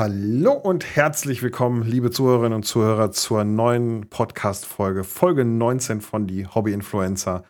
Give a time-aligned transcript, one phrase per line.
[0.00, 6.46] Hallo und herzlich willkommen, liebe Zuhörerinnen und Zuhörer, zur neuen Podcast-Folge, Folge 19 von Die
[6.46, 7.44] Hobby-Influencer.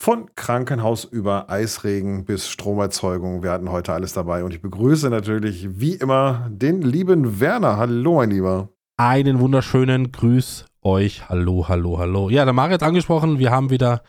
[0.00, 3.42] Von Krankenhaus über Eisregen bis Stromerzeugung.
[3.42, 7.78] Wir hatten heute alles dabei und ich begrüße natürlich wie immer den lieben Werner.
[7.78, 8.68] Hallo, mein Lieber.
[8.96, 11.28] Einen wunderschönen Grüß euch.
[11.28, 12.30] Hallo, hallo, hallo.
[12.30, 14.04] Ja, der Mario hat angesprochen, wir haben wieder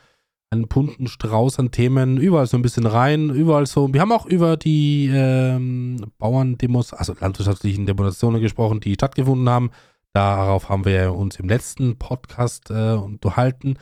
[0.54, 3.94] einen bunten Strauß an Themen, überall so ein bisschen rein, überall so.
[3.94, 9.72] Wir haben auch über die ähm, Bauerndemos, also landwirtschaftlichen Demonstrationen gesprochen, die stattgefunden haben.
[10.14, 13.78] Darauf haben wir uns im letzten Podcast äh, unterhalten.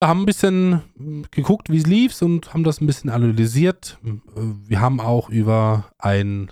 [0.00, 0.82] Wir haben ein bisschen
[1.30, 3.98] geguckt, wie es lief und haben das ein bisschen analysiert.
[4.02, 6.50] Wir haben auch über ein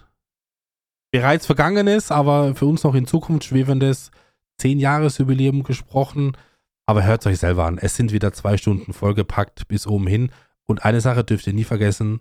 [1.10, 4.10] bereits vergangenes, aber für uns noch in Zukunft schwebendes
[4.60, 6.36] 10-Jahres-Jubiläum gesprochen.
[6.86, 7.78] Aber hört es euch selber an.
[7.78, 10.30] Es sind wieder zwei Stunden vollgepackt bis oben hin.
[10.66, 12.20] Und eine Sache dürft ihr nie vergessen: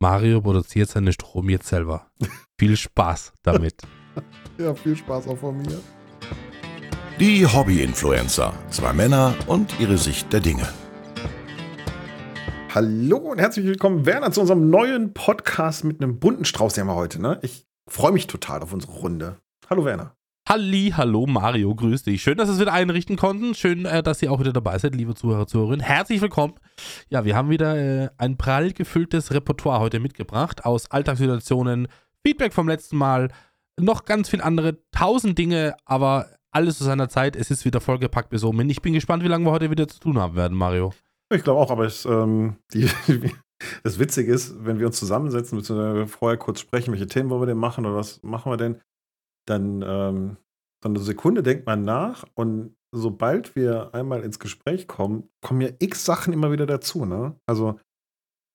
[0.00, 2.06] Mario produziert seinen Strom jetzt selber.
[2.60, 3.82] viel Spaß damit.
[4.58, 5.80] ja, viel Spaß auch von mir.
[7.18, 8.54] Die Hobby-Influencer.
[8.70, 10.68] Zwei Männer und ihre Sicht der Dinge.
[12.72, 16.88] Hallo und herzlich willkommen, Werner, zu unserem neuen Podcast mit einem bunten Strauß, den haben
[16.88, 17.22] wir heute.
[17.22, 17.38] Ne?
[17.42, 19.38] Ich freue mich total auf unsere Runde.
[19.70, 20.14] Hallo, Werner.
[20.48, 22.22] Halli, hallo Mario, grüß dich.
[22.22, 23.52] Schön, dass wir es wieder einrichten konnten.
[23.56, 25.84] Schön, äh, dass ihr auch wieder dabei seid, liebe Zuhörer, Zuhörerinnen.
[25.84, 26.54] Herzlich willkommen.
[27.08, 31.88] Ja, wir haben wieder äh, ein prall gefülltes Repertoire heute mitgebracht aus Alltagssituationen,
[32.24, 33.32] Feedback vom letzten Mal,
[33.76, 37.34] noch ganz viel andere, tausend Dinge, aber alles zu seiner Zeit.
[37.34, 38.70] Es ist wieder vollgepackt bis oben.
[38.70, 40.92] Ich bin gespannt, wie lange wir heute wieder zu tun haben werden, Mario.
[41.34, 42.88] Ich glaube auch, aber es, ähm, die,
[43.82, 47.46] das Witzige ist, wenn wir uns zusammensetzen, beziehungsweise vorher kurz sprechen, welche Themen wollen wir
[47.46, 48.80] denn machen oder was machen wir denn,
[49.46, 50.36] dann ähm,
[50.82, 55.68] so eine Sekunde denkt man nach und sobald wir einmal ins Gespräch kommen, kommen ja
[55.78, 57.04] x Sachen immer wieder dazu.
[57.04, 57.38] Ne?
[57.46, 57.78] Also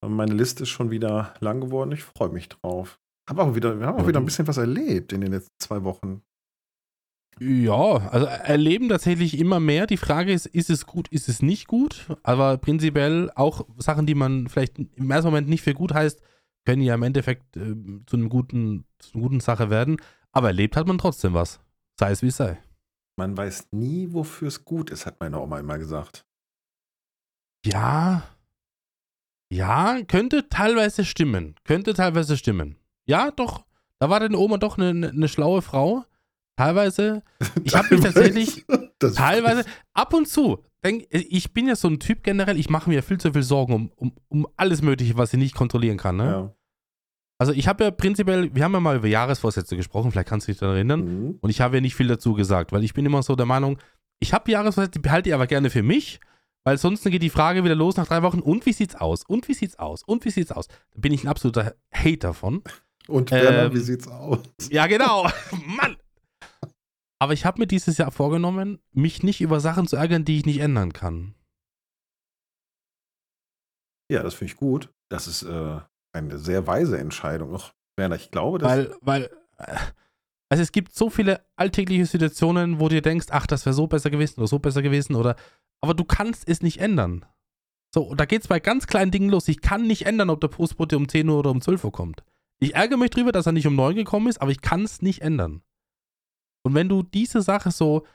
[0.05, 1.91] meine Liste ist schon wieder lang geworden.
[1.91, 2.99] Ich freue mich drauf.
[3.29, 5.83] Hab auch wieder, wir haben auch wieder ein bisschen was erlebt in den letzten zwei
[5.83, 6.21] Wochen.
[7.39, 9.87] Ja, also erleben tatsächlich immer mehr.
[9.87, 12.07] Die Frage ist, ist es gut, ist es nicht gut?
[12.23, 16.21] Aber prinzipiell auch Sachen, die man vielleicht im ersten Moment nicht für gut heißt,
[16.65, 19.97] können ja im Endeffekt äh, zu, einem guten, zu einer guten Sache werden.
[20.31, 21.59] Aber erlebt hat man trotzdem was.
[21.99, 22.57] Sei es wie es sei.
[23.17, 26.25] Man weiß nie, wofür es gut ist, hat meine Oma immer gesagt.
[27.65, 28.23] Ja.
[29.49, 31.55] Ja, könnte teilweise stimmen.
[31.65, 32.77] Könnte teilweise stimmen.
[33.05, 33.65] Ja, doch.
[33.99, 36.05] Da war deine Oma doch eine, eine schlaue Frau.
[36.55, 37.21] Teilweise.
[37.63, 38.65] Ich habe mich tatsächlich.
[38.99, 39.65] teilweise.
[39.93, 40.63] Ab und zu.
[40.83, 43.73] Denk, ich bin ja so ein Typ generell, ich mache mir viel zu viel Sorgen
[43.73, 46.17] um, um, um alles Mögliche, was ich nicht kontrollieren kann.
[46.17, 46.25] Ne?
[46.25, 46.55] Ja.
[47.37, 50.51] Also ich habe ja prinzipiell, wir haben ja mal über Jahresvorsätze gesprochen, vielleicht kannst du
[50.51, 50.99] dich daran erinnern.
[51.05, 51.37] Mhm.
[51.41, 53.77] Und ich habe ja nicht viel dazu gesagt, weil ich bin immer so der Meinung,
[54.19, 56.19] ich habe Jahresvorsätze, die behalte ich aber gerne für mich,
[56.63, 59.23] weil sonst geht die Frage wieder los nach drei Wochen, und wie sieht's aus?
[59.23, 60.03] Und wie sieht's aus?
[60.03, 60.67] Und wie sieht's aus?
[60.67, 62.61] Da bin ich ein absoluter Hater von.
[63.07, 64.39] Und Werner, ähm, wie sieht's aus?
[64.69, 65.27] Ja, genau.
[65.65, 65.97] Mann!
[67.21, 70.47] Aber ich habe mir dieses Jahr vorgenommen, mich nicht über Sachen zu ärgern, die ich
[70.47, 71.35] nicht ändern kann.
[74.11, 74.91] Ja, das finde ich gut.
[75.07, 75.81] Das ist äh,
[76.13, 77.55] eine sehr weise Entscheidung.
[77.55, 78.71] Ach, Werner, ich glaube, dass.
[78.71, 79.77] Weil, weil, äh,
[80.49, 83.85] also es gibt so viele alltägliche Situationen, wo du dir denkst, ach, das wäre so
[83.85, 85.35] besser gewesen oder so besser gewesen oder,
[85.79, 87.23] aber du kannst es nicht ändern.
[87.93, 89.47] So, da geht es bei ganz kleinen Dingen los.
[89.47, 92.23] Ich kann nicht ändern, ob der Postbote um 10 Uhr oder um 12 Uhr kommt.
[92.59, 95.03] Ich ärgere mich drüber, dass er nicht um 9 gekommen ist, aber ich kann es
[95.03, 95.61] nicht ändern.
[96.63, 98.05] Und wenn du diese Sache so,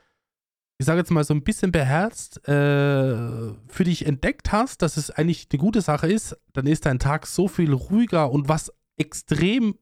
[0.78, 5.10] ich sage jetzt mal, so ein bisschen beherzt äh, für dich entdeckt hast, dass es
[5.10, 9.78] eigentlich eine gute Sache ist, dann ist dein Tag so viel ruhiger und was extrem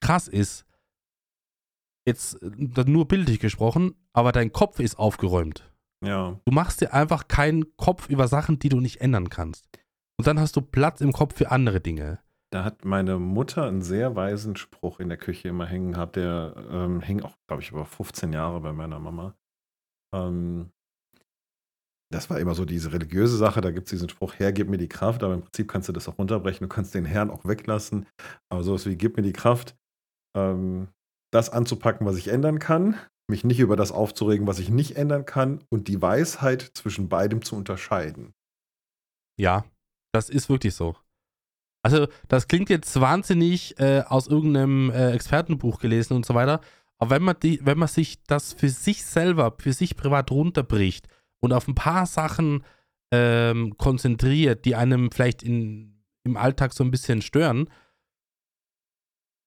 [0.00, 0.64] krass ist,
[2.06, 5.70] jetzt äh, nur bildlich gesprochen, aber dein Kopf ist aufgeräumt.
[6.04, 6.38] Ja.
[6.44, 9.66] Du machst dir einfach keinen Kopf über Sachen, die du nicht ändern kannst.
[10.18, 12.20] Und dann hast du Platz im Kopf für andere Dinge.
[12.56, 16.16] Da hat meine Mutter einen sehr weisen Spruch in der Küche immer hängen gehabt.
[16.16, 19.34] Der ähm, hing auch, glaube ich, über 15 Jahre bei meiner Mama.
[20.14, 20.70] Ähm,
[22.10, 24.78] das war immer so diese religiöse Sache, da gibt es diesen Spruch, Herr, gib mir
[24.78, 27.44] die Kraft, aber im Prinzip kannst du das auch runterbrechen, du kannst den Herrn auch
[27.44, 28.06] weglassen,
[28.48, 29.76] aber sowas wie, gib mir die Kraft,
[30.34, 30.88] ähm,
[31.30, 32.98] das anzupacken, was ich ändern kann,
[33.30, 37.42] mich nicht über das aufzuregen, was ich nicht ändern kann und die Weisheit zwischen beidem
[37.42, 38.32] zu unterscheiden.
[39.38, 39.66] Ja,
[40.14, 40.96] das ist wirklich so.
[41.86, 46.60] Also, das klingt jetzt wahnsinnig äh, aus irgendeinem äh, Expertenbuch gelesen und so weiter,
[46.98, 51.06] aber wenn man, die, wenn man sich das für sich selber, für sich privat runterbricht
[51.38, 52.64] und auf ein paar Sachen
[53.12, 57.70] ähm, konzentriert, die einem vielleicht in, im Alltag so ein bisschen stören,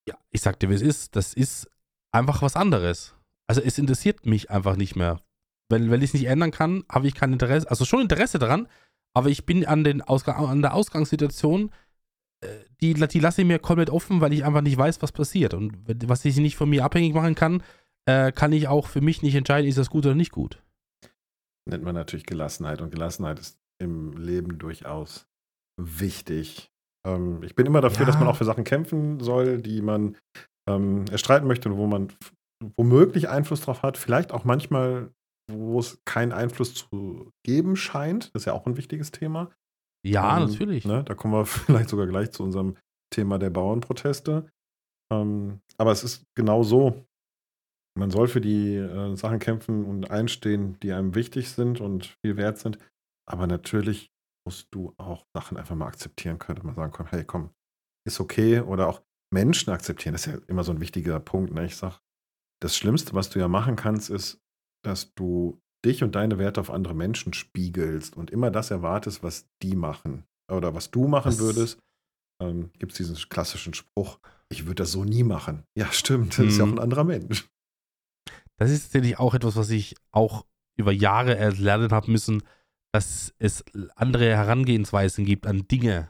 [0.07, 1.69] ja, ich sag dir, wie es ist, das ist
[2.13, 3.15] einfach was anderes.
[3.47, 5.19] Also es interessiert mich einfach nicht mehr.
[5.67, 8.69] Weil, weil ich es nicht ändern kann, habe ich kein Interesse, also schon Interesse daran,
[9.13, 11.71] aber ich bin an, den Ausgang, an der Ausgangssituation
[12.81, 15.53] die, die lasse ich mir komplett offen, weil ich einfach nicht weiß, was passiert.
[15.53, 15.73] Und
[16.07, 17.63] was ich nicht von mir abhängig machen kann,
[18.07, 20.61] äh, kann ich auch für mich nicht entscheiden, ist das gut oder nicht gut.
[21.69, 22.81] Nennt man natürlich Gelassenheit.
[22.81, 25.27] Und Gelassenheit ist im Leben durchaus
[25.79, 26.71] wichtig.
[27.05, 28.05] Ähm, ich bin immer dafür, ja.
[28.07, 30.17] dass man auch für Sachen kämpfen soll, die man
[30.67, 32.11] ähm, erstreiten möchte und wo man
[32.77, 33.97] womöglich Einfluss drauf hat.
[33.97, 35.11] Vielleicht auch manchmal,
[35.51, 38.33] wo es keinen Einfluss zu geben scheint.
[38.33, 39.51] Das ist ja auch ein wichtiges Thema.
[40.05, 40.85] Ja, ähm, natürlich.
[40.85, 42.75] Ne, da kommen wir vielleicht sogar gleich zu unserem
[43.13, 44.49] Thema der Bauernproteste.
[45.11, 47.05] Ähm, aber es ist genau so.
[47.97, 52.37] Man soll für die äh, Sachen kämpfen und einstehen, die einem wichtig sind und viel
[52.37, 52.77] wert sind.
[53.27, 54.09] Aber natürlich
[54.47, 56.65] musst du auch Sachen einfach mal akzeptieren können.
[56.65, 57.51] Mal sagen, komm, hey, komm,
[58.07, 58.61] ist okay.
[58.61, 59.01] Oder auch
[59.33, 60.13] Menschen akzeptieren.
[60.13, 61.53] Das ist ja immer so ein wichtiger Punkt.
[61.53, 61.65] Ne?
[61.65, 61.97] Ich sage,
[62.61, 64.39] das Schlimmste, was du ja machen kannst, ist,
[64.83, 69.47] dass du dich und deine Werte auf andere Menschen spiegelst und immer das erwartest, was
[69.61, 71.79] die machen oder was du machen das würdest.
[72.41, 75.63] Ähm, Gibt es diesen klassischen Spruch, ich würde das so nie machen.
[75.77, 76.47] Ja, stimmt, das mhm.
[76.47, 76.79] ist ja auch ein mhm.
[76.79, 77.49] anderer Mensch.
[78.57, 80.45] Das ist tatsächlich auch etwas, was ich auch
[80.77, 82.43] über Jahre erlernen habe müssen,
[82.93, 83.63] dass es
[83.95, 86.09] andere Herangehensweisen gibt an Dinge.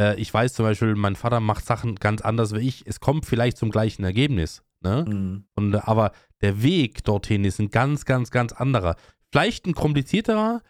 [0.00, 2.86] Äh, ich weiß zum Beispiel, mein Vater macht Sachen ganz anders wie ich.
[2.86, 4.62] Es kommt vielleicht zum gleichen Ergebnis.
[4.80, 5.04] Ne?
[5.08, 5.44] Mhm.
[5.54, 6.12] Und, aber
[6.44, 8.96] der Weg dorthin ist ein ganz, ganz, ganz anderer.
[9.32, 10.60] Vielleicht ein komplizierterer,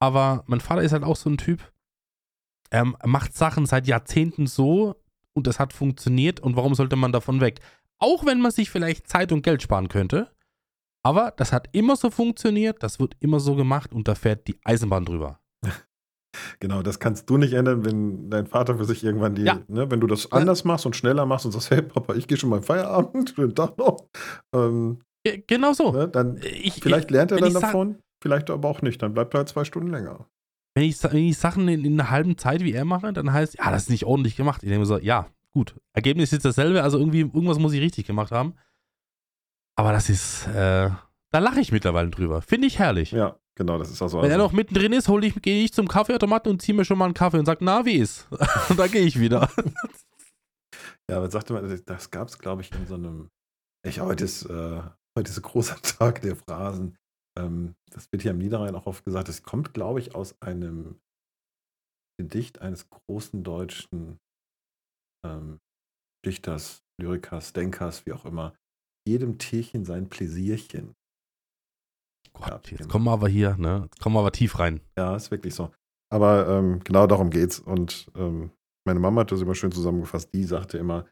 [0.00, 1.70] aber mein Vater ist halt auch so ein Typ,
[2.70, 4.96] er macht Sachen seit Jahrzehnten so
[5.34, 7.60] und das hat funktioniert und warum sollte man davon weg?
[7.98, 10.30] Auch wenn man sich vielleicht Zeit und Geld sparen könnte,
[11.02, 14.58] aber das hat immer so funktioniert, das wird immer so gemacht und da fährt die
[14.64, 15.40] Eisenbahn drüber.
[16.60, 19.60] Genau, das kannst du nicht ändern, wenn dein Vater für sich irgendwann die, ja.
[19.66, 22.36] ne, wenn du das anders machst und schneller machst und sagst, hey Papa, ich gehe
[22.36, 24.08] schon mal Feierabend, schönen Tag noch.
[24.54, 25.00] Ähm,
[25.46, 25.92] genau so.
[25.92, 29.38] Ne, dann ich, vielleicht lernt er dann davon, vielleicht aber auch nicht, dann bleibt er
[29.38, 30.26] halt zwei Stunden länger.
[30.74, 33.58] Wenn ich, wenn ich Sachen in, in, einer halben Zeit wie er mache, dann heißt,
[33.58, 34.62] ja, das ist nicht ordentlich gemacht.
[34.62, 38.06] Ich denke mir so, ja, gut, Ergebnis ist dasselbe, also irgendwie, irgendwas muss ich richtig
[38.06, 38.54] gemacht haben.
[39.76, 40.90] Aber das ist, äh,
[41.30, 42.42] da lache ich mittlerweile drüber.
[42.42, 43.12] Finde ich herrlich.
[43.12, 44.18] Ja, Genau, das ist auch so.
[44.18, 44.34] Wenn also.
[44.36, 47.06] er noch mittendrin ist, hole ich, gehe ich zum Kaffeeautomaten und ziehe mir schon mal
[47.06, 48.28] einen Kaffee und sage, na, wie ist?
[48.68, 49.50] und dann gehe ich wieder.
[51.10, 53.30] ja, aber sagte man, das gab es, glaube ich, in so einem.
[53.84, 54.80] Ich, heute ist, äh,
[55.18, 56.96] ein großer Tag der Phrasen.
[57.38, 59.28] Ähm, das wird hier am Niederrhein auch oft gesagt.
[59.28, 61.00] Das kommt, glaube ich, aus einem
[62.20, 64.18] Gedicht eines großen deutschen
[65.24, 65.60] ähm,
[66.26, 68.54] Dichters, Lyrikers, Denkers, wie auch immer.
[69.06, 70.94] Jedem Tierchen sein Pläsierchen.
[72.32, 72.92] Gott, jetzt genau.
[72.92, 73.82] kommen wir aber hier, ne?
[73.84, 74.80] Jetzt kommen wir aber tief rein.
[74.96, 75.70] Ja, ist wirklich so.
[76.12, 77.58] Aber ähm, genau darum geht's.
[77.58, 78.50] Und ähm,
[78.86, 80.32] meine Mama hat das immer schön zusammengefasst.
[80.34, 81.06] Die sagte immer,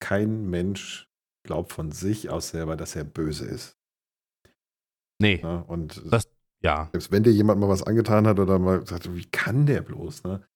[0.00, 1.08] kein Mensch
[1.44, 3.76] glaubt von sich aus selber, dass er böse ist.
[5.20, 5.40] Nee.
[5.42, 6.28] Ja, und das,
[6.62, 6.88] ja.
[6.92, 10.24] selbst wenn dir jemand mal was angetan hat oder mal sagt, wie kann der bloß,
[10.24, 10.46] ne?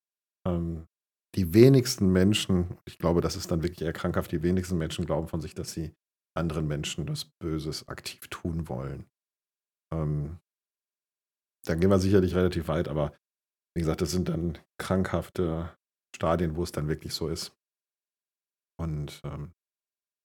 [0.47, 0.87] Ähm,
[1.35, 5.29] die wenigsten Menschen, ich glaube, das ist dann wirklich eher krankhaft, die wenigsten Menschen glauben
[5.29, 5.95] von sich, dass sie
[6.35, 9.07] anderen Menschen das Böses aktiv tun wollen.
[9.93, 10.39] Ähm,
[11.67, 13.13] dann gehen wir sicherlich relativ weit, aber
[13.75, 15.77] wie gesagt, das sind dann krankhafte
[16.15, 17.55] Stadien, wo es dann wirklich so ist.
[18.79, 19.53] Und ähm,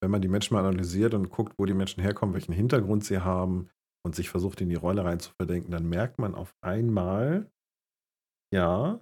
[0.02, 3.20] wenn man die Menschen mal analysiert und guckt, wo die Menschen herkommen, welchen Hintergrund sie
[3.20, 3.70] haben
[4.04, 7.50] und sich versucht, in die Rolle rein zu verdenken, dann merkt man auf einmal,
[8.54, 9.00] ja,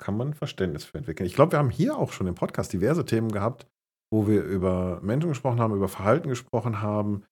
[0.00, 1.26] kann man Verständnis für entwickeln.
[1.26, 3.66] Ich glaube, wir haben hier auch schon im Podcast diverse Themen gehabt,
[4.12, 7.24] wo wir über Menschen gesprochen haben, über Verhalten gesprochen haben,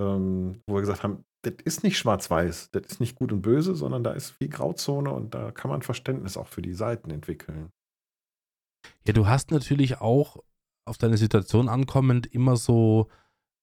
[0.00, 3.74] ähm, wo wir gesagt haben, das ist nicht schwarz-weiß, das ist nicht gut und böse,
[3.74, 7.70] sondern da ist viel Grauzone und da kann man Verständnis auch für die Seiten entwickeln.
[9.06, 10.42] Ja, du hast natürlich auch
[10.84, 13.08] auf deine Situation ankommend immer so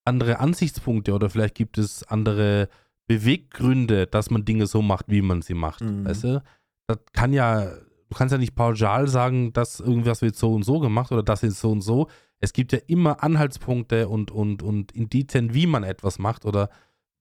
[0.06, 2.70] andere Ansichtspunkte oder vielleicht gibt es andere
[3.08, 5.82] Beweggründe, dass man Dinge so macht, wie man sie macht.
[5.82, 6.06] Mhm.
[6.06, 6.44] Weißt du?
[6.88, 10.80] Das kann ja, du kannst ja nicht pauschal sagen, dass irgendwas wird so und so
[10.80, 12.08] gemacht oder das ist so und so.
[12.40, 16.70] Es gibt ja immer Anhaltspunkte und, und, und Indizien, wie man etwas macht oder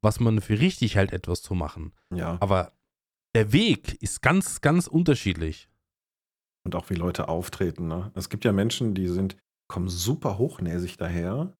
[0.00, 1.92] was man für richtig hält, etwas zu machen.
[2.14, 2.38] Ja.
[2.40, 2.72] Aber
[3.34, 5.68] der Weg ist ganz, ganz unterschiedlich.
[6.64, 7.86] Und auch wie Leute auftreten.
[7.86, 8.10] Ne?
[8.14, 9.36] Es gibt ja Menschen, die sind,
[9.70, 11.56] kommen super hochnäsig daher.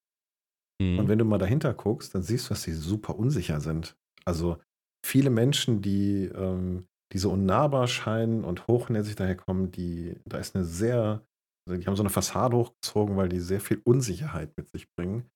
[0.82, 0.98] Mhm.
[0.98, 3.96] Und wenn du mal dahinter guckst, dann siehst du, dass sie super unsicher sind.
[4.24, 4.58] Also
[5.06, 10.64] viele Menschen, die, ähm, die so unnahbar scheinen und hochnäsig daherkommen, die, da ist eine
[10.64, 11.24] sehr,
[11.66, 15.30] also die haben so eine Fassade hochgezogen, weil die sehr viel Unsicherheit mit sich bringen.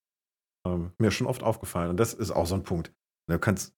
[0.66, 1.90] Ähm, mir schon oft aufgefallen.
[1.90, 2.92] Und das ist auch so ein Punkt.
[3.30, 3.74] Du kannst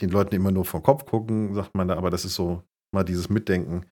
[0.00, 2.62] den Leuten immer nur vom Kopf gucken, sagt man da, aber das ist so
[2.94, 3.86] mal dieses Mitdenken.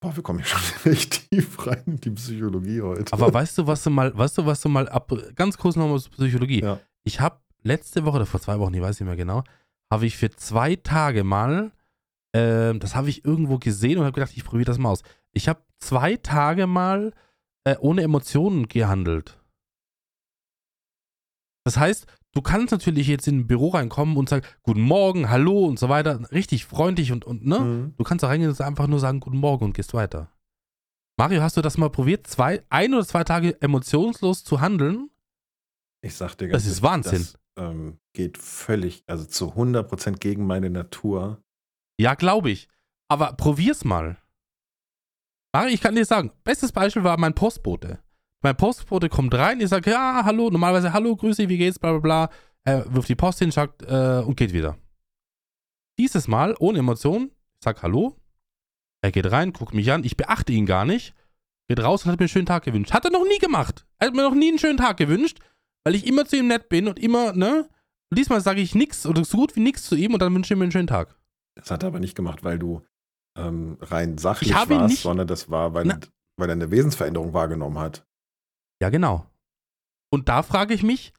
[0.00, 3.12] Boah, wir kommen hier schon echt tief rein in die Psychologie heute.
[3.12, 5.98] Aber weißt du, was du mal, weißt du, was du mal ab, ganz kurz nochmal
[5.98, 6.62] zur Psychologie.
[6.62, 6.80] Ja.
[7.04, 9.42] Ich habe letzte Woche oder vor zwei Wochen, ich weiß nicht mehr genau,
[9.90, 11.72] habe ich für zwei Tage mal,
[12.32, 15.02] äh, das habe ich irgendwo gesehen und habe gedacht, ich probiere das mal aus.
[15.32, 17.12] Ich habe zwei Tage mal
[17.64, 19.38] äh, ohne Emotionen gehandelt.
[21.64, 25.64] Das heißt, du kannst natürlich jetzt in ein Büro reinkommen und sagen, guten Morgen, hallo
[25.64, 27.60] und so weiter, richtig freundlich und, und ne?
[27.60, 27.94] Mhm.
[27.96, 30.30] Du kannst da reingehen und einfach nur sagen, guten Morgen und gehst weiter.
[31.18, 35.08] Mario, hast du das mal probiert, zwei, ein oder zwei Tage emotionslos zu handeln?
[36.02, 37.20] Ich sag dir Das ist Wahnsinn.
[37.22, 41.42] Das ähm, geht völlig, also zu 100% gegen meine Natur.
[41.98, 42.68] Ja, glaube ich.
[43.08, 44.18] Aber probier's mal.
[45.54, 47.98] Mario, ich kann dir sagen, bestes Beispiel war mein Postbote.
[48.46, 51.98] Mein Postbote kommt rein, ich sage, ja, hallo, normalerweise, hallo, grüße wie geht's, bla bla
[51.98, 52.30] bla.
[52.62, 54.78] Er wirft die Post hin, sagt, äh, und geht wieder.
[55.98, 58.14] Dieses Mal, ohne Emotion, ich sag Hallo.
[59.02, 61.12] Er geht rein, guckt mich an, ich beachte ihn gar nicht,
[61.68, 62.92] geht raus und hat mir einen schönen Tag gewünscht.
[62.92, 63.84] Hat er noch nie gemacht.
[63.98, 65.40] Er hat mir noch nie einen schönen Tag gewünscht,
[65.84, 67.68] weil ich immer zu ihm nett bin und immer, ne?
[68.10, 70.54] Und diesmal sage ich nichts oder so gut wie nichts zu ihm und dann wünsche
[70.54, 71.16] ich ihm einen schönen Tag.
[71.56, 72.82] Das hat er aber nicht gemacht, weil du
[73.36, 75.98] ähm, rein sachlich warst, nicht- sondern das war, weil, Na-
[76.36, 78.06] weil er eine Wesensveränderung wahrgenommen hat.
[78.82, 79.26] Ja, genau.
[80.12, 81.12] Und da frage ich mich,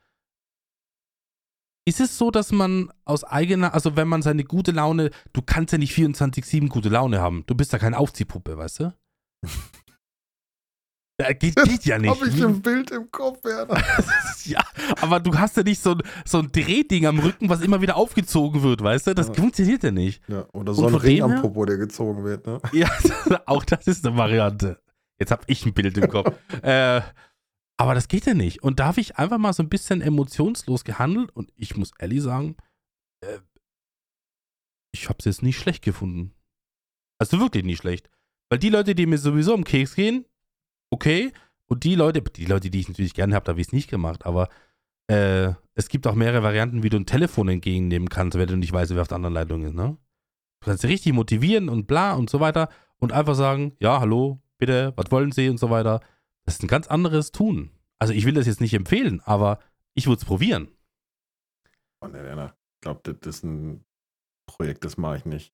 [1.87, 5.71] ist es so, dass man aus eigener, also wenn man seine gute Laune, du kannst
[5.71, 7.43] ja nicht 24-7 gute Laune haben.
[7.47, 8.93] Du bist ja keine Aufziehpuppe, weißt du?
[11.19, 12.11] Ja, geht, geht ja nicht.
[12.11, 13.81] Hab ich ein Bild im Kopf, Werner.
[14.45, 14.61] ja,
[15.01, 17.95] aber du hast ja nicht so, ein- so ein Drehding am Rücken, was immer wieder
[17.95, 19.15] aufgezogen wird, weißt du?
[19.15, 19.33] Das Ja.
[19.33, 20.21] funktioniert ja nicht.
[20.29, 22.61] Ja, oder so ein Ring am Popo, der gezogen wird, ne?
[22.71, 22.87] Ja,
[23.47, 24.79] auch das ist eine Variante.
[25.19, 26.31] Jetzt habe ich ein Bild im Kopf.
[26.61, 27.01] äh,
[27.77, 28.63] aber das geht ja nicht.
[28.63, 32.21] Und da habe ich einfach mal so ein bisschen emotionslos gehandelt und ich muss ehrlich
[32.23, 32.57] sagen,
[33.21, 33.39] äh,
[34.91, 36.33] ich habe es jetzt nicht schlecht gefunden.
[37.19, 38.09] Also wirklich nicht schlecht.
[38.49, 40.25] Weil die Leute, die mir sowieso um Keks gehen,
[40.89, 41.31] okay.
[41.69, 43.89] Und die Leute, die Leute, die ich natürlich gerne habe, da habe ich es nicht
[43.89, 44.25] gemacht.
[44.25, 44.49] Aber
[45.07, 48.73] äh, es gibt auch mehrere Varianten, wie du ein Telefon entgegennehmen kannst, wenn du nicht
[48.73, 49.97] weißt, wer auf der anderen Leitung ist, ne?
[50.61, 54.41] Du kannst sie richtig motivieren und bla und so weiter und einfach sagen, ja, hallo,
[54.57, 56.01] bitte, was wollen Sie und so weiter.
[56.47, 57.71] Das ist ein ganz anderes Tun.
[57.99, 59.59] Also ich will das jetzt nicht empfehlen, aber
[59.95, 60.69] ich würde es probieren.
[62.01, 62.55] Oh, ne, Werner.
[62.75, 63.83] Ich glaube, das ist ein
[64.49, 65.53] Projekt, das mache ich nicht.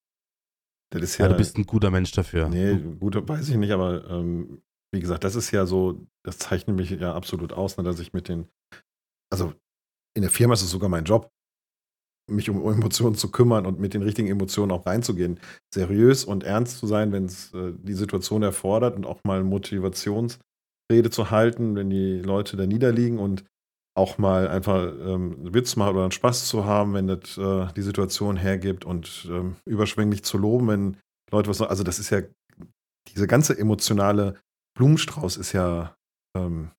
[0.92, 1.32] Das ist Ja, ja.
[1.32, 2.48] du bist ein guter Mensch dafür.
[2.50, 4.62] Nee, Du- gut, weiß ich nicht, aber ähm,
[4.94, 8.14] wie gesagt, das ist ja so, das zeichnet mich ja absolut aus, ne, dass ich
[8.14, 8.48] mit den,
[9.32, 9.54] also
[10.16, 11.32] in der Firma ist es sogar mein Job,
[12.30, 15.40] mich um Emotionen zu kümmern und mit den richtigen Emotionen auch reinzugehen.
[15.74, 19.44] Seriös und ernst zu sein, wenn es äh, die Situation erfordert und auch mal
[20.90, 23.44] Motivationsrede zu halten, wenn die Leute da niederliegen und
[23.96, 27.72] auch mal einfach ähm, einen Witz machen oder einen Spaß zu haben, wenn das äh,
[27.74, 30.98] die Situation hergibt und ähm, überschwänglich zu loben, wenn
[31.32, 31.62] Leute was.
[31.62, 32.22] Also das ist ja,
[33.10, 34.42] diese ganze emotionale
[34.76, 35.96] Blumenstrauß ist ja,
[36.36, 36.72] ähm,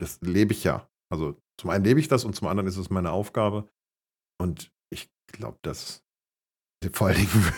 [0.00, 0.88] das lebe ich ja.
[1.12, 3.68] Also zum einen lebe ich das und zum anderen ist es meine Aufgabe.
[4.40, 6.02] Und ich glaube, dass
[6.92, 7.52] vor allen Dingen,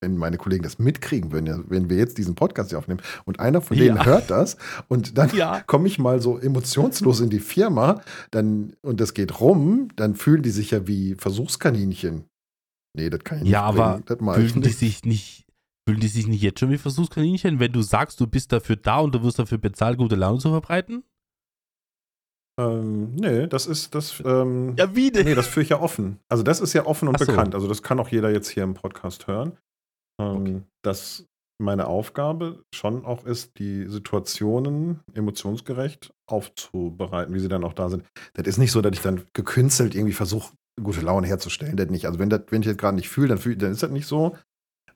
[0.00, 3.38] wenn meine Kollegen das mitkriegen würden, ja, wenn wir jetzt diesen Podcast hier aufnehmen und
[3.40, 4.06] einer von denen Ja.
[4.06, 4.56] hört das
[4.88, 5.60] und dann Ja.
[5.66, 8.00] komme ich mal so emotionslos in die Firma,
[8.30, 12.24] dann und das geht rum, dann fühlen die sich ja wie Versuchskaninchen.
[12.96, 14.04] Nee, das kann ich Ja, nicht aber bringen.
[14.06, 15.46] Das Fühlen die sich nicht,
[15.86, 18.98] fühlen die sich nicht jetzt schon wie Versuchskaninchen, wenn du sagst, du bist dafür da
[19.00, 21.04] und du wirst dafür bezahlt, gute Laune zu verbreiten?
[22.58, 24.20] Ähm, nee, das ist das.
[24.24, 25.26] Ähm, Ja, wie denn?
[25.26, 26.18] Nee, das führe ich ja offen.
[26.28, 27.26] Also das ist ja offen und so.
[27.26, 27.54] bekannt.
[27.54, 29.52] Also das kann auch jeder jetzt hier im Podcast hören.
[30.20, 30.62] Ähm, Okay.
[30.82, 31.24] Dass
[31.60, 38.04] meine Aufgabe schon auch ist, die Situationen emotionsgerecht aufzubereiten, wie sie dann auch da sind.
[38.34, 41.76] Das ist nicht so, dass ich dann gekünstelt irgendwie versuche, gute Laune herzustellen.
[41.76, 42.06] Das nicht.
[42.06, 44.06] Also wenn, das, wenn ich jetzt gerade nicht fühle, dann, fühl, dann ist das nicht
[44.06, 44.36] so.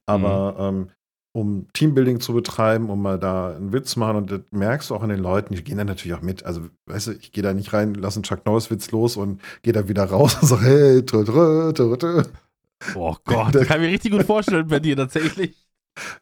[0.07, 0.90] Aber ähm,
[1.32, 4.94] um Teambuilding zu betreiben, um mal da einen Witz zu machen und das merkst du
[4.94, 6.44] auch an den Leuten, die gehen dann natürlich auch mit.
[6.44, 9.72] Also, weißt du, ich gehe da nicht rein, lasse einen Chuck Norris-Witz los und gehe
[9.72, 12.22] da wieder raus und sage, hey, trö, trö, trö, trö.
[12.94, 15.56] Oh Gott, das kann ich mir richtig gut vorstellen bei dir tatsächlich.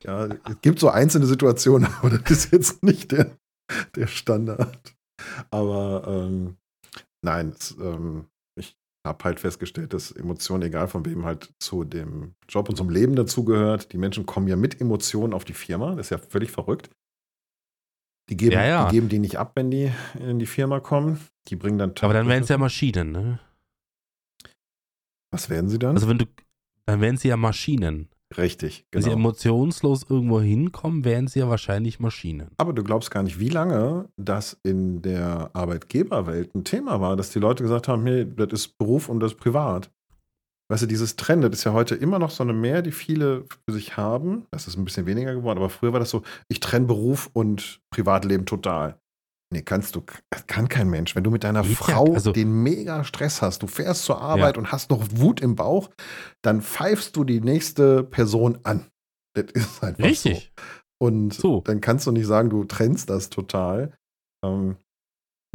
[0.04, 3.36] Ja, es gibt so einzelne Situationen, aber das ist jetzt nicht der,
[3.96, 4.94] der Standard.
[5.50, 6.56] Aber ähm,
[7.22, 8.26] nein, es, ähm,
[9.07, 13.16] habe halt festgestellt, dass Emotionen, egal von wem, halt zu dem Job und zum Leben
[13.16, 13.92] dazugehört.
[13.92, 15.95] Die Menschen kommen ja mit Emotionen auf die Firma.
[15.95, 16.90] Das ist ja völlig verrückt.
[18.28, 18.88] Die geben, Ja, ja.
[18.88, 21.19] Die, geben die nicht ab, wenn die in die Firma kommen.
[21.49, 21.95] Die bringen dann.
[22.00, 23.40] Aber dann wären es ja Maschinen, ne?
[25.33, 25.97] Was werden sie dann?
[25.97, 26.26] Also wenn du,
[26.87, 28.09] dann wären sie ja Maschinen.
[28.37, 29.20] Richtig, Wenn sie genau.
[29.20, 32.50] emotionslos irgendwo hinkommen, wären sie ja wahrscheinlich Maschinen.
[32.58, 37.30] Aber du glaubst gar nicht, wie lange das in der Arbeitgeberwelt ein Thema war, dass
[37.30, 39.90] die Leute gesagt haben, hey, das ist Beruf und das ist privat.
[40.70, 43.44] Weißt du, dieses Trend, das ist ja heute immer noch so eine Mehr, die viele
[43.66, 44.46] für sich haben.
[44.52, 47.80] Das ist ein bisschen weniger geworden, aber früher war das so, ich trenne Beruf und
[47.90, 48.96] Privatleben total.
[49.52, 50.02] Nee, kannst du,
[50.47, 51.16] kann kein Mensch.
[51.16, 54.21] Wenn du mit deiner Geht ja, Frau also- den mega Stress hast, du fährst zur
[54.21, 55.90] Arbeit und hast noch Wut im Bauch,
[56.42, 58.87] dann pfeifst du die nächste Person an.
[59.35, 60.02] Das ist einfach so.
[60.04, 60.52] Richtig.
[61.02, 61.62] Und So.
[61.62, 63.97] dann kannst du nicht sagen, du trennst das total.
[64.45, 64.76] Ähm,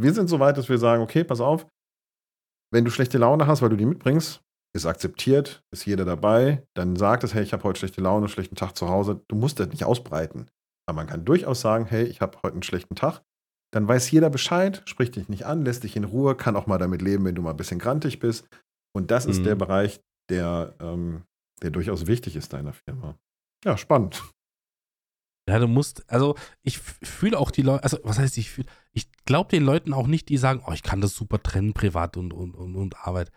[0.02, 1.68] wir sind so weit, dass wir sagen, okay, pass auf,
[2.74, 4.42] wenn du schlechte Laune hast, weil du die mitbringst,
[4.76, 8.56] ist akzeptiert, ist jeder dabei, dann sagt es, hey, ich habe heute schlechte Laune, schlechten
[8.56, 9.24] Tag zu Hause.
[9.30, 10.50] Du musst das nicht ausbreiten.
[10.86, 13.22] Aber man kann durchaus sagen, hey, ich habe heute einen schlechten Tag.
[13.72, 16.78] Dann weiß jeder Bescheid, spricht dich nicht an, lässt dich in Ruhe, kann auch mal
[16.78, 18.48] damit leben, wenn du mal ein bisschen grantig bist.
[18.94, 19.44] Und das ist Mhm.
[19.44, 21.24] der Bereich, der, ähm,
[21.62, 23.18] der durchaus wichtig ist deiner Firma.
[23.66, 24.24] Ja, spannend.
[25.48, 29.12] Ja, du musst, also ich fühle auch die Leute, also was heißt ich fühle, ich
[29.26, 32.34] glaube den Leuten auch nicht, die sagen, oh, ich kann das super trennen, privat und,
[32.34, 33.32] und, und, und Arbeit.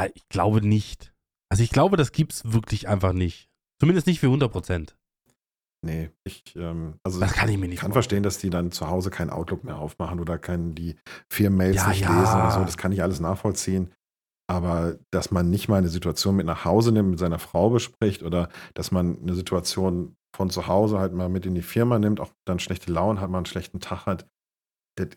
[0.00, 1.12] Äh, Ich glaube nicht.
[1.48, 3.48] Also ich glaube, das gibt's wirklich einfach nicht.
[3.80, 4.96] Zumindest nicht für 100 Prozent.
[5.84, 8.22] Nee, ich, ähm, also Das kann ich mir ich nicht kann vorstellen.
[8.22, 10.96] verstehen, dass die dann zu Hause keinen Outlook mehr aufmachen oder keinen die
[11.30, 12.20] Firmenmails Ja, nicht ja.
[12.20, 12.60] lesen oder so.
[12.64, 13.92] Das kann ich alles nachvollziehen.
[14.48, 18.22] Aber dass man nicht mal eine Situation mit nach Hause nimmt, mit seiner Frau bespricht
[18.22, 22.20] oder dass man eine Situation von zu Hause halt mal mit in die Firma nimmt,
[22.20, 24.26] auch dann schlechte Laune hat, mal einen schlechten Tag hat,
[24.98, 25.08] das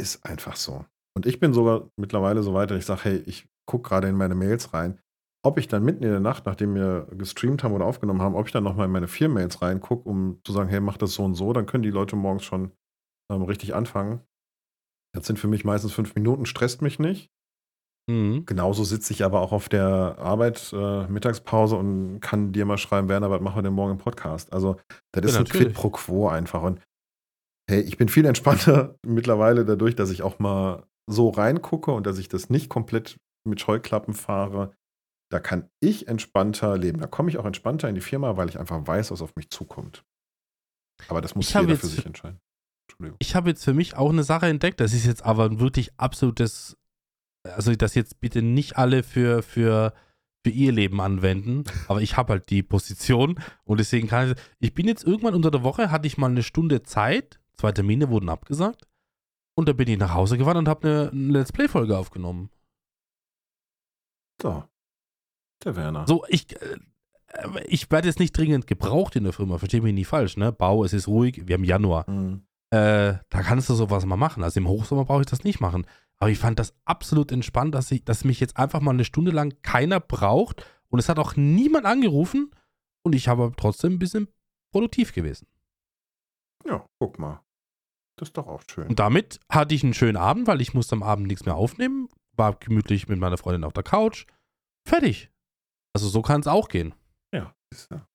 [0.00, 0.84] ist einfach so.
[1.16, 4.16] Und ich bin sogar mittlerweile so weit, dass ich sage, hey, ich gucke gerade in
[4.16, 4.98] meine Mails rein.
[5.46, 8.46] Ob ich dann mitten in der Nacht, nachdem wir gestreamt haben oder aufgenommen haben, ob
[8.46, 11.36] ich dann nochmal in meine Firmenmails reingucke, um zu sagen, hey, mach das so und
[11.36, 12.72] so, dann können die Leute morgens schon
[13.30, 14.22] ähm, richtig anfangen.
[15.14, 17.30] Das sind für mich meistens fünf Minuten, stresst mich nicht.
[18.10, 18.44] Mhm.
[18.44, 23.08] Genauso sitze ich aber auch auf der Arbeit äh, Mittagspause und kann dir mal schreiben,
[23.08, 24.52] Werner, was machen wir denn morgen im Podcast?
[24.52, 24.80] Also,
[25.12, 25.66] das Ja, ist ein natürlich.
[25.68, 26.62] Quid pro quo einfach.
[26.62, 26.80] Und
[27.70, 32.18] hey, ich bin viel entspannter mittlerweile dadurch, dass ich auch mal so reingucke und dass
[32.18, 34.74] ich das nicht komplett mit Scheuklappen fahre.
[35.28, 37.00] Da kann ich entspannter leben.
[37.00, 39.50] Da komme ich auch entspannter in die Firma, weil ich einfach weiß, was auf mich
[39.50, 40.04] zukommt.
[41.08, 42.40] Aber das muss Ich jeder jetzt- für sich entscheiden.
[42.88, 43.16] Entschuldigung.
[43.20, 44.78] Ich habe jetzt für mich auch eine Sache entdeckt.
[44.80, 46.76] Das ist jetzt aber wirklich absolutes,
[47.42, 49.92] also das jetzt bitte nicht alle für, für,
[50.44, 54.74] für ihr Leben anwenden, aber ich habe halt die Position und deswegen kann ich, ich
[54.74, 58.28] bin jetzt irgendwann unter der Woche, hatte ich mal eine Stunde Zeit, zwei Termine wurden
[58.28, 58.86] abgesagt
[59.56, 62.50] und da bin ich nach Hause gefahren und habe eine, eine Let's Play-Folge aufgenommen.
[64.40, 64.62] So.
[65.64, 66.06] Der Werner.
[66.06, 66.78] So, ich, äh,
[67.66, 70.52] ich werde jetzt nicht dringend gebraucht in der Firma, verstehe mich nicht falsch, ne?
[70.52, 72.08] Bau, es ist ruhig, wir haben Januar.
[72.10, 72.42] Mhm.
[72.70, 74.42] äh, da kannst du sowas mal machen.
[74.42, 75.86] Also im Hochsommer brauche ich das nicht machen.
[76.18, 79.32] Aber ich fand das absolut entspannt, dass, ich, dass mich jetzt einfach mal eine Stunde
[79.32, 82.50] lang keiner braucht und es hat auch niemand angerufen
[83.02, 84.28] und ich habe trotzdem ein bisschen
[84.72, 85.46] produktiv gewesen.
[86.66, 87.42] Ja, guck mal.
[88.16, 88.88] Das ist doch auch schön.
[88.88, 92.08] Und damit hatte ich einen schönen Abend, weil ich musste am Abend nichts mehr aufnehmen,
[92.32, 94.26] war gemütlich mit meiner Freundin auf der Couch.
[94.86, 95.30] Fertig.
[95.96, 96.94] Also so kann es auch gehen.
[97.34, 98.06] Ja, ist ja.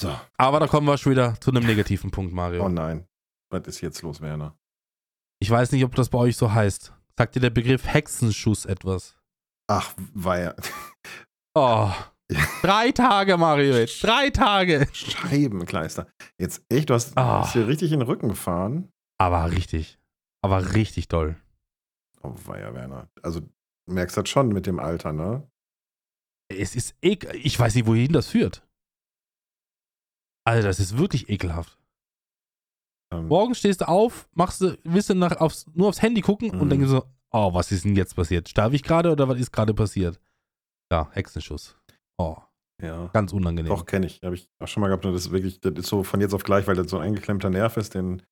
[0.00, 0.16] So.
[0.36, 2.64] Aber da kommen wir schon wieder zu einem negativen Punkt, Mario.
[2.64, 3.06] Oh nein.
[3.50, 4.56] Was ist jetzt los, Werner?
[5.40, 6.92] Ich weiß nicht, ob das bei euch so heißt.
[7.18, 9.16] Sagt dir der Begriff Hexenschuss etwas?
[9.68, 10.54] Ach, ja.
[11.54, 11.90] Oh.
[12.62, 14.04] Drei Tage, Mario, jetzt.
[14.04, 14.86] Drei Tage.
[14.92, 16.06] Scheibenkleister.
[16.38, 17.40] Jetzt echt, du hast, Ah.
[17.40, 18.92] hast hier richtig in den Rücken gefahren.
[19.18, 19.98] Aber richtig.
[20.44, 21.36] Aber richtig doll.
[22.22, 23.08] Oh, ja, Werner.
[23.22, 23.48] Also, du
[23.86, 25.50] merkst das schon mit dem Alter, ne?
[26.48, 27.34] Es ist ekel.
[27.36, 28.66] Ich weiß nicht, wohin das führt.
[30.46, 31.78] Also, das ist wirklich ekelhaft.
[33.12, 36.50] Ähm, Morgens stehst du auf, machst du, willst du nach, aufs, nur aufs Handy gucken
[36.50, 36.70] und Mhm.
[36.70, 38.48] denkst so, oh, was ist denn jetzt passiert?
[38.48, 40.18] Sterbe ich gerade oder was ist gerade passiert?
[40.90, 41.76] Ja, Hexenschuss.
[42.18, 42.36] Oh,
[42.82, 43.08] ja.
[43.08, 43.68] ganz unangenehm.
[43.70, 44.22] Doch, kenne ich.
[44.22, 45.04] Habe ich auch schon mal gehabt.
[45.04, 47.08] Und das ist wirklich, das ist so von jetzt auf gleich, weil das so ein
[47.08, 48.22] eingeklemmter Nerv ist, den,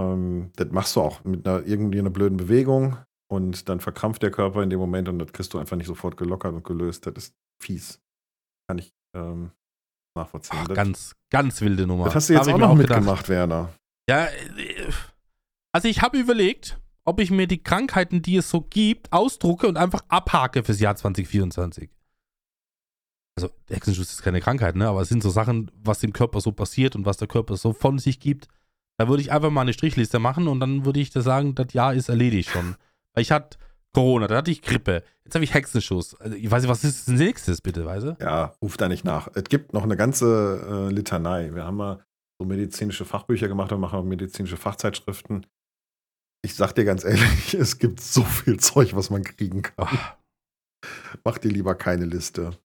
[0.00, 2.98] ähm, das machst du auch mit einer irgendwie einer blöden Bewegung
[3.30, 6.16] und dann verkrampft der Körper in dem Moment und das kriegst du einfach nicht sofort
[6.16, 7.06] gelockert und gelöst.
[7.06, 8.00] Das ist fies.
[8.68, 9.52] Kann ich ähm,
[10.16, 10.58] nachvollziehen.
[10.60, 12.06] Ach, das, ganz, ganz wilde Nummer.
[12.06, 12.98] das hast du jetzt auch noch gedacht.
[12.98, 13.72] mitgemacht, Werner.
[14.08, 14.92] Ja, äh,
[15.72, 19.76] also ich habe überlegt, ob ich mir die Krankheiten, die es so gibt, ausdrucke und
[19.76, 21.88] einfach abhake fürs Jahr 2024.
[23.36, 24.88] Also Hexenschuss ist keine Krankheit, ne?
[24.88, 27.72] Aber es sind so Sachen, was dem Körper so passiert und was der Körper so
[27.72, 28.48] von sich gibt.
[28.98, 31.72] Da würde ich einfach mal eine Strichliste machen und dann würde ich da sagen, das
[31.72, 32.74] Jahr ist erledigt schon.
[33.14, 33.58] Weil ich hatte
[33.92, 36.14] Corona, dann hatte ich Grippe, jetzt habe ich Hexenschuss.
[36.20, 38.16] Also ich weiß nicht, was ist das nächstes, bitte, weißt du?
[38.20, 39.28] Ja, ruf da nicht nach.
[39.34, 41.54] Es gibt noch eine ganze äh, Litanei.
[41.54, 42.04] Wir haben mal
[42.38, 45.46] so medizinische Fachbücher gemacht und machen auch medizinische Fachzeitschriften.
[46.42, 49.88] Ich sag dir ganz ehrlich, es gibt so viel Zeug, was man kriegen kann.
[49.88, 50.16] Ach,
[51.24, 52.58] Mach dir lieber keine Liste.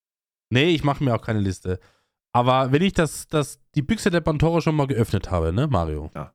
[0.49, 1.79] Nee, ich mache mir auch keine Liste.
[2.33, 6.11] Aber wenn ich das, das, die Büchse der Pandora schon mal geöffnet habe, ne, Mario?
[6.15, 6.33] Ja.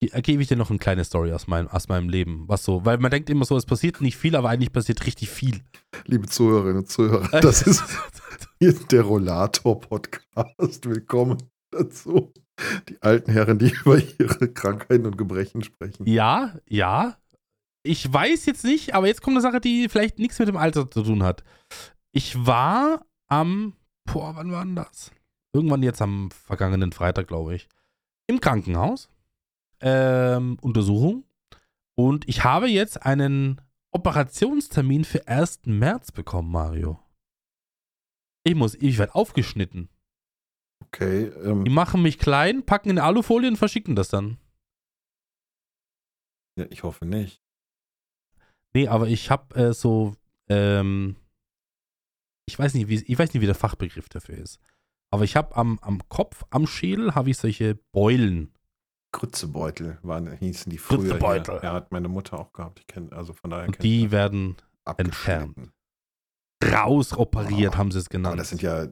[0.00, 2.44] Ge- Gebe ich dir noch eine kleine Story aus meinem, aus meinem Leben.
[2.48, 5.28] Was so, weil man denkt immer so, es passiert nicht viel, aber eigentlich passiert richtig
[5.30, 5.62] viel.
[6.04, 7.62] Liebe Zuhörerinnen und Zuhörer, das
[8.58, 10.86] ist der Rollator-Podcast.
[10.88, 11.38] Willkommen
[11.70, 12.32] dazu.
[12.88, 16.06] Die alten Herren, die über ihre Krankheiten und Gebrechen sprechen.
[16.06, 17.16] ja, ja.
[17.82, 20.90] Ich weiß jetzt nicht, aber jetzt kommt eine Sache, die vielleicht nichts mit dem Alter
[20.90, 21.44] zu tun hat.
[22.10, 23.74] Ich war am,
[24.12, 25.12] boah, wann war denn das?
[25.54, 27.68] irgendwann jetzt am vergangenen Freitag, glaube ich,
[28.26, 29.08] im Krankenhaus.
[29.80, 31.24] Ähm, Untersuchung.
[31.98, 33.60] Und ich habe jetzt einen
[33.90, 35.60] Operationstermin für 1.
[35.66, 36.98] März bekommen, Mario.
[38.44, 39.88] Ich muss, ich werde aufgeschnitten.
[40.84, 41.24] Okay.
[41.42, 44.38] Ähm, Die machen mich klein, packen in Alufolie und verschicken das dann.
[46.58, 47.42] ja, ich hoffe nicht.
[48.74, 50.14] Nee, aber ich habe äh, so,
[50.48, 51.16] ähm,
[52.46, 54.60] ich weiß nicht, wie, ich weiß nicht, wie der Fachbegriff dafür ist.
[55.10, 58.52] Aber ich habe am, am Kopf, am Schädel, habe ich solche Beulen.
[59.16, 60.98] Grützebeutel waren, hießen die früher.
[60.98, 61.60] Grützebeutel.
[61.62, 62.80] Ja, hat meine Mutter auch gehabt.
[62.80, 65.72] Ich kenne, also von daher die werden Abgeschnitten.
[66.64, 68.32] rausoperiert, Oh, haben sie es genannt.
[68.32, 68.86] Aber das sind ja,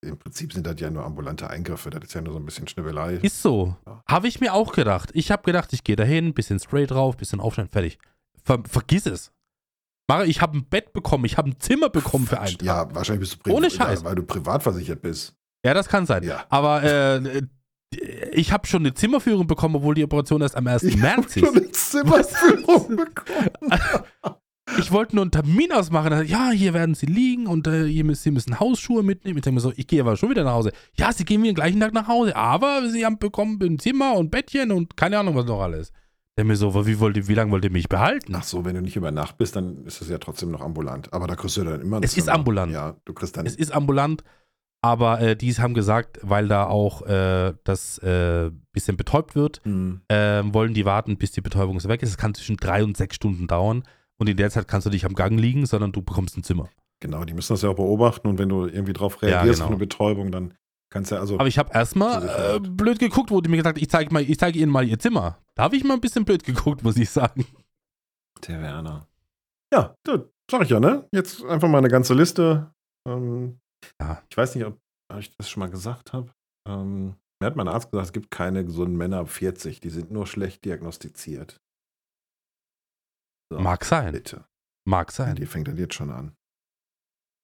[0.00, 1.90] im Prinzip sind das ja nur ambulante Eingriffe.
[1.90, 3.14] Das ist ja nur so ein bisschen Schnibbelei.
[3.14, 3.76] Ist so.
[3.86, 4.02] Ja.
[4.08, 5.10] Habe ich mir auch gedacht.
[5.14, 7.98] Ich habe gedacht, ich gehe dahin, bisschen Spray drauf, bisschen aufschneiden, fertig.
[8.44, 9.32] Ver vergiss es.
[10.24, 12.62] Ich habe ein Bett bekommen, ich habe ein Zimmer bekommen für einen Tag.
[12.62, 14.04] Ja, wahrscheinlich bist du Ohne ja, Scheiß.
[14.04, 15.34] weil du privat versichert bist.
[15.64, 16.22] Ja, das kann sein.
[16.22, 16.46] Ja.
[16.48, 17.42] Aber äh,
[18.32, 20.82] ich habe schon eine Zimmerführung bekommen, obwohl die Operation erst am 1.
[20.84, 21.56] Ich März habe schon ist.
[21.56, 23.50] eine Zimmerführung bekommen.
[24.76, 26.10] Ich wollte nur einen Termin ausmachen.
[26.10, 29.38] Dann, Ja, hier werden sie liegen und äh, müsst, sie müssen Hausschuhe mitnehmen.
[29.38, 30.72] Ich denke mir so, ich gehe aber schon wieder nach Hause.
[30.94, 34.14] Ja, sie gehen wieder den gleichen Tag nach Hause, aber sie haben bekommen ein Zimmer
[34.14, 35.90] und Bettchen und keine Ahnung, was noch alles.
[36.36, 38.34] Der mir so, wie, wollt ihr, wie lange wollt ihr mich behalten?
[38.36, 41.14] Ach so, wenn du nicht über Nacht bist, dann ist es ja trotzdem noch ambulant.
[41.14, 42.36] Aber da kriegst du dann immer ein Es ist Zimmer.
[42.36, 42.70] ambulant.
[42.70, 43.46] Ja, du kriegst dann.
[43.46, 44.22] Es ist ambulant,
[44.80, 50.02] aber äh, die haben gesagt, weil da auch äh, das äh, bisschen betäubt wird, Hm,
[50.08, 52.10] ähm, wollen die warten, bis die Betäubung weg ist.
[52.10, 53.82] Es kann zwischen drei und sechs Stunden dauern.
[54.18, 56.68] Und in der Zeit kannst du nicht am Gang liegen, sondern du bekommst ein Zimmer.
[57.00, 59.64] genau, die müssen das ja auch beobachten und wenn du irgendwie drauf Ja, reagierst genau.
[59.66, 60.54] auf eine Betäubung, dann
[60.90, 61.34] kannst du ja also.
[61.34, 64.72] Aber ich habe erstmal äh, blöd geguckt, wo die mir gesagt ich zeige zeige ihnen
[64.72, 65.38] mal ihr Zimmer.
[65.54, 67.46] Da habe ich mal ein bisschen blöd geguckt, muss ich sagen.
[68.46, 69.06] Der Werner.
[69.72, 69.94] Ja,
[70.50, 71.06] sag ich ja, ne?
[71.12, 72.72] Jetzt einfach mal eine ganze Liste.
[73.06, 73.60] Ähm,
[74.00, 74.22] Ja.
[74.30, 74.78] Ich weiß nicht, ob
[75.18, 76.32] ich das schon mal gesagt habe.
[76.68, 80.10] Ähm, mir hat mein Arzt gesagt, es gibt keine gesunden Männer ab 40, die sind
[80.10, 81.60] nur schlecht diagnostiziert.
[83.50, 84.12] So, Mag sein.
[84.12, 84.44] Bitte.
[84.86, 85.36] Mag Ja, sein.
[85.36, 86.34] die fängt dann jetzt schon an.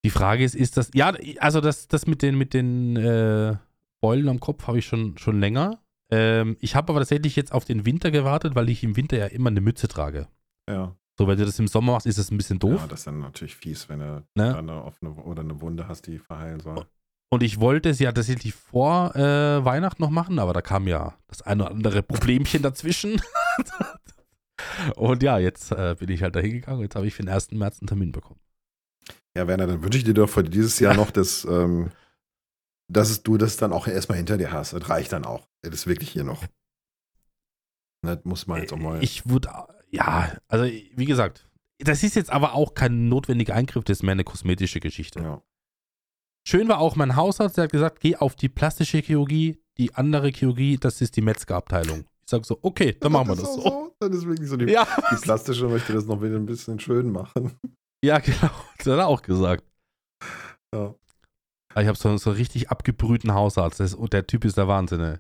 [0.05, 3.57] Die Frage ist, ist das, ja, also das, das mit den, mit den äh,
[4.03, 5.83] Beulen am Kopf habe ich schon, schon länger.
[6.13, 9.27] Ähm, ich habe aber tatsächlich jetzt auf den Winter gewartet, weil ich im Winter ja
[9.27, 10.29] immer eine Mütze trage.
[10.69, 10.95] Ja.
[11.19, 12.81] So, wenn du das im Sommer machst, ist das ein bisschen doof.
[12.81, 14.57] Ja, das ist dann natürlich fies, wenn du Ne?
[14.57, 16.87] eine offene oder eine Wunde hast, die verheilen soll.
[17.33, 21.17] Und ich wollte es ja tatsächlich vor äh, Weihnachten noch machen, aber da kam ja
[21.29, 23.21] das eine oder andere Problemchen dazwischen.
[24.97, 26.81] Und ja, jetzt äh, bin ich halt da hingegangen.
[26.83, 27.53] Jetzt habe ich für den 1.
[27.53, 28.41] März einen Termin bekommen.
[29.37, 31.91] Ja, Werner, dann wünsche ich dir doch für dieses Jahr noch, dass, ähm,
[32.89, 34.73] dass du das dann auch erstmal hinter dir hast.
[34.73, 35.49] Das reicht dann auch.
[35.63, 36.45] Das ist wirklich hier noch.
[38.03, 39.03] Das muss man jetzt auch mal.
[39.03, 39.49] Ich würde,
[39.95, 44.13] ja, also wie gesagt, das ist jetzt aber auch kein notwendiger Eingriff, das ist mehr
[44.13, 45.21] eine kosmetische Geschichte.
[45.21, 45.43] ja.
[46.47, 50.29] Schön war auch mein Hausarzt, der hat gesagt, geh auf die plastische Chirurgie, die andere
[50.29, 52.01] Chirurgie, das ist die Metzgerabteilung.
[52.23, 53.97] Ich sage so, okay, dann machen wir das auch so.
[53.99, 57.11] Das ist wirklich so die, Ja, die plastische möchte das noch wieder ein bisschen schön
[57.11, 57.53] machen.
[58.05, 59.65] ja, genau, das hat er auch gesagt.
[60.75, 60.95] Ja.
[61.73, 63.81] Aber Ich habe so, so einen richtig abgebrühten Hausarzt.
[63.81, 65.17] Das und der Typ ist der Wahnsinn, ey.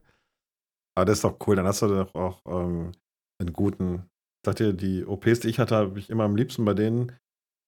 [0.95, 1.57] Aber das ist doch cool.
[1.57, 2.93] Dann hast du doch auch ähm,
[3.41, 4.09] einen guten.
[4.44, 7.12] Ich sag dir, die OPs, die ich hatte, habe ich immer am liebsten bei denen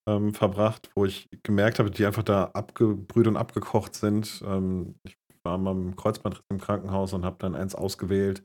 [0.06, 4.42] ähm, verbracht, wo ich gemerkt habe, die einfach da abgebrüht und abgekocht sind.
[4.44, 8.44] Ähm, ich war mal im Kreuzbandriss im Krankenhaus und habe dann eins ausgewählt,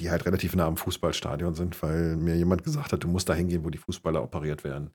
[0.00, 3.34] die halt relativ nah am Fußballstadion sind, weil mir jemand gesagt hat, du musst da
[3.34, 4.92] hingehen, wo die Fußballer operiert werden.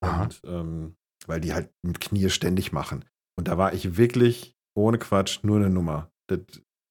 [0.00, 0.22] Aha.
[0.22, 0.94] Und ähm,
[1.26, 3.04] weil die halt mit Knie ständig machen.
[3.36, 6.12] Und da war ich wirklich ohne Quatsch nur eine Nummer.
[6.30, 6.38] Das,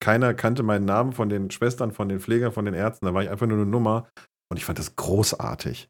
[0.01, 3.05] keiner kannte meinen Namen von den Schwestern, von den Pflegern, von den Ärzten.
[3.05, 4.09] Da war ich einfach nur eine Nummer.
[4.53, 5.89] Und ich fand das großartig.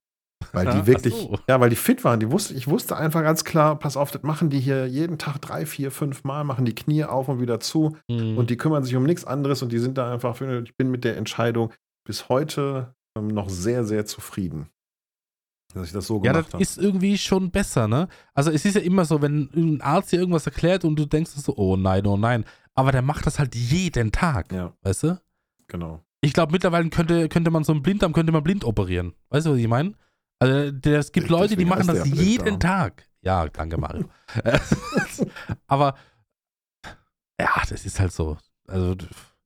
[0.54, 1.38] Weil die wirklich, so.
[1.50, 2.22] ja, weil die fit waren.
[2.22, 5.40] Die wusste, ich wusste einfach ganz klar, pass auf, das machen die hier jeden Tag
[5.40, 7.98] drei, vier, fünf Mal, machen die Knie auf und wieder zu.
[8.08, 8.38] Mhm.
[8.38, 11.04] Und die kümmern sich um nichts anderes und die sind da einfach ich bin mit
[11.04, 11.74] der Entscheidung
[12.06, 14.70] bis heute ähm, noch sehr, sehr zufrieden.
[15.74, 16.64] Dass ich das so ja, gemacht das habe.
[16.64, 18.08] ist irgendwie schon besser, ne?
[18.34, 21.32] Also es ist ja immer so, wenn ein Arzt dir irgendwas erklärt und du denkst
[21.32, 22.46] so, oh nein, oh nein.
[22.76, 25.22] Aber der macht das halt jeden Tag, Ja, weißt du?
[25.68, 26.00] genau.
[26.24, 29.14] Ich glaube, mittlerweile könnte, könnte man so einen Blinddarm, könnte man blind operieren.
[29.30, 29.94] Weißt du, was ich meine?
[30.40, 32.62] Also es gibt Leute, die machen das jeden.
[32.62, 33.10] Tag.
[33.22, 34.10] Ja, danke, Mario.
[35.68, 35.96] Aber
[37.40, 38.38] ja, das ist halt so.
[38.68, 38.96] Also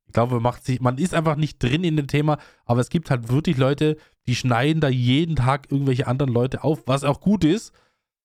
[0.06, 2.90] ich glaube, man macht sich, man ist einfach nicht drin in dem Thema, aber es
[2.90, 7.22] gibt halt wirklich Leute, die schneiden da jeden Tag irgendwelche anderen Leute auf, was auch
[7.22, 7.74] gut ist.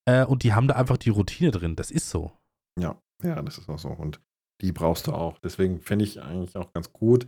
[0.04, 1.74] Äh, und die haben da einfach die Routine drin.
[1.74, 2.32] Das ist so.
[2.78, 3.88] Ja, ja, das ist auch so.
[3.88, 4.20] Und
[4.60, 5.38] die brauchst du auch.
[5.38, 7.26] Deswegen finde ich eigentlich auch ganz gut,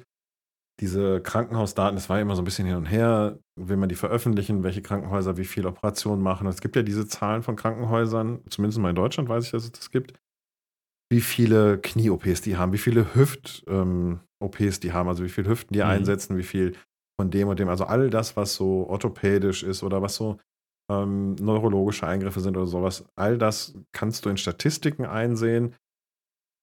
[0.81, 3.95] diese Krankenhausdaten, das war ja immer so ein bisschen hin und her, will man die
[3.95, 6.47] veröffentlichen, welche Krankenhäuser wie viele Operationen machen.
[6.49, 9.73] Es gibt ja diese Zahlen von Krankenhäusern, zumindest mal in Deutschland weiß ich, dass es
[9.73, 10.15] das gibt.
[11.13, 15.81] wie viele Knie-OPs die haben, wie viele Hüft-OPs die haben, also wie viele Hüften die
[15.81, 15.87] Mhm.
[15.87, 16.75] einsetzen, wie viel
[17.21, 17.69] von dem und dem.
[17.69, 20.39] Also all das, was so orthopädisch ist oder was so
[20.91, 25.75] ähm, neurologische Eingriffe sind oder sowas, all das kannst du in Statistiken einsehen.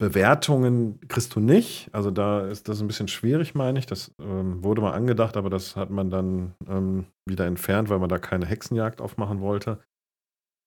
[0.02, 1.88] Bewertungen kriegst du nicht.
[1.94, 3.86] Also da ist das ein bisschen schwierig, meine ich.
[3.86, 8.10] Das ähm, wurde mal angedacht, aber das hat man dann ähm, wieder entfernt, weil man
[8.10, 9.80] da keine Hexenjagd aufmachen wollte.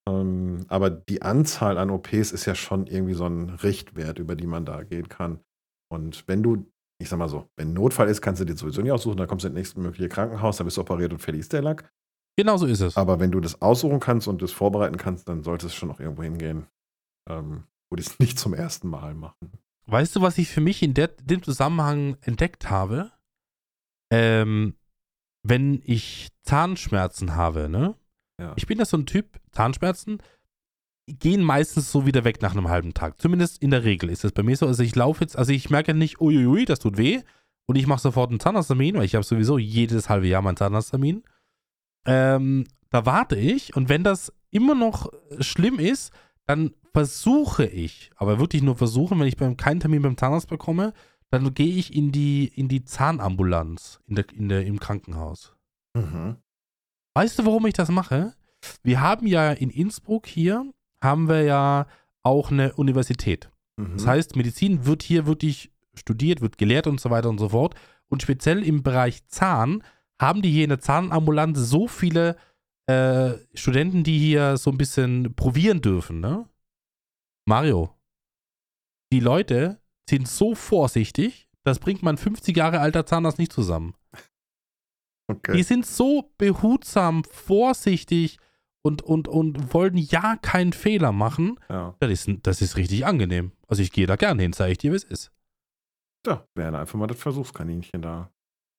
[0.09, 4.47] Ähm, aber die Anzahl an OPs ist ja schon irgendwie so ein Richtwert, über die
[4.47, 5.41] man da gehen kann.
[5.93, 6.71] Und wenn du,
[7.03, 9.43] ich sag mal so, wenn Notfall ist, kannst du dir sowieso nicht aussuchen, dann kommst
[9.43, 11.93] du ins nächste mögliche Krankenhaus, dann bist du operiert und fertig ist der Lack.
[12.39, 12.97] Genau so ist es.
[12.97, 15.99] Aber wenn du das aussuchen kannst und das vorbereiten kannst, dann sollte es schon noch
[15.99, 16.69] irgendwo hingehen,
[17.29, 19.53] ähm, wo die es nicht zum ersten Mal machen.
[19.87, 23.13] Weißt du, was ich für mich in der, dem Zusammenhang entdeckt habe?
[24.11, 24.77] Ähm,
[25.43, 27.97] wenn ich Zahnschmerzen habe, ne?
[28.41, 28.55] Ja.
[28.57, 30.19] Ich bin ja so ein Typ, Zahnschmerzen
[31.07, 33.21] gehen meistens so wieder weg nach einem halben Tag.
[33.21, 34.67] Zumindest in der Regel ist es bei mir so.
[34.67, 37.21] Also ich laufe jetzt, also ich merke nicht, uiuiui, das tut weh.
[37.67, 41.23] Und ich mache sofort einen Zahnarzttermin, weil ich habe sowieso jedes halbe Jahr meinen Zahnarzttermin.
[42.07, 46.13] Ähm, da warte ich und wenn das immer noch schlimm ist,
[46.47, 50.93] dann versuche ich, aber wirklich nur versuchen, wenn ich beim, keinen Termin beim Zahnarzt bekomme,
[51.31, 55.55] dann gehe ich in die, in die Zahnambulanz in der, in der, im Krankenhaus.
[55.95, 56.37] Mhm.
[57.15, 58.35] Weißt du, warum ich das mache?
[58.83, 61.87] Wir haben ja in Innsbruck hier, haben wir ja
[62.23, 63.51] auch eine Universität.
[63.77, 63.97] Mhm.
[63.97, 67.75] Das heißt, Medizin wird hier wirklich studiert, wird gelehrt und so weiter und so fort.
[68.09, 69.83] Und speziell im Bereich Zahn
[70.21, 72.37] haben die hier in der Zahnambulanz so viele
[72.87, 76.49] äh, Studenten, die hier so ein bisschen probieren dürfen, ne?
[77.47, 77.95] Mario,
[79.13, 83.95] die Leute sind so vorsichtig, das bringt mein 50 Jahre alter Zahnarzt nicht zusammen.
[85.29, 85.63] Die okay.
[85.63, 88.39] sind so behutsam, vorsichtig
[88.83, 91.59] und, und, und wollen ja keinen Fehler machen.
[91.71, 91.97] Ja.
[92.01, 93.53] Das ist, das ist richtig angenehm.
[93.67, 95.33] Also ich gehe da gerne hin, zeige ich dir, wie es ist.
[96.27, 98.31] ja, wäre einfach mal das Versuchskaninchen da.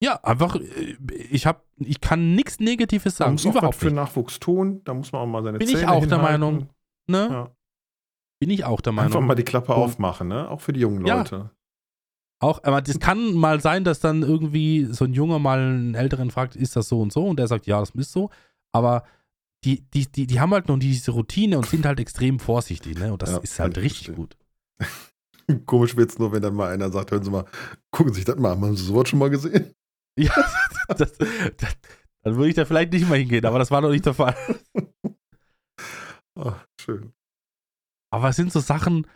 [0.03, 0.97] Ja, einfach, äh,
[1.31, 3.33] ich habe, ich kann nichts Negatives Da sagen.
[3.33, 3.91] muss auch was Überhaupt für.
[3.91, 4.81] Nachwuchs tun.
[4.83, 6.41] Da muss man auch mal seine Bin ich Zähne auch der hinhalten.
[6.41, 6.69] Meinung.
[7.07, 7.27] Ne?
[7.31, 7.51] Ja.
[8.39, 9.07] Bin ich auch der Meinung.
[9.13, 10.49] Einfach mal die Klappe Und- aufmachen, ne?
[10.49, 11.17] Auch für die jungen Ja.
[11.19, 11.51] Leute.
[12.41, 16.29] Auch, aber das kann mal sein, dass dann irgendwie so ein Junger mal einen Älteren
[16.31, 17.25] fragt, ist das so und so?
[17.25, 18.29] Und der sagt, ja, das ist so.
[18.73, 19.03] Aber
[19.63, 23.13] die, die, die, die haben halt noch diese Routine und sind halt extrem vorsichtig, ne?
[23.13, 24.15] Und das Ja, ist halt ich richtig verstehen.
[24.15, 24.37] gut.
[25.65, 27.45] Komisch wird's nur, wenn dann mal einer sagt, hören Sie mal,
[27.91, 28.61] gucken Sie sich das mal an.
[28.61, 29.73] Haben Sie sowas schon mal gesehen?
[30.23, 30.33] Ja,
[30.87, 31.77] das, das,
[32.23, 34.35] dann würde ich da vielleicht nicht mal hingehen, aber das war noch nicht der Fall.
[36.39, 37.13] Ach, schön.
[38.11, 39.07] Aber es sind so Sachen,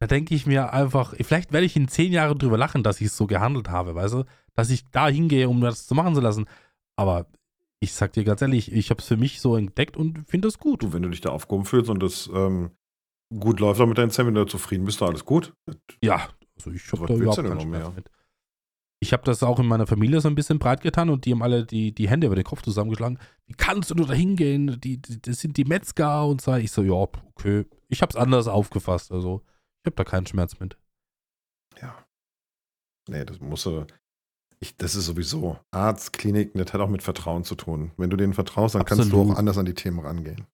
[0.00, 3.08] da denke ich mir einfach, vielleicht werde ich in zehn Jahren drüber lachen, dass ich
[3.08, 4.24] es so gehandelt habe, weißt du?
[4.54, 6.46] Dass ich da hingehe, um das zu machen zu lassen.
[6.96, 7.26] Aber
[7.80, 10.58] ich sag dir ganz ehrlich, ich habe es für mich so entdeckt und finde es
[10.58, 10.82] gut.
[10.82, 12.72] Du, wenn du dich da aufgehoben fühlst und das ähm,
[13.38, 15.54] gut läuft, auch mit wenn du zufrieden bist, da alles gut.
[16.02, 17.92] Ja, also ich habe da überhaupt du keinen noch Schmerz mehr?
[17.94, 18.10] mit.
[19.02, 21.42] Ich habe das auch in meiner Familie so ein bisschen breit getan und die haben
[21.42, 23.18] alle die, die Hände über den Kopf zusammengeschlagen.
[23.46, 24.78] Wie kannst du nur da hingehen?
[24.80, 26.54] Die, die, das sind die Metzger und so.
[26.54, 27.64] Ich so, ja, okay.
[27.88, 29.10] Ich habe es anders aufgefasst.
[29.10, 29.42] Also,
[29.82, 30.76] ich habe da keinen Schmerz mit.
[31.80, 31.96] Ja.
[33.08, 33.86] Nee, das muss äh,
[34.60, 37.92] ich, das ist sowieso Arzt, Kliniken, das hat auch mit Vertrauen zu tun.
[37.96, 39.34] Wenn du denen vertraust, dann kannst du Absolut.
[39.34, 40.46] auch anders an die Themen rangehen.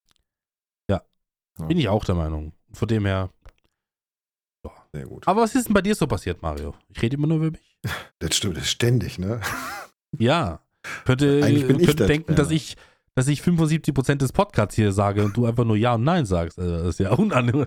[0.89, 1.03] Ja.
[1.59, 1.67] Ja.
[1.67, 2.53] Bin ich auch der Meinung.
[2.73, 3.31] Von dem her.
[4.97, 5.29] Sehr gut.
[5.29, 6.75] Aber was ist denn bei dir so passiert, Mario?
[6.89, 7.77] Ich rede immer nur über mich.
[8.19, 9.43] Das stimmt, das ist ständig, ne?
[10.19, 10.61] Ja.
[11.05, 12.37] Könnte, Eigentlich bin ich könnte das, denken, ja.
[12.37, 12.79] dass ich,
[13.15, 16.59] dass ich 75% des Podcasts hier sage und du einfach nur Ja und Nein sagst.
[16.59, 17.67] Also, das ist ja unangenehm.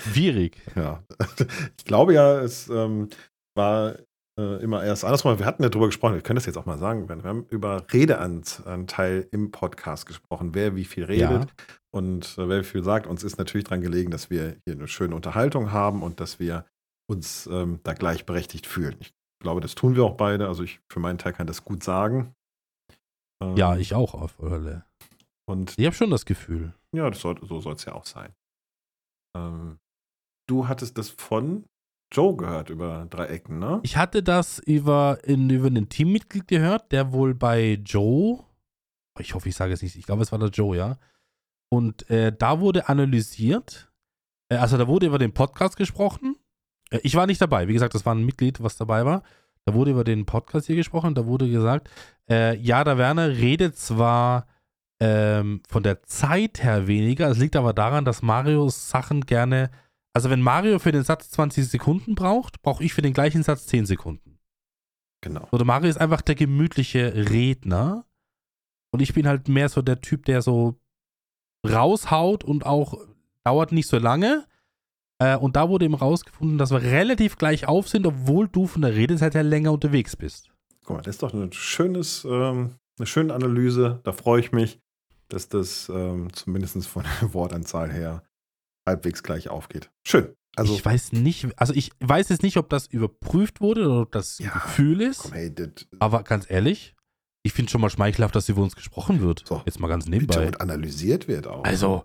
[0.00, 0.56] Schwierig.
[0.74, 1.04] Ja.
[1.76, 3.10] Ich glaube ja, es ähm,
[3.54, 3.96] war
[4.38, 5.38] äh, immer erst andersrum.
[5.38, 7.08] Wir hatten ja drüber gesprochen, wir können das jetzt auch mal sagen.
[7.08, 11.50] Wir haben über Redeanteil im Podcast gesprochen, wer wie viel redet.
[11.50, 11.64] Ja.
[11.92, 14.88] Und äh, wer wie viel sagt, uns ist natürlich daran gelegen, dass wir hier eine
[14.88, 16.64] schöne Unterhaltung haben und dass wir
[17.08, 18.96] uns ähm, da gleichberechtigt fühlen.
[19.00, 20.48] Ich glaube, das tun wir auch beide.
[20.48, 22.34] Also ich für meinen Teil kann das gut sagen.
[23.42, 24.84] Ähm, Ja, ich auch auf alle Fälle.
[25.46, 26.72] Und Ich habe schon das Gefühl.
[26.92, 28.32] ja, das soll, so soll es ja auch sein.
[29.36, 29.78] Ähm,
[30.48, 31.64] du hattest das von
[32.14, 33.80] Joe gehört über drei Ecken, ne?
[33.82, 38.44] Ich hatte das über, in, über einen Teammitglied gehört, der wohl bei Joe,
[39.18, 40.96] ich hoffe, ich sage es nicht, ich glaube, es war der Joe, ja.
[41.68, 43.90] Und äh, da wurde analysiert,
[44.48, 46.36] äh, also da wurde über den Podcast gesprochen.
[46.90, 49.22] Äh, ich war nicht dabei, wie gesagt, das war ein Mitglied, was dabei war.
[49.64, 51.90] Da wurde über den Podcast hier gesprochen, da wurde gesagt,
[52.30, 54.46] äh, ja, der Werner redet zwar
[55.00, 59.70] ähm, von der Zeit her weniger, es liegt aber daran, dass Mario Sachen gerne,
[60.14, 63.66] also wenn Mario für den Satz 20 Sekunden braucht, brauche ich für den gleichen Satz
[63.66, 64.38] 10 Sekunden.
[65.20, 65.48] Genau.
[65.50, 68.06] So, der Mario ist einfach der gemütliche Redner.
[68.92, 70.78] Und ich bin halt mehr so der Typ, der so
[71.66, 72.96] raushaut und auch
[73.42, 74.46] dauert nicht so lange.
[75.18, 78.82] Äh, und da wurde eben rausgefunden, dass wir relativ gleich auf sind, obwohl du von
[78.82, 80.50] der Redezeit her länger unterwegs bist.
[80.84, 84.00] Guck mal, das ist doch ein schönes, ähm, eine schöne Analyse.
[84.04, 84.78] Da freue ich mich,
[85.28, 88.22] dass das ähm, zumindest von der Wortanzahl her
[88.86, 89.90] halbwegs gleich aufgeht.
[90.06, 90.34] Schön.
[90.56, 94.12] Also, ich weiß nicht, also ich weiß jetzt nicht, ob das überprüft wurde oder ob
[94.12, 95.18] das Ja, Gefühl ist.
[95.18, 95.52] komm, hey,
[95.98, 96.94] Aber ganz ehrlich,
[97.42, 99.42] ich finde schon mal schmeichelhaft, dass über uns gesprochen wird.
[99.46, 99.62] So.
[99.66, 100.46] Jetzt mal ganz nebenbei.
[100.46, 101.64] und analysiert wird auch.
[101.64, 102.04] Also,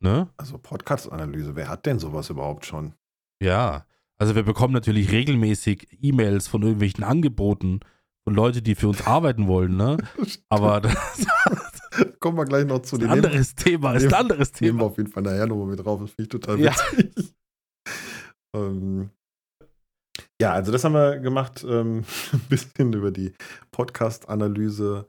[0.00, 0.28] ne?
[0.36, 2.94] Also Podcast-Analyse, wer hat denn sowas überhaupt schon?
[3.42, 3.86] Ja.
[4.18, 7.80] Also wir bekommen natürlich regelmäßig E-Mails von irgendwelchen Angeboten
[8.22, 9.96] von Leuten, die für uns arbeiten wollen, ne?
[10.48, 10.94] Aber das
[12.20, 14.78] Kommen wir gleich noch zu ist den ein anderes Thema, ist ein anderes Nehmen wir
[14.80, 14.90] Thema.
[14.90, 16.00] auf jeden Fall nachher nochmal mit drauf.
[16.00, 16.72] Das finde ich total Ja.
[16.92, 17.34] witzig.
[18.56, 19.10] ähm,
[20.40, 21.64] ja, also das haben wir gemacht.
[21.68, 23.32] Ähm, ein bisschen über die
[23.72, 25.08] Podcast-Analyse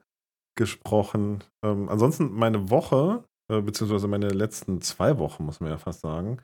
[0.56, 1.44] gesprochen.
[1.64, 6.38] Ähm, ansonsten meine Woche, äh, beziehungsweise meine letzten zwei Wochen, muss man ja fast sagen.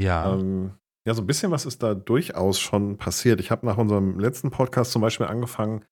[0.00, 0.34] Ja.
[0.34, 0.72] Ähm,
[1.06, 3.38] ja, so ein bisschen was ist da durchaus schon passiert.
[3.40, 5.84] Ich habe nach unserem letzten Podcast zum Beispiel angefangen,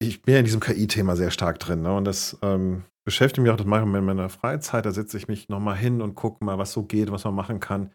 [0.00, 1.94] ich bin ja in diesem KI-Thema sehr stark drin, ne?
[1.94, 4.86] Und das ähm, beschäftigt mich auch, das mache ich in meiner Freizeit.
[4.86, 7.60] Da setze ich mich nochmal hin und gucke mal, was so geht, was man machen
[7.60, 7.92] kann.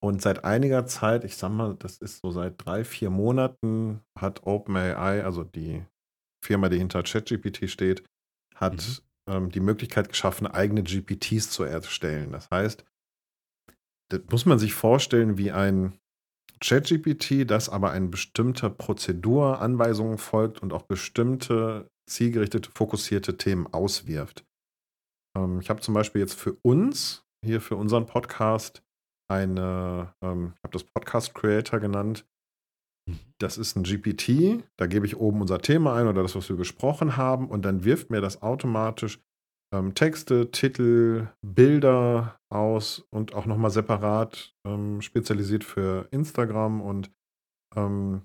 [0.00, 4.46] Und seit einiger Zeit, ich sag mal, das ist so seit drei, vier Monaten, hat
[4.46, 5.84] OpenAI, also die
[6.44, 8.04] Firma, die hinter ChatGPT steht,
[8.54, 12.30] hat ähm, die Möglichkeit geschaffen, eigene GPTs zu erstellen.
[12.30, 12.84] Das heißt,
[14.10, 15.98] das muss man sich vorstellen wie ein
[16.60, 24.44] ChatGPT, das aber eine bestimmte Prozedur, Anweisungen folgt und auch bestimmte zielgerichtete, fokussierte Themen auswirft.
[25.36, 28.82] Ähm, ich habe zum Beispiel jetzt für uns, hier für unseren Podcast,
[29.30, 32.26] eine, ähm, ich habe das Podcast Creator genannt.
[33.38, 36.56] Das ist ein GPT, da gebe ich oben unser Thema ein oder das, was wir
[36.56, 39.20] besprochen haben, und dann wirft mir das automatisch
[39.72, 47.10] ähm, Texte, Titel, Bilder aus und auch nochmal separat ähm, spezialisiert für Instagram und
[47.76, 48.22] ähm,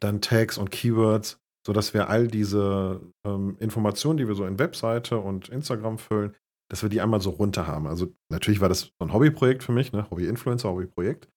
[0.00, 5.18] dann Tags und Keywords, sodass wir all diese ähm, Informationen, die wir so in Webseite
[5.18, 6.34] und Instagram füllen,
[6.70, 7.86] dass wir die einmal so runter haben.
[7.86, 10.08] Also natürlich war das so ein Hobbyprojekt für mich, ne?
[10.10, 11.28] Hobby-Influencer, Hobbyprojekt.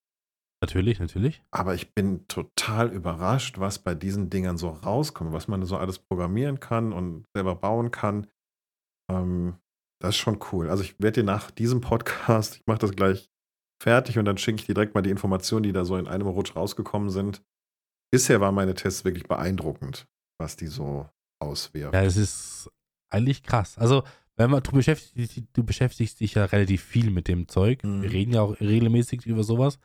[0.62, 1.44] natürlich, natürlich.
[1.52, 6.00] Aber ich bin total überrascht, was bei diesen Dingern so rauskommt, was man so alles
[6.00, 8.28] programmieren kann und selber bauen kann.
[9.10, 9.56] Ähm,
[10.02, 10.70] das ist schon cool.
[10.70, 13.30] Also ich werde dir nach diesem Podcast, ich mache das gleich
[13.82, 16.28] fertig und dann schicke ich dir direkt mal die Informationen, die da so in einem
[16.28, 17.42] Rutsch rausgekommen sind.
[18.12, 20.08] Bisher waren meine Tests wirklich beeindruckend,
[20.40, 21.08] was die so
[21.42, 21.94] auswirft.
[21.94, 22.70] Ja, es ist
[23.12, 23.78] eigentlich krass.
[23.78, 24.04] Also,
[24.36, 27.84] wenn man, du beschäftigst, dich- du beschäftigst dich ja relativ viel mit dem Zeug.
[27.84, 28.02] Mhm.
[28.02, 29.80] Wir reden ja auch regelmäßig über sowas.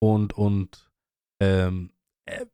[0.00, 0.90] Und, und,
[1.42, 1.92] ähm,
[2.26, 2.46] äh,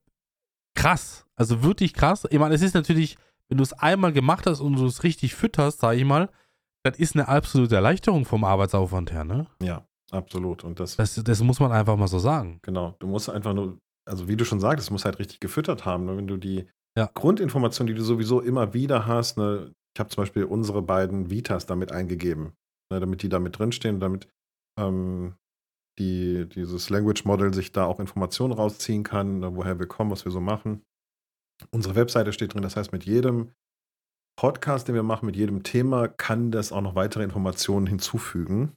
[0.75, 1.27] krass.
[1.37, 2.27] Also wirklich krass.
[2.31, 3.17] Ich meine, es ist natürlich,
[3.49, 6.29] wenn du es einmal gemacht hast und du es richtig fütterst, sag ich mal,
[6.85, 9.47] das ist eine absolute Erleichterung vom Arbeitsaufwand her, ne?
[9.63, 10.65] Ja, absolut.
[10.65, 12.59] Und das, Das, das muss man einfach mal so sagen.
[12.63, 13.79] genau, du musst einfach nur,
[14.09, 16.05] also wie du schon sagst, es muss halt richtig gefüttert haben.
[16.07, 16.17] Ne?
[16.17, 17.11] Wenn du die Ja.
[17.15, 19.73] Grundinformationen, die du sowieso immer wieder hast, ne?
[19.97, 22.53] ich habe zum Beispiel unsere beiden Vitas damit eingegeben,
[22.93, 23.01] ne?
[23.01, 24.29] damit die da mit drinstehen, damit
[24.79, 25.35] ähm,
[25.99, 29.57] die, dieses Language Model sich da auch Informationen rausziehen kann, ne?
[29.57, 30.83] woher wir kommen, was wir so machen.
[31.71, 33.53] Unsere Webseite steht drin, das heißt, mit jedem
[34.39, 38.75] Podcast, den wir machen, mit jedem Thema, kann das auch noch weitere Informationen hinzufügen.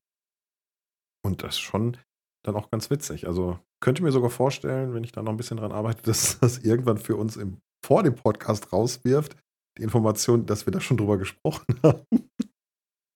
[1.26, 1.98] Und das ist schon
[2.46, 3.28] dann auch ganz witzig.
[3.28, 6.60] Also könnte mir sogar vorstellen, wenn ich da noch ein bisschen dran arbeite, dass das
[6.60, 9.36] irgendwann für uns im, vor dem Podcast rauswirft,
[9.78, 12.04] die Information, dass wir da schon drüber gesprochen haben.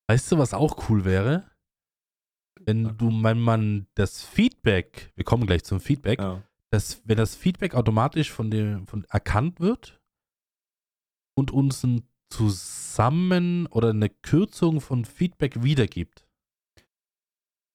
[0.10, 1.49] Weißt du, was auch cool wäre?
[2.65, 6.43] Wenn du, wenn man das Feedback, wir kommen gleich zum Feedback, Ja.
[6.73, 10.01] Dass, wenn das Feedback automatisch von dem von erkannt wird
[11.38, 16.27] und uns ein Zusammen- oder eine Kürzung von Feedback wiedergibt.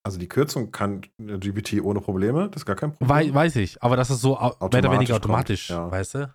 [0.04, 3.08] Also die Kürzung kann GPT ohne Probleme, das ist gar kein Problem.
[3.08, 5.90] Wei weiß ich, aber das ist so mehr oder Automatisch weniger kommt, automatisch, ja.
[5.90, 6.34] weißt du?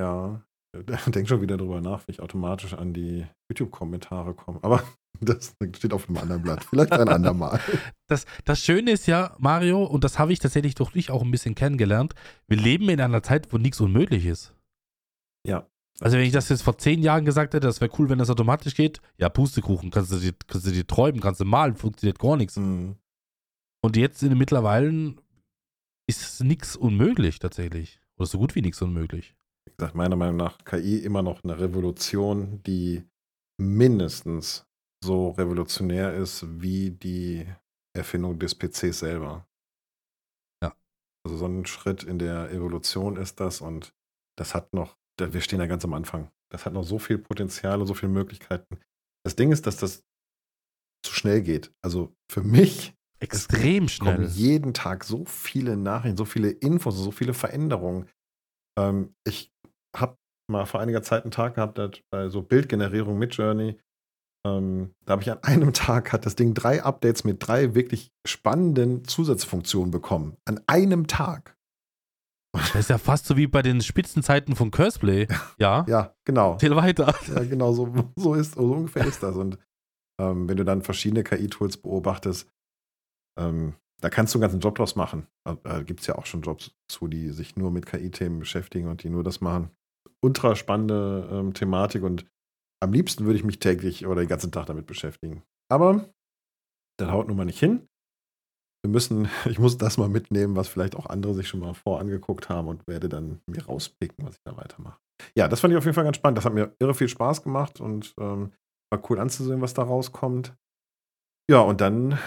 [0.00, 0.44] Ja,
[1.08, 4.60] denk schon wieder drüber nach, wie ich automatisch an die YouTube-Kommentare komme.
[4.62, 4.82] Aber
[5.20, 6.64] das steht auf einem anderen Blatt.
[6.64, 7.60] Vielleicht ein andermal.
[8.08, 11.30] Das, das Schöne ist ja, Mario, und das habe ich tatsächlich durch dich auch ein
[11.30, 12.14] bisschen kennengelernt,
[12.46, 14.52] wir leben in einer Zeit, wo nichts unmöglich ist.
[15.48, 15.66] Ja.
[15.98, 18.28] Also wenn ich das jetzt vor zehn Jahren gesagt hätte, das wäre cool, wenn das
[18.28, 22.18] automatisch geht, ja, Pustekuchen, kannst du dir, kannst du dir träumen, kannst du malen, funktioniert
[22.18, 22.56] gar nichts.
[22.56, 22.96] Mhm.
[23.82, 25.14] Und jetzt in den mittlerweile
[26.06, 28.00] ist nichts unmöglich tatsächlich.
[28.18, 29.34] Oder so gut wie nichts unmöglich.
[29.66, 33.04] Wie gesagt, meiner Meinung nach KI immer noch eine Revolution, die
[33.58, 34.66] mindestens
[35.02, 37.46] so revolutionär ist wie die
[37.96, 39.46] Erfindung des PCs selber.
[40.62, 40.74] Ja.
[41.26, 43.94] Also so ein Schritt in der Evolution ist das und
[44.38, 46.30] das hat noch, wir stehen ja ganz am Anfang.
[46.50, 48.78] Das hat noch so viel Potenzial und so viele Möglichkeiten.
[49.24, 50.04] Das Ding ist, dass das
[51.04, 51.72] zu schnell geht.
[51.84, 54.26] Also für mich Extrem kommen schnell.
[54.30, 58.08] jeden Tag so viele Nachrichten, so viele Infos, so viele Veränderungen.
[58.76, 59.52] Ähm, ich
[59.96, 60.16] habe
[60.50, 63.78] mal vor einiger Zeit einen Tag gehabt, da- bei so Bildgenerierung mit Journey.
[64.44, 68.12] Ähm, da habe ich an einem Tag hat das Ding drei Updates mit drei wirklich
[68.26, 70.36] spannenden Zusatzfunktionen bekommen.
[70.44, 71.56] An einem Tag.
[72.54, 75.26] Das ist ja fast so wie bei den Spitzenzeiten von Curseplay.
[75.58, 75.86] Ja.
[75.88, 76.52] Ja, genau.
[76.52, 77.14] Erzähl weiter.
[77.34, 79.36] Ja, genau, so, so, ist, so ungefähr ist das.
[79.36, 79.58] Und
[80.20, 82.50] ähm, wenn du dann verschiedene KI-Tools beobachtest,
[83.38, 85.28] ähm, da kannst du einen ganzen Job draus machen.
[85.44, 88.88] Da, da gibt es ja auch schon Jobs zu, die sich nur mit KI-Themen beschäftigen
[88.88, 89.70] und die nur das machen.
[90.20, 92.26] Ultra spannende ähm, Thematik und
[92.82, 95.42] am liebsten würde ich mich täglich oder den ganzen Tag damit beschäftigen.
[95.70, 96.10] Aber
[96.98, 97.88] das haut nun mal nicht hin.
[98.84, 102.48] Wir müssen, ich muss das mal mitnehmen, was vielleicht auch andere sich schon mal vorangeguckt
[102.48, 104.98] haben und werde dann mir rauspicken, was ich da weitermache.
[105.36, 106.38] Ja, das fand ich auf jeden Fall ganz spannend.
[106.38, 108.52] Das hat mir irre viel Spaß gemacht und ähm,
[108.90, 110.54] war cool anzusehen, was da rauskommt.
[111.48, 112.18] Ja, und dann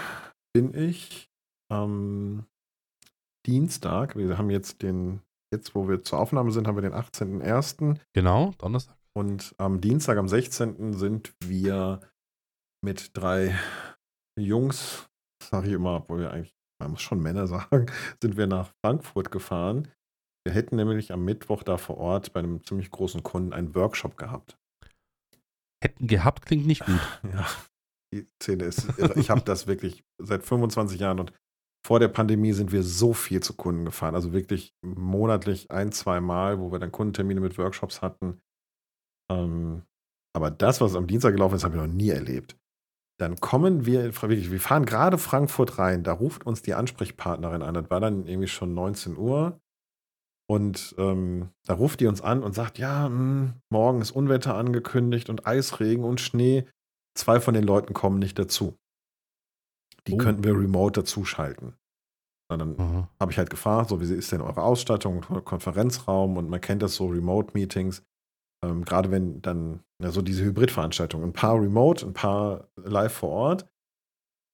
[0.54, 1.28] bin ich
[1.70, 2.46] am
[3.46, 5.20] Dienstag, wir haben jetzt den,
[5.52, 7.98] jetzt wo wir zur Aufnahme sind, haben wir den 18.01.
[8.14, 8.96] Genau, Donnerstag.
[9.16, 10.92] Und am Dienstag, am 16.
[10.92, 12.00] sind wir
[12.84, 13.58] mit drei
[14.38, 15.08] Jungs,
[15.42, 17.86] sage ich immer, obwohl wir eigentlich, man muss schon Männer sagen,
[18.22, 19.88] sind wir nach Frankfurt gefahren.
[20.46, 24.18] Wir hätten nämlich am Mittwoch da vor Ort bei einem ziemlich großen Kunden einen Workshop
[24.18, 24.58] gehabt.
[25.82, 27.00] Hätten gehabt klingt nicht gut.
[27.32, 27.46] Ja,
[28.12, 28.86] die Szene ist.
[29.16, 31.32] Ich habe das wirklich seit 25 Jahren und
[31.86, 34.14] vor der Pandemie sind wir so viel zu Kunden gefahren.
[34.14, 38.40] Also wirklich monatlich ein, zwei Mal, wo wir dann Kundentermine mit Workshops hatten.
[39.30, 39.82] Ähm,
[40.34, 42.56] aber das, was am Dienstag gelaufen ist, habe ich noch nie erlebt.
[43.18, 47.74] Dann kommen wir, wirklich, wir fahren gerade Frankfurt rein, da ruft uns die Ansprechpartnerin an.
[47.74, 49.58] Das war dann irgendwie schon 19 Uhr.
[50.48, 55.28] Und ähm, da ruft die uns an und sagt, ja, mh, morgen ist Unwetter angekündigt
[55.28, 56.66] und Eisregen und Schnee.
[57.18, 58.76] Zwei von den Leuten kommen nicht dazu.
[60.06, 60.18] Die Oh.
[60.18, 61.74] könnten wir remote dazuschalten.
[62.48, 66.60] Und dann habe ich halt gefragt, so wie ist denn eure Ausstattung, Konferenzraum und man
[66.60, 68.02] kennt das so, Remote-Meetings.
[68.66, 73.66] Ähm, Gerade wenn dann so diese Hybridveranstaltungen, ein paar remote, ein paar live vor Ort.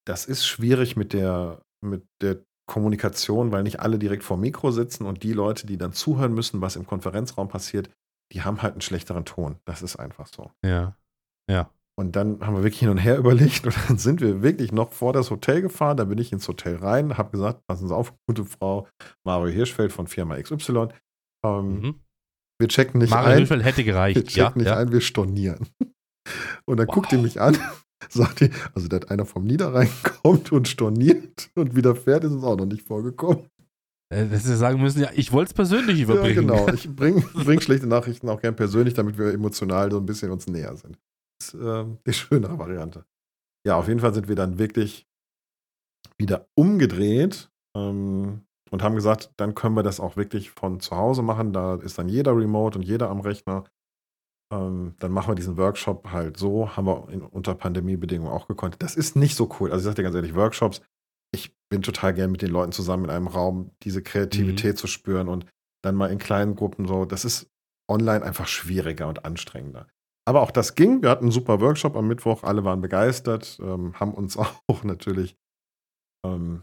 [0.07, 4.71] Das ist schwierig mit der, mit der Kommunikation, weil nicht alle direkt vor dem Mikro
[4.71, 7.91] sitzen und die Leute, die dann zuhören müssen, was im Konferenzraum passiert,
[8.33, 9.57] die haben halt einen schlechteren Ton.
[9.65, 10.51] Das ist einfach so.
[10.65, 10.97] Ja.
[11.51, 11.71] Ja.
[11.99, 14.93] Und dann haben wir wirklich hin und her überlegt und dann sind wir wirklich noch
[14.93, 15.97] vor das Hotel gefahren.
[15.97, 18.89] Da bin ich ins Hotel rein, habe gesagt, passen Sie auf, gute Frau
[19.25, 20.89] Mario Hirschfeld von Firma XY.
[21.45, 22.02] Ähm, Mhm.
[22.63, 23.37] Wir checken nicht Mario ein.
[23.39, 24.29] Hilfeld hätte Wir gereicht.
[24.29, 24.77] checken Ja, nicht ja.
[24.79, 25.67] ein, wir stornieren.
[26.65, 26.95] Und dann Wow.
[26.95, 27.59] guckt die mich an,
[28.09, 29.89] sagt die, also da hat einer vom Niederrhein
[30.23, 33.47] kommt und storniert und wieder fährt, ist uns auch noch nicht vorgekommen.
[34.15, 36.49] Äh, Dass sie sagen müssen, ja, ich wollte es persönlich überbringen.
[36.49, 36.73] Ja, genau.
[36.73, 40.47] Ich bringe bring schlechte Nachrichten auch gern persönlich, damit wir emotional so ein bisschen uns
[40.47, 40.97] näher sind.
[41.41, 43.05] Das ist ähm, die schönere Variante.
[43.67, 45.07] Ja, auf jeden Fall sind wir dann wirklich
[46.19, 48.43] wieder umgedreht ähm,
[48.73, 51.53] und haben gesagt, dann können wir das auch wirklich von zu Hause machen.
[51.53, 53.65] Da ist dann jeder remote und jeder am Rechner.
[54.51, 58.77] Ähm, dann machen wir diesen Workshop halt so, haben wir in, unter Pandemiebedingungen auch gekonnt.
[58.79, 59.71] Das ist nicht so cool.
[59.71, 60.81] Also ich sage dir ganz ehrlich, Workshops,
[61.35, 65.29] ich bin total gern mit den Leuten zusammen in einem Raum, diese Kreativität zu spüren
[65.29, 65.47] und
[65.83, 67.05] dann mal in kleinen Gruppen so.
[67.05, 67.51] Das ist
[67.91, 69.87] online einfach schwieriger und anstrengender.
[70.27, 71.03] Aber auch das ging.
[71.03, 72.43] Wir hatten einen super Workshop am Mittwoch.
[72.43, 75.37] Alle waren begeistert, ähm, haben uns auch natürlich,
[76.25, 76.63] ähm,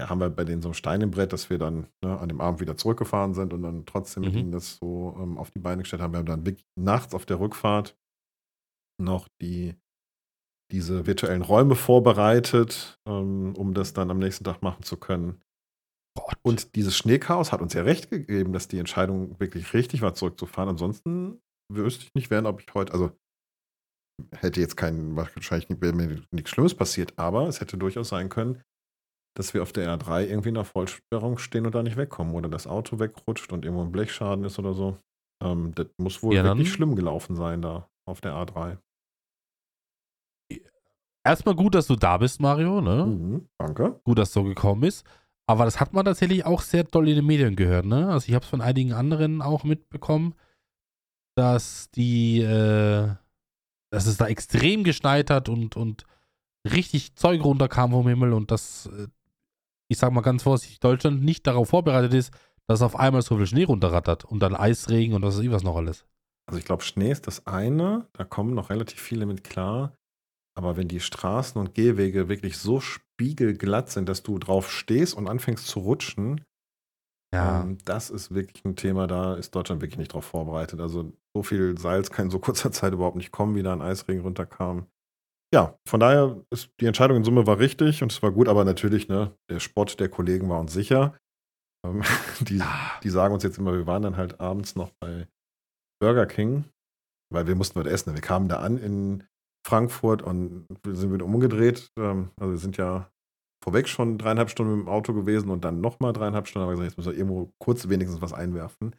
[0.00, 2.28] ja, haben wir bei denen so ein Stein im Brett, dass wir dann ne, an
[2.28, 4.38] dem Abend wieder zurückgefahren sind und dann trotzdem mit Mhm.
[4.38, 6.12] ihnen das so ähm, auf die Beine gestellt haben.
[6.12, 7.96] Wir haben dann wirklich nachts auf der Rückfahrt
[9.02, 9.74] noch die,
[10.72, 15.40] diese virtuellen Räume vorbereitet, ähm, um das dann am nächsten Tag machen zu können.
[16.18, 16.38] Gott.
[16.42, 20.70] Und dieses Schneechaos hat uns ja recht gegeben, dass die Entscheidung wirklich richtig war, zurückzufahren.
[20.70, 21.40] Ansonsten
[21.72, 23.12] wüsste ich nicht werden, ob ich heute, also
[24.34, 28.62] hätte jetzt kein, wahrscheinlich wäre mir nichts Schlimmes passiert, aber es hätte durchaus sein können,
[29.36, 32.48] dass wir auf der R3 irgendwie in der Vollsperrung stehen und da nicht wegkommen oder
[32.48, 34.98] das Auto wegrutscht und irgendwo ein Blechschaden ist oder so.
[35.42, 38.78] Ähm, das muss wohl Ja, wirklich schlimm gelaufen sein da auf der A3.
[41.24, 43.04] Erstmal gut, dass du da bist, Mario, ne?
[43.04, 44.00] Mhm, danke.
[44.04, 45.04] Gut, dass es so gekommen ist.
[45.48, 48.08] Aber das hat man tatsächlich auch sehr doll in den Medien gehört, ne?
[48.08, 50.34] Also ich habe es von einigen anderen auch mitbekommen,
[51.36, 53.08] dass die, äh,
[53.90, 56.04] dass es da extrem geschneit hat und, und
[56.64, 59.08] richtig Zeug runterkam vom Himmel und dass, äh,
[59.88, 62.32] ich sag mal ganz vorsichtig, Deutschland nicht darauf vorbereitet ist,
[62.68, 65.62] dass auf einmal so viel Schnee runterrattert und dann Eisregen und was weiß ich was
[65.62, 66.04] noch alles.
[66.48, 69.96] Also ich glaube, Schnee ist das eine, da kommen noch relativ viele mit klar.
[70.56, 75.28] Aber wenn die Straßen und Gehwege wirklich so spiegelglatt sind, dass du drauf stehst und
[75.28, 76.44] anfängst zu rutschen,
[77.34, 77.60] Ja.
[77.62, 80.80] ähm, das ist wirklich ein Thema, da ist Deutschland wirklich nicht drauf vorbereitet.
[80.80, 83.82] Also so viel Salz kann in so kurzer Zeit überhaupt nicht kommen, wie da ein
[83.82, 84.86] Eisregen runterkam.
[85.56, 88.64] Ja, von daher ist die Entscheidung in Summe war richtig und es war gut, aber
[88.66, 91.16] natürlich, ne, der Spott der Kollegen war uns sicher.
[91.82, 92.02] Ähm,
[92.40, 92.62] die,
[93.02, 95.26] die sagen uns jetzt immer, wir waren dann halt abends noch bei
[95.98, 96.64] Burger King,
[97.32, 98.12] weil wir mussten was essen.
[98.14, 99.24] Wir kamen da an in
[99.66, 101.88] Frankfurt und sind wieder umgedreht.
[101.98, 103.10] Ähm, also wir sind ja
[103.64, 106.64] vorweg schon dreieinhalb Stunden mit dem Auto gewesen und dann nochmal dreieinhalb Stunden.
[106.64, 108.94] Aber gesagt, jetzt müssen wir irgendwo kurz wenigstens was einwerfen.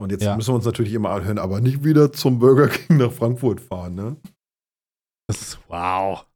[0.00, 0.34] Und jetzt Ja.
[0.34, 3.94] müssen wir uns natürlich immer anhören, aber nicht wieder zum Burger King nach Frankfurt fahren,
[3.94, 4.16] ne?
[5.28, 6.26] Das ist, wow.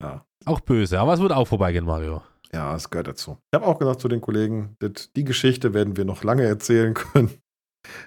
[0.00, 0.24] Ja.
[0.44, 2.22] Auch böse, aber es wird auch vorbeigehen, Mario.
[2.52, 3.38] Ja, es gehört dazu.
[3.52, 7.40] Ich habe auch gesagt zu den Kollegen, die Geschichte werden wir noch lange erzählen können,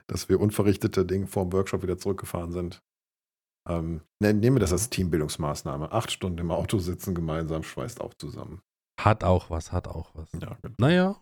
[0.07, 2.81] dass wir unverrichtete Dinge vor dem Workshop wieder zurückgefahren sind.
[3.69, 5.91] Ähm, ne- nehmen wir das als Teambildungsmaßnahme.
[5.91, 8.61] Acht Stunden im Auto sitzen gemeinsam, schweißt auch zusammen.
[8.99, 10.31] Hat auch was, hat auch was.
[10.41, 10.75] Ja, genau.
[10.79, 11.15] Naja,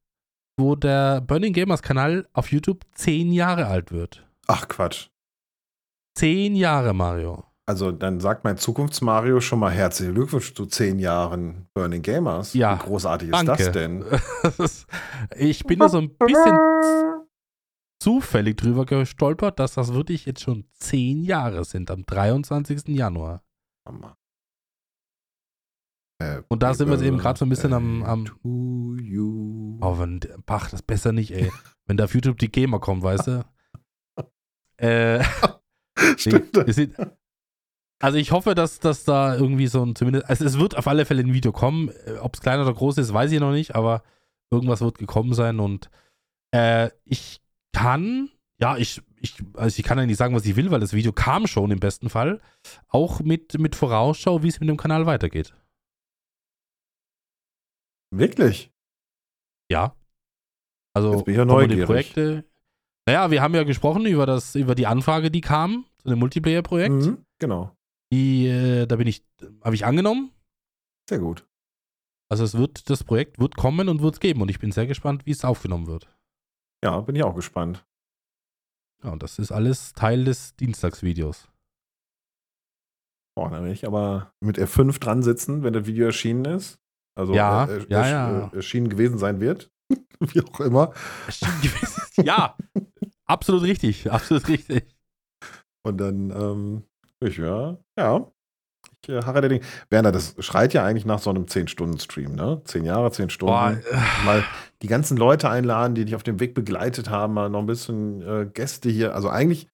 [0.57, 4.27] wo der Burning Gamers Kanal auf YouTube zehn Jahre alt wird.
[4.47, 5.09] Ach Quatsch.
[6.15, 7.45] Zehn Jahre, Mario.
[7.67, 12.53] Also dann sagt mein Zukunfts-Mario schon mal herzlichen Glückwunsch zu zehn Jahren Burning Gamers.
[12.53, 13.53] Ja, Wie großartig danke.
[13.53, 14.05] ist das denn?
[15.39, 16.59] Ich bin da so ein bisschen
[18.03, 22.89] zufällig drüber gestolpert, dass das wirklich jetzt schon zehn Jahre sind, am 23.
[22.89, 23.43] Januar.
[23.89, 24.17] Hammer.
[26.49, 29.79] Und da sind wir eben gerade so ein bisschen am- am- To you.
[29.83, 31.51] Oh, wenn, ach, das ist besser nicht, ey.
[31.87, 33.45] wenn da auf YouTube die Gamer kommt, weißt du?
[34.77, 35.19] Äh,
[35.99, 36.51] nee, Stimmt.
[36.75, 36.97] sind,
[38.01, 41.07] also ich hoffe, dass, dass da irgendwie so ein, zumindest, also es wird auf alle
[41.07, 41.91] Fälle ein Video kommen.
[42.21, 44.03] Ob es klein oder groß ist, weiß ich noch nicht, aber
[44.51, 45.91] irgendwas wird gekommen sein und
[46.53, 47.41] äh, ich
[47.73, 48.31] kann,
[48.61, 51.13] ja, ich, ich, also ich kann ja nicht sagen, was ich will, weil das Video
[51.13, 52.41] kam schon im besten Fall,
[52.89, 55.55] auch mit, mit Vorausschau, wie es mit dem Kanal weitergeht.
[58.13, 58.71] Wirklich?
[59.71, 59.97] Ja.
[60.95, 61.87] Also Jetzt bin ich ja neugierig.
[61.87, 62.45] Projekte.
[63.07, 66.95] Naja, wir haben ja gesprochen über das, über die Anfrage, die kam zu dem Multiplayer-Projekt.
[66.95, 67.77] Mhm, genau.
[68.15, 69.25] Die, äh, da bin ich,
[69.63, 70.31] habe ich angenommen.
[71.09, 71.47] Sehr gut.
[72.31, 74.87] Also es wird, das Projekt wird kommen und wird es geben und ich bin sehr
[74.87, 76.09] gespannt, wie es aufgenommen wird.
[76.85, 77.85] Ja, bin ich auch gespannt.
[79.03, 81.49] Ja, und das ist alles Teil des Dienstagsvideos.
[83.37, 86.79] Boah, da will ich aber mit F5 dran sitzen, wenn das Video erschienen ist.
[87.19, 88.51] Also Ja, äh, äh, ja, ja.
[88.55, 89.73] erschienen gewesen sein wird.
[90.21, 90.95] Wie auch immer.
[92.17, 92.57] ja,
[93.27, 94.97] absolut richtig, absolut richtig.
[95.83, 96.85] Und dann, ähm,
[97.21, 98.31] ich, ja, ja.
[99.03, 99.63] Ich äh, harre der Ding.
[99.91, 102.63] Werner, das schreit ja eigentlich nach so einem 10-Stunden-Stream, ne?
[102.65, 103.53] 10 Jahre, 10 Stunden.
[103.53, 104.45] Boah, äh, Mal
[104.83, 108.23] die ganzen Leute einladen, die dich auf dem Weg begleitet haben, mal noch ein bisschen
[108.23, 109.15] äh, Gäste hier.
[109.15, 109.69] Also eigentlich,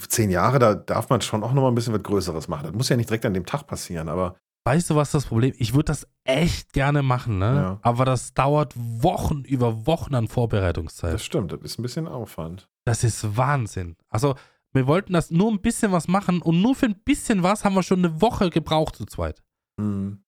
[0.00, 2.64] 10 Jahre, da darf man schon auch noch mal ein bisschen was Größeres machen.
[2.64, 5.52] Das muss ja nicht direkt an dem Tag passieren, aber weißt du, was das Problem
[5.52, 5.60] ist?
[5.60, 7.54] Ich würde das echt gerne machen, ne?
[7.54, 7.78] Ja.
[7.82, 11.14] Aber das dauert Wochen über Wochen an Vorbereitungszeit.
[11.14, 12.68] das stimmt, das ist ein bisschen Aufwand.
[12.84, 13.96] Das ist Wahnsinn.
[14.08, 14.34] Also,
[14.72, 17.74] wir wollten das nur ein bisschen was machen und nur für ein bisschen was haben
[17.74, 19.42] wir schon eine Woche gebraucht zu zweit.
[19.80, 20.22] Mhm.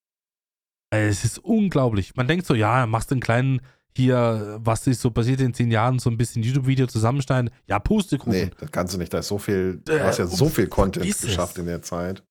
[0.90, 2.14] Es ist unglaublich.
[2.14, 3.60] Man denkt so, ja, machst einen kleinen
[3.96, 7.50] hier, was ist so passiert in zehn Jahren, so ein bisschen YouTube-Video zusammenschneiden.
[7.68, 8.32] Ja, Pustekuchen.
[8.32, 9.12] Nee, das kannst du nicht.
[9.14, 11.28] Da ist so viel, du Äh, hast ja so viel Content vergiss es.
[11.28, 12.24] geschafft in der Zeit.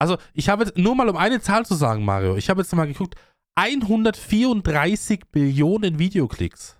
[0.00, 2.36] Also, ich habe jetzt, nur mal um eine Zahl zu sagen, Mario.
[2.36, 3.14] Ich habe jetzt mal geguckt,
[3.58, 6.76] 134 Millionen Videoklicks.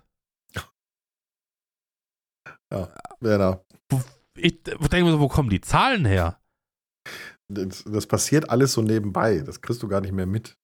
[3.21, 3.63] Werner,
[4.37, 6.39] Ich denke mir so, wo kommen die Zahlen her?
[7.49, 9.39] das, das passiert alles so nebenbei.
[9.39, 10.57] Das kriegst du gar nicht mehr mit.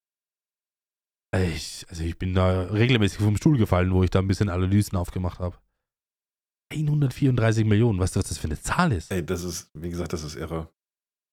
[1.35, 4.97] Ich, also ich bin da regelmäßig vom Stuhl gefallen, wo ich da ein bisschen Analysen
[4.97, 5.57] aufgemacht habe.
[6.71, 9.11] 134 Millionen, weißt du, was das für eine Zahl ist?
[9.11, 10.69] Ey, das ist, wie gesagt, das ist irre.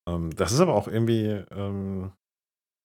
[0.09, 2.12] Ähm, das ist aber auch irgendwie ähm,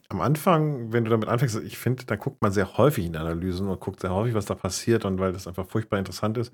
[0.09, 3.67] am Anfang, wenn du damit anfängst, ich finde, da guckt man sehr häufig in Analysen
[3.67, 6.53] und guckt sehr häufig, was da passiert und weil das einfach furchtbar interessant ist.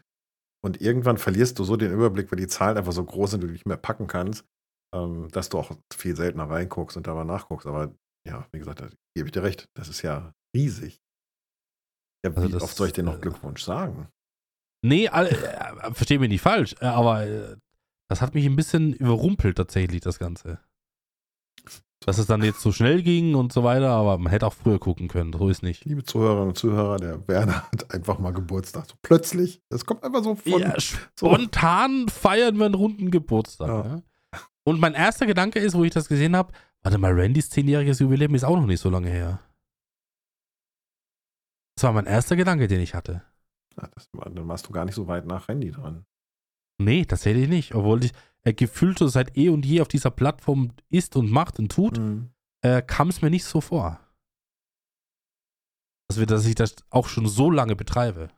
[0.64, 3.48] Und irgendwann verlierst du so den Überblick, weil die Zahlen einfach so groß sind, du
[3.48, 4.46] nicht mehr packen kannst,
[4.94, 7.66] ähm, dass du auch viel seltener reinguckst und dabei nachguckst.
[7.68, 7.94] Aber
[8.28, 9.66] ja, wie gesagt, da gebe ich dir recht.
[9.76, 11.00] Das ist ja riesig.
[12.24, 14.08] Ja, Also wie das, oft soll ich dir noch äh, Glückwunsch sagen?
[14.86, 17.58] Nee, all- äh, versteh mich nicht falsch, äh, aber äh,
[18.10, 20.60] das hat mich ein bisschen überrumpelt tatsächlich, das Ganze.
[22.04, 24.80] Dass es dann jetzt so schnell ging und so weiter, aber man hätte auch früher
[24.80, 25.86] gucken können, so ist nicht.
[25.86, 28.88] Liebe Zuhörerinnen und Zuhörer, der Werner hat einfach mal Geburtstag.
[28.88, 29.62] So plötzlich.
[29.70, 30.62] Das kommt einfach so von.
[30.62, 33.68] ja, spontan feiern wir einen runden Geburtstag.
[33.68, 33.84] Ja.
[33.84, 34.04] Ne?
[34.64, 38.34] Und mein erster Gedanke ist, wo ich das gesehen habe, warte mal, Randys zehnjähriges Jubiläum
[38.36, 39.40] ist auch noch nicht so lange her.
[41.76, 43.24] Das war mein erster Gedanke, den ich hatte.
[43.78, 46.06] Ja, das, dann warst du gar nicht so weit nach Randy dran.
[46.80, 47.76] Nee, tatsächlich nicht.
[47.76, 48.12] Obwohl ich
[48.44, 52.00] äh, gefühlt so seit eh und je auf dieser Plattform ist und macht und tut,
[52.62, 54.00] äh, kam es mir nicht so vor.
[56.08, 58.30] Dass, wir, dass ich das auch schon so lange betreibe.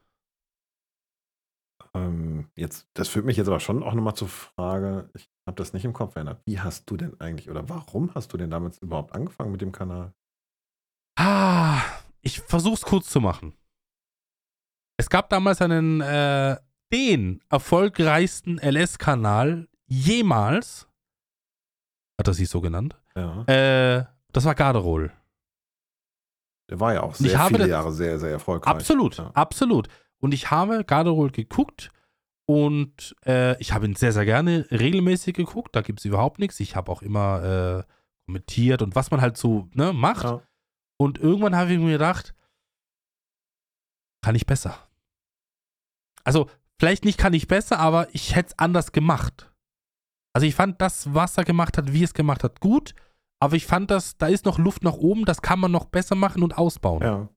[1.96, 5.74] Ähm, jetzt, das führt mich jetzt aber schon auch nochmal zur Frage, ich habe das
[5.74, 6.42] nicht im Kopf, Werner.
[6.46, 9.72] Wie hast du denn eigentlich oder warum hast du denn damals überhaupt angefangen mit dem
[9.72, 10.14] Kanal?
[11.18, 11.82] Ah,
[12.22, 13.54] ich versuch's kurz zu machen.
[14.98, 16.58] Es gab damals einen, äh,
[16.92, 19.68] den erfolgreichsten LS-Kanal
[20.02, 20.88] jemals,
[22.20, 23.44] hat er sich so genannt, Ja.
[23.46, 25.12] äh, das war Garderol.
[26.70, 28.74] Der war ja auch sehr viele das- Jahre sehr, sehr erfolgreich.
[28.74, 29.32] Absolut, Ja.
[29.34, 29.88] absolut.
[30.20, 31.90] Und ich habe Garderol geguckt
[32.48, 35.76] und äh, ich habe ihn sehr, sehr gerne regelmäßig geguckt.
[35.76, 36.60] Da gibt es überhaupt nichts.
[36.60, 37.84] Ich habe auch immer äh,
[38.26, 40.24] kommentiert und was man halt so ne, macht.
[40.24, 40.42] Ja.
[40.98, 42.34] Und irgendwann habe ich mir gedacht,
[44.22, 44.78] kann ich besser.
[46.24, 49.52] Also, vielleicht nicht kann ich besser, aber ich hätte es anders gemacht.
[50.34, 52.94] Also, ich fand das, was er gemacht hat, wie es gemacht hat, gut.
[53.40, 56.16] Aber ich fand das, da ist noch Luft nach oben, das kann man noch besser
[56.16, 57.02] machen und ausbauen.
[57.04, 57.30] ja.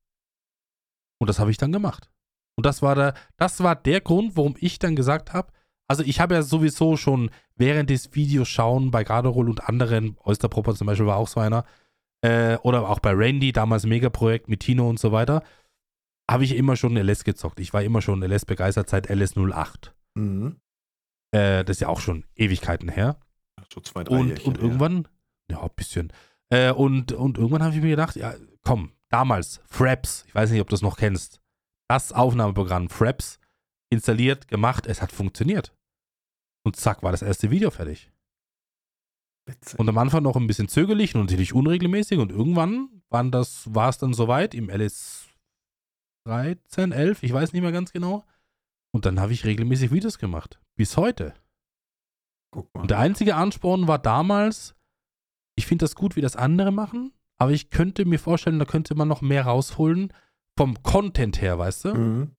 [1.18, 2.10] Und das habe ich dann gemacht.
[2.56, 5.52] Und das war der, das war der Grund, warum ich dann gesagt habe,
[5.88, 10.74] also ich habe ja sowieso schon während des Videos schauen bei Garderol und anderen, Oysterpropper
[10.74, 11.64] zum Beispiel war auch so einer,
[12.22, 15.42] äh, oder auch bei Randy, damals Megaprojekt mit Tino und so weiter,
[16.28, 17.60] habe ich immer schon LS gezockt.
[17.60, 19.94] Ich war immer schon LS begeistert seit LS 08.
[20.14, 20.56] Mhm.
[21.32, 23.18] Äh, das ist ja auch schon Ewigkeiten her.
[23.72, 25.08] So zwei, drei Und, Jährchen und irgendwann,
[25.50, 26.12] ja, ein bisschen.
[26.50, 30.60] Äh, und, und irgendwann habe ich mir gedacht, ja, komm, damals, Fraps, ich weiß nicht,
[30.60, 31.40] ob du das noch kennst.
[31.88, 33.38] Das Aufnahmeprogramm Fraps
[33.90, 35.74] installiert, gemacht, es hat funktioniert.
[36.64, 38.10] Und zack, war das erste Video fertig.
[39.46, 39.78] Witzig.
[39.78, 43.88] Und am Anfang noch ein bisschen zögerlich und natürlich unregelmäßig und irgendwann waren das, war
[43.88, 45.28] es dann soweit im LS
[46.26, 48.24] 13, 11, ich weiß nicht mehr ganz genau.
[48.92, 50.58] Und dann habe ich regelmäßig Videos gemacht.
[50.76, 51.34] Bis heute.
[52.52, 52.82] Guck mal.
[52.82, 54.74] Und der einzige Ansporn war damals,
[55.56, 58.94] ich finde das gut, wie das andere machen, aber ich könnte mir vorstellen, da könnte
[58.94, 60.12] man noch mehr rausholen.
[60.58, 61.94] Vom Content her, weißt du?
[61.94, 62.36] Mhm.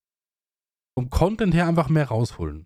[0.98, 2.66] Vom Content her einfach mehr rausholen.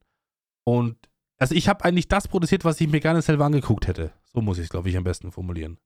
[0.66, 4.14] Und also ich habe eigentlich das produziert, was ich mir gerne selber angeguckt hätte.
[4.32, 5.78] So muss ich es, glaube ich, am besten formulieren.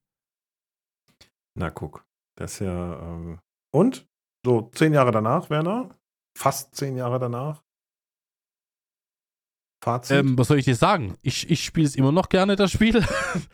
[1.57, 2.05] Na, guck.
[2.35, 3.01] Das ist ja.
[3.01, 3.39] Ähm,
[3.73, 4.07] und?
[4.45, 5.97] So zehn Jahre danach, Werner?
[6.37, 7.63] Fast zehn Jahre danach?
[9.85, 10.17] Fazit?
[10.17, 11.15] Ähm, was soll ich dir sagen?
[11.21, 13.05] Ich, ich spiele es immer noch gerne, das Spiel.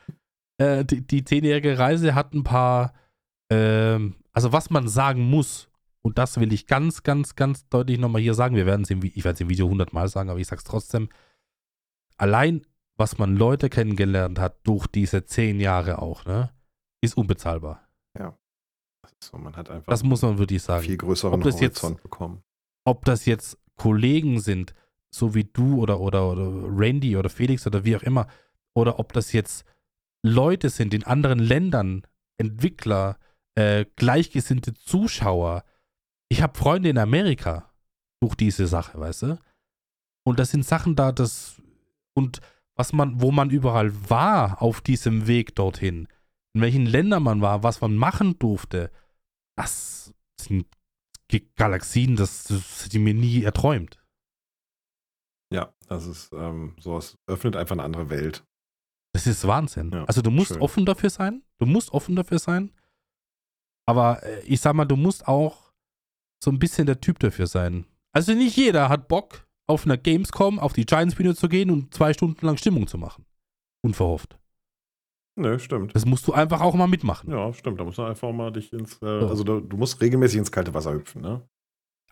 [0.58, 2.94] äh, die, zehnjährige Reise hat ein paar,
[3.52, 5.68] ähm, also was man sagen muss,
[6.02, 8.56] und das will ich ganz, ganz, ganz deutlich nochmal hier sagen.
[8.56, 10.64] Wir werden es im, ich werde es im Video hundertmal sagen, aber ich sage es
[10.64, 11.10] trotzdem.
[12.18, 12.66] Allein,
[12.98, 16.50] was man Leute kennengelernt hat durch diese zehn Jahre auch, ne,
[17.02, 17.86] ist unbezahlbar.
[18.14, 20.84] Das ist so, man hat einfach Das muss man wirklich sagen.
[20.84, 22.44] viel größeren Ob das jetzt- Horizont bekommen.
[22.86, 24.74] ob das jetzt Kollegen sind,
[25.14, 28.28] so wie du oder, oder, oder Randy oder Felix oder wie auch immer,
[28.74, 29.66] oder ob das jetzt
[30.24, 32.04] Leute sind in anderen Ländern,
[32.38, 33.18] Entwickler,
[33.56, 35.64] äh, gleichgesinnte Zuschauer.
[36.30, 37.72] Ich habe Freunde in Amerika
[38.22, 39.40] durch diese Sache, weißt du?
[40.24, 41.62] Und das sind Sachen da, das
[42.14, 42.40] und
[42.76, 46.08] was man, wo man überall war auf diesem Weg dorthin,
[46.54, 48.92] in welchen Ländern man war, was man machen durfte,
[49.56, 50.68] das sind
[51.56, 54.01] Galaxien, das, das hätte ich mir nie erträumt.
[55.92, 58.46] Ja, das ist ähm, so, es öffnet einfach eine andere Welt.
[59.14, 59.92] Das ist Wahnsinn.
[59.92, 60.62] Ja, also du musst schön.
[60.62, 61.44] offen dafür sein.
[61.60, 62.72] Du musst offen dafür sein.
[63.86, 65.74] Aber äh, ich sag mal, du musst auch
[66.42, 67.86] so ein bisschen der Typ dafür sein.
[68.14, 72.14] Also nicht jeder hat Bock, auf einer Gamescom auf die Giants-Bühne zu gehen und zwei
[72.14, 73.26] Stunden lang Stimmung zu machen.
[73.84, 74.38] Unverhofft.
[75.38, 75.96] Nö, stimmt.
[75.96, 77.32] Das musst du einfach auch mal mitmachen.
[77.32, 77.80] Ja, stimmt.
[77.80, 79.28] Da musst du einfach mal dich ins, äh, So.
[79.28, 81.42] also du, du musst regelmäßig ins kalte Wasser hüpfen, ne?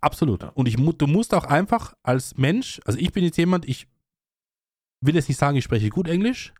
[0.01, 0.43] Absolut.
[0.43, 0.49] Ja.
[0.49, 3.87] Und ich, du musst auch einfach als Mensch, also ich bin jetzt jemand, ich
[5.01, 6.53] will jetzt nicht sagen, ich spreche gut Englisch,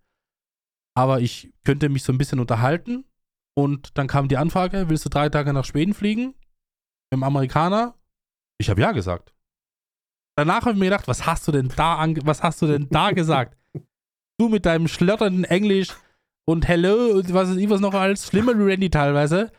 [0.95, 3.05] aber ich könnte mich so ein bisschen unterhalten
[3.57, 6.27] und dann kam die Anfrage, willst du drei Tage nach Schweden fliegen?
[7.11, 7.95] Mit dem Amerikaner?
[8.57, 9.33] Ich habe ja gesagt.
[10.37, 13.11] Danach habe ich mir gedacht, was hast du denn da was hast du denn da
[13.13, 13.57] gesagt?
[14.37, 15.89] Du mit deinem schlotternden Englisch
[16.45, 19.51] und Hello und was ist was noch alles, schlimmer Randy teilweise.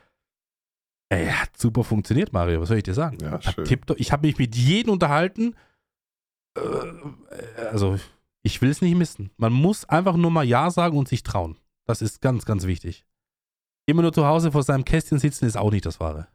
[1.12, 3.18] Ey, hat super funktioniert, Mario, was soll ich dir sagen?
[3.20, 3.64] Ja, schön.
[3.64, 3.98] tipptopp.
[3.98, 5.56] Ich habe mich mit jedem unterhalten.
[6.56, 7.98] Äh, also,
[8.42, 9.30] ich will es nicht missen.
[9.36, 11.56] Man muss einfach nur mal Ja sagen und sich trauen.
[11.86, 13.04] Das ist ganz, ganz wichtig.
[13.86, 16.28] Immer nur zu Hause vor seinem Kästchen sitzen ist auch nicht das Wahre.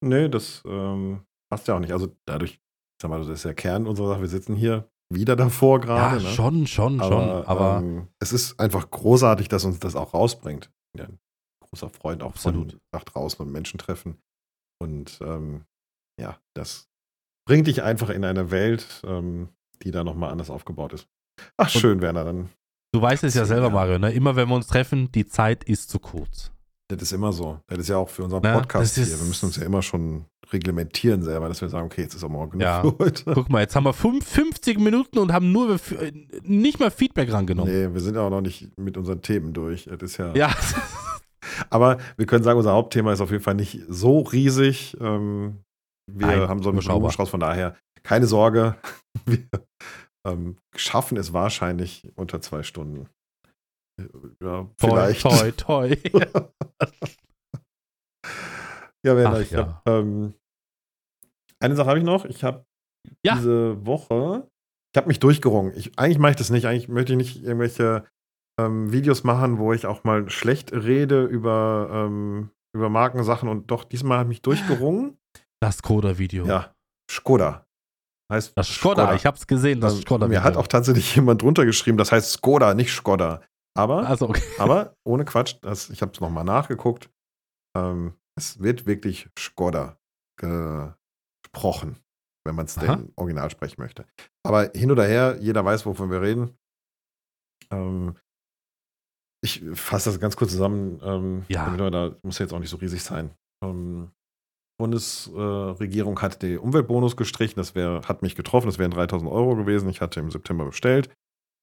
[0.00, 1.92] Nee, das ähm, passt ja auch nicht.
[1.92, 4.22] Also dadurch, ich sag mal, das ist der Kern unserer Sache.
[4.22, 6.16] Wir sitzen hier wieder davor gerade.
[6.16, 6.34] ja, ne?
[6.34, 7.28] schon, schon, schon.
[7.44, 10.72] Aber ähm, es ist einfach großartig, dass uns das auch rausbringt.
[10.96, 11.06] Ja,
[11.80, 12.72] großer Freund auch Absolut.
[12.72, 14.18] von nach draußen und Menschen treffen.
[14.82, 15.64] Und ähm,
[16.20, 16.88] ja, das
[17.46, 19.48] bringt dich einfach in eine Welt, ähm,
[19.82, 21.06] die da nochmal anders aufgebaut ist.
[21.58, 22.48] Ach, schön, Werner, dann.
[22.94, 23.72] du weißt es ja selber, ja.
[23.72, 23.98] Mario.
[23.98, 24.12] Ne?
[24.12, 26.50] Immer wenn wir uns treffen, die Zeit ist zu kurz.
[26.88, 27.60] Das ist immer so.
[27.66, 29.18] Das ist ja auch für unseren Na, Podcast das ist- hier.
[29.20, 32.28] Wir müssen uns ja immer schon reglementieren selber, dass wir sagen, okay, jetzt ist auch
[32.28, 32.80] mal genug Ja.
[32.82, 33.24] für heute.
[33.34, 36.12] Guck mal, jetzt haben wir fünf, 50 Minuten und haben nur äh,
[36.42, 37.72] nicht mal Feedback rangenommen.
[37.72, 39.86] Nee, wir sind ja auch noch nicht mit unseren Themen durch.
[39.86, 40.32] Das ist ja.
[40.36, 40.54] Ja,
[41.70, 44.96] Aber wir können sagen, unser Hauptthema ist auf jeden Fall nicht so riesig.
[45.00, 45.62] Ähm,
[46.10, 46.98] wir Nein, haben so einen überschaubar.
[47.00, 48.76] Blumenstrauß, von daher keine Sorge.
[49.26, 49.48] Wir
[50.26, 53.08] ähm, schaffen es wahrscheinlich unter zwei Stunden.
[54.42, 55.22] Ja, toi, vielleicht.
[55.22, 55.96] toi, toi.
[59.04, 59.58] Ja, Werner, Ach ich ja.
[59.84, 60.34] hab, ähm,
[61.60, 62.24] eine Sache habe ich noch.
[62.24, 62.64] Ich habe
[63.24, 63.36] Ja.
[63.36, 64.48] diese Woche,
[64.92, 65.72] ich habe mich durchgerungen.
[65.76, 66.66] Ich, eigentlich mache ich das nicht.
[66.66, 68.04] Eigentlich möchte ich nicht irgendwelche
[68.60, 73.84] ähm, Videos machen, wo ich auch mal schlecht rede über, ähm, über Markensachen und doch
[73.84, 75.18] diesmal habe ich mich durchgerungen.
[75.60, 76.46] Das Skoda-Video.
[76.46, 76.74] Ja,
[77.10, 77.66] Skoda.
[78.32, 80.40] Heißt Das Skoda, ich hab's gesehen, das Ähm, Skoda-Video.
[80.40, 83.42] Mir hat auch tatsächlich jemand drunter geschrieben, das heißt Skoda, nicht Skoda.
[83.76, 84.42] Aber Also, okay.
[84.58, 87.10] aber ohne Quatsch, das, ich habe es nochmal nachgeguckt.
[87.76, 89.98] Ähm, es wird wirklich Skoda
[90.38, 91.98] gesprochen,
[92.44, 94.06] wenn man es denn original sprechen möchte.
[94.44, 96.58] Aber hin oder her, jeder weiß, wovon wir reden.
[97.70, 98.16] Ähm,
[99.42, 101.00] ich fasse das ganz kurz zusammen.
[101.02, 101.74] Ähm, Ja.
[101.90, 103.30] Da muss jetzt auch nicht so riesig sein.
[103.64, 104.10] Ähm,
[104.78, 107.56] Bundesregierung hat den Umweltbonus gestrichen.
[107.56, 108.66] Das wär, hat mich getroffen.
[108.66, 109.88] Das wären 3000 Euro gewesen.
[109.88, 111.10] Ich hatte im September bestellt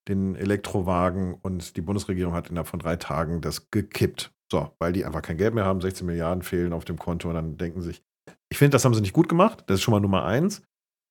[0.08, 4.34] den Elektrowagen und die Bundesregierung hat innerhalb von drei Tagen das gekippt.
[4.52, 7.36] So, weil die einfach kein Geld mehr haben, 16 Milliarden fehlen auf dem Konto und
[7.36, 8.04] dann denken sich,
[8.50, 9.64] ich finde, das haben sie nicht gut gemacht.
[9.68, 10.62] Das ist schon mal Nummer eins.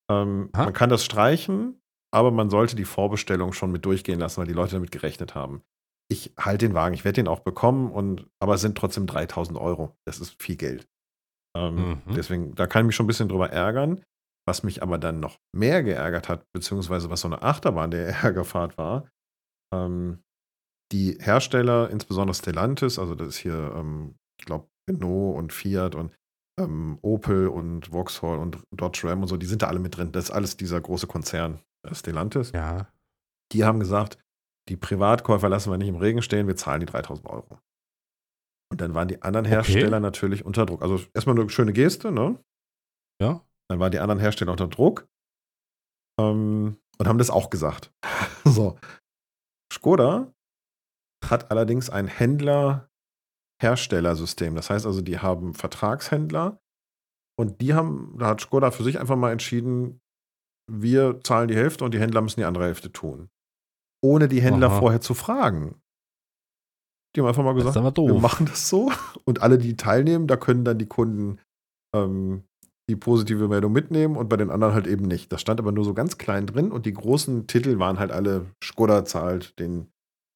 [0.09, 4.47] Ähm, man kann das streichen, aber man sollte die Vorbestellung schon mit durchgehen lassen, weil
[4.47, 5.61] die Leute damit gerechnet haben.
[6.13, 9.57] Ich halte den Wagen, ich werde den auch bekommen, und, aber es sind trotzdem 3000
[9.57, 9.95] Euro.
[10.05, 10.87] Das ist viel Geld.
[11.57, 12.13] Ähm, Mhm.
[12.15, 14.03] Deswegen, da kann ich mich schon ein bisschen drüber ärgern.
[14.47, 18.77] Was mich aber dann noch mehr geärgert hat, beziehungsweise was so eine Achterbahn der Ärgerfahrt
[18.77, 19.09] war,
[19.73, 20.21] ähm,
[20.91, 26.13] die Hersteller, insbesondere Stellantis, also das ist hier, ähm, ich glaube, Renault und Fiat und
[26.59, 30.11] ähm, Opel und Vauxhall und Dodge Ram und so, die sind da alle mit drin.
[30.11, 32.51] Das ist alles dieser große Konzern äh, Stellantis.
[32.51, 32.87] Ja.
[33.53, 34.19] Die haben gesagt,
[34.69, 37.59] die Privatkäufer lassen wir nicht im Regen stehen, wir zahlen die 3000 Euro.
[38.71, 39.55] Und dann waren die anderen Okay.
[39.55, 40.81] Hersteller natürlich unter Druck.
[40.81, 42.43] Also erstmal eine schöne Geste, ne?
[43.21, 43.45] Ja.
[43.69, 45.07] Dann waren die anderen Hersteller unter Druck
[46.19, 47.91] ähm, und haben das auch gesagt.
[48.45, 48.77] so.
[49.71, 50.33] Skoda
[51.23, 54.55] hat allerdings ein Händler-Herstellersystem.
[54.55, 56.59] Das heißt also, die haben Vertragshändler
[57.39, 60.01] und die haben, da hat Skoda für sich einfach mal entschieden,
[60.71, 63.29] wir zahlen die Hälfte und die Händler müssen die andere Hälfte tun.
[64.03, 64.79] Ohne die Händler Aha.
[64.79, 65.75] vorher zu fragen.
[67.15, 68.91] Die haben einfach mal gesagt, wir machen das so.
[69.23, 71.39] Und alle, die teilnehmen, da können dann die Kunden
[71.95, 72.43] ähm,
[72.89, 75.31] die positive Meldung mitnehmen und bei den anderen halt eben nicht.
[75.31, 78.47] Das stand aber nur so ganz klein drin und die großen Titel waren halt alle,
[78.63, 79.87] Skoda zahlt den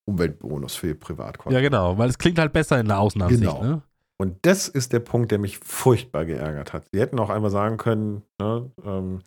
[0.08, 1.54] Umweltbonus für die Privatkäufer.
[1.54, 3.64] Ja, genau, weil es klingt halt besser in der Außenansicht, Genau.
[3.64, 3.82] ne?
[4.20, 6.88] Und das ist der Punkt, der mich furchtbar geärgert hat.
[6.92, 9.20] Sie hätten auch einmal sagen können, ne, ähm,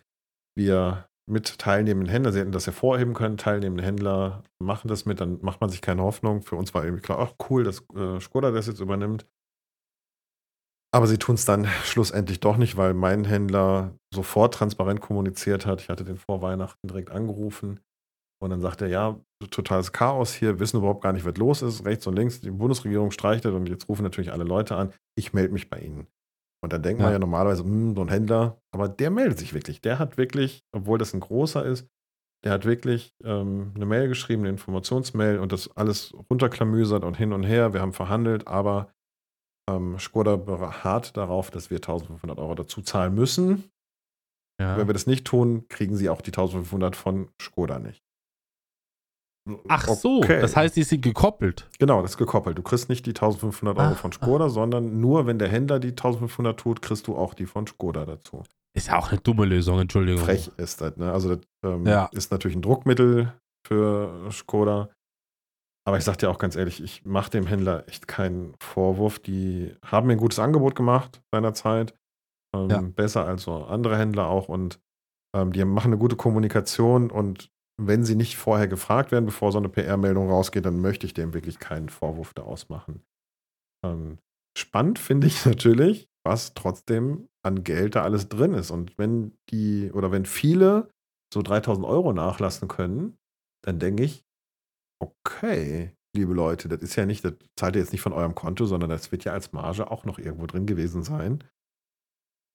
[0.57, 5.39] wir mit teilnehmenden Händlern, sie hätten das hervorheben können, teilnehmende Händler machen das mit, dann
[5.41, 6.41] macht man sich keine Hoffnung.
[6.41, 9.25] Für uns war irgendwie klar, ach cool, dass äh, Skoda das jetzt übernimmt.
[10.93, 15.79] Aber sie tun es dann schlussendlich doch nicht, weil mein Händler sofort transparent kommuniziert hat.
[15.79, 17.79] Ich hatte den vor Weihnachten direkt angerufen
[18.41, 19.19] und dann sagt er, ja,
[19.51, 21.85] totales Chaos hier, wissen überhaupt gar nicht, was los ist.
[21.85, 25.31] Rechts und links, die Bundesregierung streicht das und jetzt rufen natürlich alle Leute an, ich
[25.31, 26.07] melde mich bei Ihnen.
[26.63, 27.13] Und dann denkt man Ja.
[27.13, 29.81] ja normalerweise, hm, so ein Händler, aber der meldet sich wirklich.
[29.81, 31.87] Der hat wirklich, obwohl das ein großer ist,
[32.43, 37.33] Der hat wirklich ähm, eine Mail geschrieben, eine Informationsmail und das alles runterklamüsert und hin
[37.33, 37.73] und her.
[37.73, 38.91] Wir haben verhandelt, aber
[39.69, 43.69] ähm, Skoda beharrt darauf, dass wir 1500 Euro dazu zahlen müssen.
[44.59, 44.75] Ja.
[44.75, 48.03] Wenn wir das nicht tun, kriegen sie auch die 1500 von Skoda nicht.
[49.67, 50.39] Ach so, Okay.
[50.39, 51.67] das heißt, die sind gekoppelt.
[51.79, 52.57] Genau, das ist gekoppelt.
[52.57, 55.89] Du kriegst nicht die 1500 Euro Ah, von Skoda, sondern nur wenn der Händler die
[55.89, 58.43] 1500 tut, kriegst du auch die von Skoda dazu.
[58.77, 60.23] Ist ja auch eine dumme Lösung, Entschuldigung.
[60.23, 61.11] Frech ist das, ne?
[61.11, 62.05] Also, das ähm, Ja.
[62.13, 63.33] ist natürlich ein Druckmittel
[63.67, 64.89] für Skoda.
[65.87, 69.17] Aber ich sag dir auch ganz ehrlich, ich mache dem Händler echt keinen Vorwurf.
[69.19, 71.95] Die haben mir ein gutes Angebot gemacht seinerzeit.
[72.55, 72.81] Ähm, Ja.
[72.81, 74.47] Besser als so andere Händler auch.
[74.47, 74.79] Und
[75.35, 77.09] ähm, die machen eine gute Kommunikation.
[77.09, 77.49] Und
[77.87, 81.33] wenn sie nicht vorher gefragt werden, bevor so eine PR-Meldung rausgeht, dann möchte ich dem
[81.33, 83.03] wirklich keinen Vorwurf daraus machen.
[83.85, 84.19] Ähm,
[84.57, 88.71] spannend finde ich natürlich, was trotzdem an Geld da alles drin ist.
[88.71, 90.89] Und wenn die oder wenn viele
[91.33, 93.17] so 3000 Euro nachlassen können,
[93.65, 94.23] dann denke ich,
[95.01, 98.65] okay, liebe Leute, das ist ja nicht, das zahlt ihr jetzt nicht von eurem Konto,
[98.65, 101.43] sondern das wird ja als Marge auch noch irgendwo drin gewesen sein.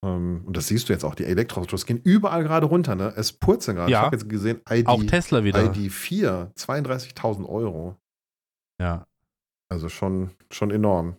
[0.05, 3.12] Ähm, und das siehst du jetzt auch, die Elektroautos gehen überall gerade runter, ne?
[3.16, 3.90] Es purzeln gerade.
[3.90, 4.01] Ja.
[4.01, 5.61] Ich habe jetzt gesehen, ID, Auch Tesla wieder.
[5.61, 7.97] ID4, 32.000 Euro.
[8.80, 9.07] Ja.
[9.68, 11.16] Also schon, schon enorm.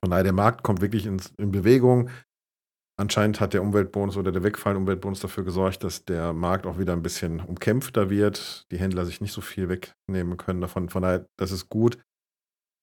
[0.00, 2.10] Von daher, der Markt kommt wirklich ins, in Bewegung.
[2.96, 6.92] Anscheinend hat der Umweltbonus oder der wegfallende Umweltbonus dafür gesorgt, dass der Markt auch wieder
[6.92, 10.88] ein bisschen umkämpfter wird, die Händler sich nicht so viel wegnehmen können davon.
[10.88, 11.98] Von daher, das ist gut.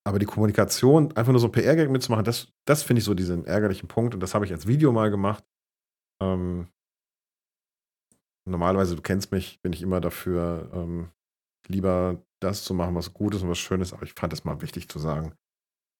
[0.04, 3.44] Aber die Kommunikation, einfach nur so ein PR-Gag mitzumachen, das, das finde ich so diesen
[3.44, 4.14] ärgerlichen Punkt.
[4.14, 5.44] Und das habe ich als Video mal gemacht.
[6.20, 6.68] Ähm,
[8.48, 11.10] normalerweise, du kennst mich, bin ich immer dafür, ähm,
[11.68, 13.92] lieber das zu machen, was gut ist und was schön ist.
[13.92, 15.34] Aber ich fand es mal wichtig zu sagen.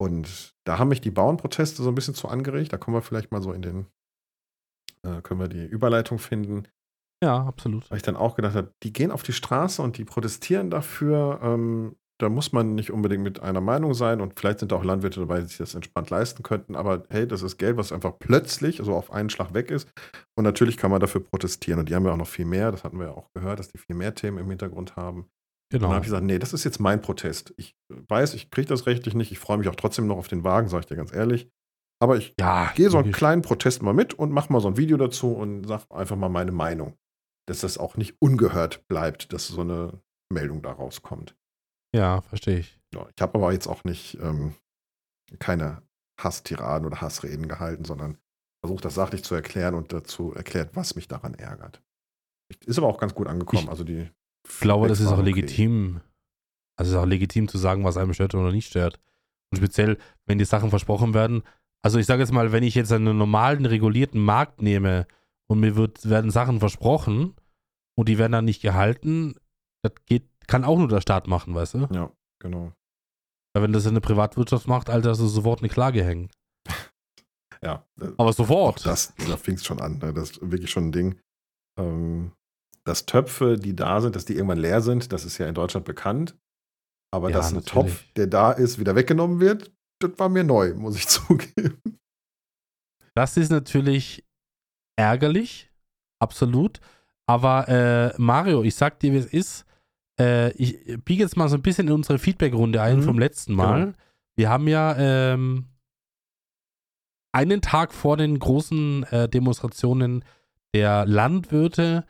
[0.00, 2.72] Und da haben mich die Bauernproteste so ein bisschen zu angeregt.
[2.72, 3.86] Da kommen wir vielleicht mal so in den,
[5.06, 6.66] äh, können wir die Überleitung finden.
[7.22, 7.88] Ja, absolut.
[7.88, 11.38] Weil ich dann auch gedacht habe, die gehen auf die Straße und die protestieren dafür.
[11.40, 14.84] Ähm, da muss man nicht unbedingt mit einer Meinung sein und vielleicht sind da auch
[14.84, 16.76] Landwirte dabei, die sich das entspannt leisten könnten.
[16.76, 19.88] Aber hey, das ist Geld, was einfach plötzlich, also auf einen Schlag weg ist.
[20.38, 21.80] Und natürlich kann man dafür protestieren.
[21.80, 22.70] Und die haben ja auch noch viel mehr.
[22.70, 25.20] Das hatten wir ja auch gehört, dass die viel mehr Themen im Hintergrund haben.
[25.22, 25.28] Und
[25.70, 25.86] Genau.
[25.86, 27.54] dann habe ich gesagt, nee, das ist jetzt mein Protest.
[27.56, 29.32] Ich weiß, ich kriege das rechtlich nicht.
[29.32, 31.48] Ich freue mich auch trotzdem noch auf den Wagen, sage ich dir ganz ehrlich.
[32.00, 34.76] Aber ich Ja, gehe so einen kleinen Protest mal mit und mache mal so ein
[34.76, 36.94] Video dazu und sage einfach mal meine Meinung.
[37.48, 40.00] Dass das auch nicht ungehört bleibt, dass so eine
[40.32, 41.36] Meldung da rauskommt.
[41.94, 42.78] Ja, verstehe ich.
[42.92, 44.54] Ich habe aber jetzt auch nicht ähm,
[45.38, 45.82] keine
[46.18, 48.18] Hasstiraden oder Hassreden gehalten, sondern
[48.60, 51.82] versucht das sachlich zu erklären und dazu erklärt, was mich daran ärgert.
[52.66, 53.64] Ist aber auch ganz gut angekommen.
[53.64, 54.10] Ich also die
[54.60, 55.30] glaube, das ist auch okay.
[55.30, 56.00] legitim.
[56.76, 59.00] Also es ist auch legitim zu sagen, was einem stört oder nicht stört.
[59.50, 61.42] Und speziell, wenn die Sachen versprochen werden.
[61.82, 65.06] Also ich sage jetzt mal, wenn ich jetzt einen normalen, regulierten Markt nehme
[65.48, 67.34] und mir wird, werden Sachen versprochen
[67.96, 69.34] und die werden dann nicht gehalten,
[69.82, 71.88] das geht, kann auch nur der Staat machen, weißt du?
[71.92, 72.72] Ja, genau.
[73.54, 76.30] Weil wenn das eine Privatwirtschaft macht, Alter, hast du sofort eine Klage hängen.
[77.64, 78.84] Ja, äh, Aber sofort.
[78.84, 79.98] das, da fing es schon an.
[79.98, 80.12] Ne?
[80.12, 81.20] Das ist wirklich schon ein Ding.
[81.78, 82.32] Ähm,
[82.84, 85.86] dass Töpfe, die da sind, dass die irgendwann leer sind, das ist ja in Deutschland
[85.86, 86.36] bekannt.
[87.14, 87.92] Aber Ja, dass ein natürlich.
[87.94, 91.80] Topf, der da ist, wieder weggenommen wird, das war mir neu, muss ich zugeben.
[93.14, 94.24] Das ist natürlich
[94.98, 95.70] ärgerlich,
[96.20, 96.80] absolut.
[97.28, 99.64] Aber äh, Mario, ich sag dir, wie es ist.
[100.22, 103.54] Äh, ich biege jetzt mal so ein bisschen in unsere Feedback-Runde ein Mhm, vom letzten
[103.54, 103.80] Mal.
[103.80, 103.96] genau.
[104.36, 105.66] Wir haben ja ähm,
[107.32, 110.24] einen Tag vor den großen äh, Demonstrationen
[110.74, 112.04] der Landwirte,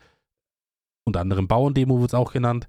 [1.05, 2.67] unter anderem Bauerndemo wird es auch genannt,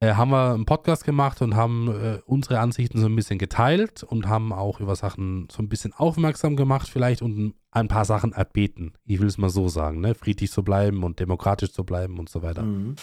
[0.00, 4.02] äh, haben wir einen Podcast gemacht und haben äh, unsere Ansichten so ein bisschen geteilt
[4.02, 8.32] und haben auch über Sachen so ein bisschen aufmerksam gemacht vielleicht und ein paar Sachen
[8.32, 8.92] erbeten.
[9.04, 10.14] Ich will es mal so sagen, ne?
[10.14, 12.62] friedlich zu bleiben und demokratisch zu bleiben und so weiter.
[12.62, 12.96] Mhm.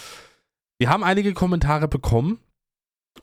[0.79, 2.39] Wir haben einige Kommentare bekommen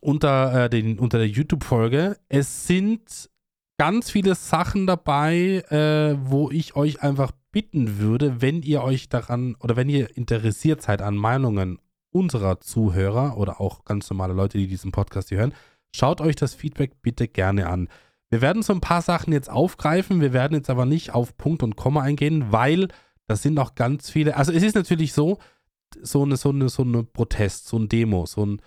[0.00, 2.18] unter, äh, den, unter der YouTube-Folge.
[2.28, 3.30] Es sind
[3.78, 9.54] ganz viele Sachen dabei, äh, wo ich euch einfach bitten würde, wenn ihr euch daran
[9.60, 11.78] oder wenn ihr interessiert seid an Meinungen
[12.10, 15.54] unserer Zuhörer oder auch ganz normale Leute, die diesen Podcast hier hören,
[15.94, 17.88] schaut euch das Feedback bitte gerne an.
[18.30, 21.62] Wir werden so ein paar Sachen jetzt aufgreifen, wir werden jetzt aber nicht auf Punkt
[21.62, 22.88] und Komma eingehen, weil
[23.28, 24.36] das sind noch ganz viele.
[24.36, 25.38] Also es ist natürlich so,
[26.02, 28.62] so eine, so eine, so eine Protest, so ein Demo, so ein,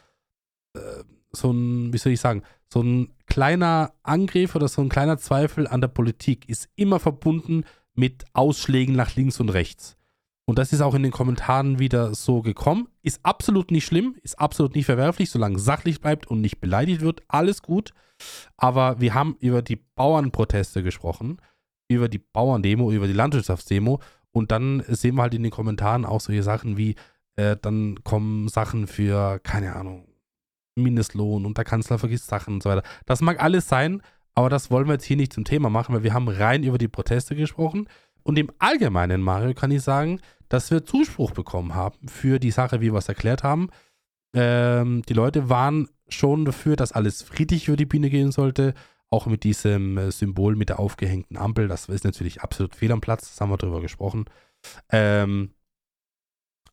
[0.74, 5.18] äh, so ein, wie soll ich sagen, so ein kleiner Angriff oder so ein kleiner
[5.18, 7.64] Zweifel an der Politik ist immer verbunden
[7.94, 9.98] mit Ausschlägen nach links und rechts.
[10.46, 12.88] Und das ist auch in den Kommentaren wieder so gekommen.
[13.02, 17.22] Ist absolut nicht schlimm, ist absolut nicht verwerflich, solange sachlich bleibt und nicht beleidigt wird.
[17.28, 17.94] Alles gut.
[18.56, 21.42] Aber wir haben über die Bauernproteste gesprochen,
[21.90, 24.00] über die Bauerndemo, über die Landwirtschaftsdemo.
[24.32, 26.96] Und dann sehen wir halt in den Kommentaren auch solche Sachen wie,
[27.38, 30.08] Äh, dann kommen Sachen für, keine Ahnung,
[30.76, 32.84] Mindestlohn und der Kanzler vergisst Sachen und so weiter.
[33.06, 34.02] Das mag alles sein,
[34.36, 36.78] aber das wollen wir jetzt hier nicht zum Thema machen, weil wir haben rein über
[36.78, 37.88] die Proteste gesprochen.
[38.24, 40.20] Und im Allgemeinen, Mario, kann ich sagen,
[40.50, 43.70] dass wir Zuspruch bekommen haben für die Sache, wie wir es erklärt haben.
[44.34, 48.74] Ähm, die Leute waren schon dafür, dass alles friedlich über die Biene gehen sollte.
[49.10, 51.68] Auch mit diesem äh, Symbol mit der aufgehängten Ampel.
[51.68, 53.30] Das ist natürlich absolut fehl am Platz.
[53.30, 54.26] Das haben wir drüber gesprochen.
[54.92, 55.52] Ähm,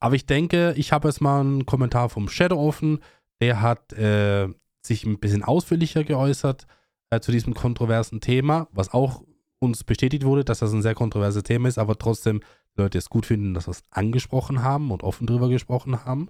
[0.01, 3.01] aber ich denke, ich habe jetzt mal einen Kommentar vom Shadow offen.
[3.41, 4.49] Der hat äh,
[4.83, 6.67] sich ein bisschen ausführlicher geäußert
[7.11, 9.23] äh, zu diesem kontroversen Thema, was auch
[9.59, 12.41] uns bestätigt wurde, dass das ein sehr kontroverses Thema ist, aber trotzdem
[12.77, 16.29] Leute es gut finden, dass wir es angesprochen haben und offen drüber gesprochen haben.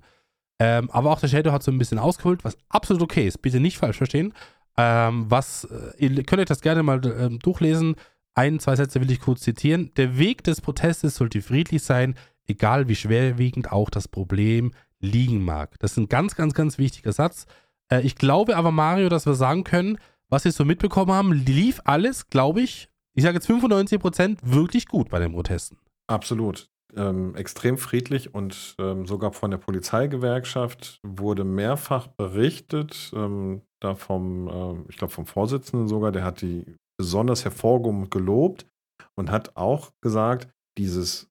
[0.61, 3.43] Ähm, aber auch der Shadow hat so ein bisschen ausgeholt, was absolut okay ist.
[3.43, 4.33] Bitte nicht falsch verstehen.
[4.77, 7.97] Ähm, was, äh, ihr könnt euch das gerne mal äh, durchlesen.
[8.35, 9.91] Ein, zwei Sätze will ich kurz zitieren.
[9.97, 12.15] Der Weg des Protestes sollte friedlich sein,
[12.47, 15.79] egal wie schwerwiegend auch das Problem liegen mag.
[15.81, 17.47] Das ist ein ganz, ganz, ganz wichtiger Satz.
[17.91, 21.81] Äh, ich glaube aber, Mario, dass wir sagen können, was wir so mitbekommen haben, lief
[21.85, 25.79] alles, glaube ich, ich sage jetzt 95 Prozent, wirklich gut bei den Protesten.
[26.09, 26.69] Absolut.
[26.97, 34.49] Ähm, extrem friedlich und ähm, sogar von der Polizeigewerkschaft wurde mehrfach berichtet, ähm, da vom,
[34.49, 38.67] äh, ich glaube vom Vorsitzenden sogar, der hat die besonders hervorgehoben gelobt
[39.17, 41.29] und hat auch gesagt, dieses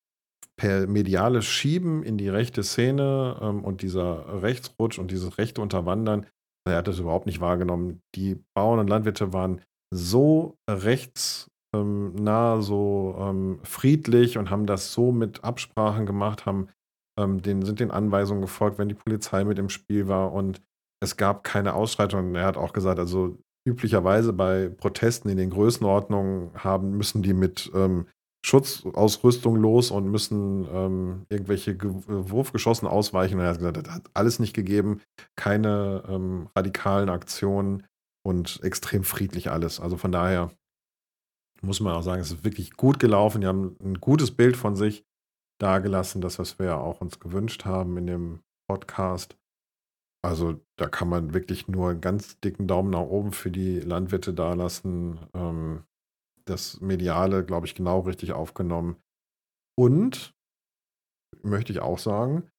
[0.60, 6.26] per mediale Schieben in die rechte Szene ähm, und dieser Rechtsrutsch und dieses rechte Unterwandern,
[6.68, 8.02] er hat das überhaupt nicht wahrgenommen.
[8.16, 9.62] Die Bauern und Landwirte waren
[9.94, 16.70] so rechtsnah, ähm, so ähm, friedlich und haben das so mit Absprachen gemacht, haben
[17.20, 20.62] ähm, den, sind den Anweisungen gefolgt, wenn die Polizei mit im Spiel war und
[21.02, 22.36] es gab keine Ausschreitungen.
[22.36, 23.38] Er hat auch gesagt, also
[23.68, 28.08] üblicherweise bei Protesten in den Größenordnungen haben, müssen die mit ähm,
[28.46, 33.36] Schutzausrüstung los und müssen ähm, irgendwelche Ge äh, Wurfgeschossen ausweichen.
[33.36, 35.02] Und er hat gesagt, das hat alles nicht gegeben,
[35.36, 37.88] keine ähm, radikalen Aktionen
[38.26, 39.80] und extrem friedlich alles.
[39.80, 40.52] Also von daher
[41.62, 43.42] muss man auch sagen, es ist wirklich gut gelaufen.
[43.42, 45.06] Die haben ein gutes Bild von sich
[45.62, 49.38] dargelassen, das, was wir ja auch uns gewünscht haben in dem Podcast.
[50.22, 54.34] Also da kann man wirklich nur einen ganz dicken Daumen nach oben für die Landwirte
[54.34, 55.20] dalassen.
[55.34, 55.84] Ähm,
[56.46, 58.98] das Mediale, glaube ich, genau richtig aufgenommen.
[59.78, 60.34] Und,
[61.42, 62.50] möchte ich auch sagen,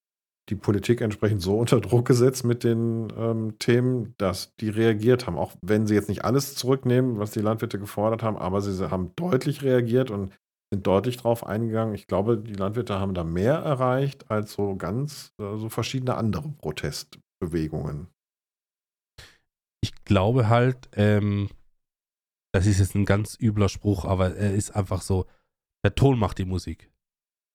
[0.51, 5.39] die Politik entsprechend so unter Druck gesetzt mit den ähm, Themen, dass die reagiert haben.
[5.39, 9.13] Auch wenn sie jetzt nicht alles zurücknehmen, was die Landwirte gefordert haben, aber sie haben
[9.17, 10.33] deutlich reagiert und
[10.73, 11.95] sind deutlich drauf eingegangen.
[11.95, 16.49] Ich glaube, die Landwirte haben da mehr erreicht als so ganz äh, so verschiedene andere
[16.49, 18.09] Protestbewegungen.
[19.83, 21.49] Ich glaube halt, ähm,
[22.55, 25.27] das ist jetzt ein ganz übler Spruch, aber er ist einfach so,
[25.83, 26.89] der Ton macht die Musik.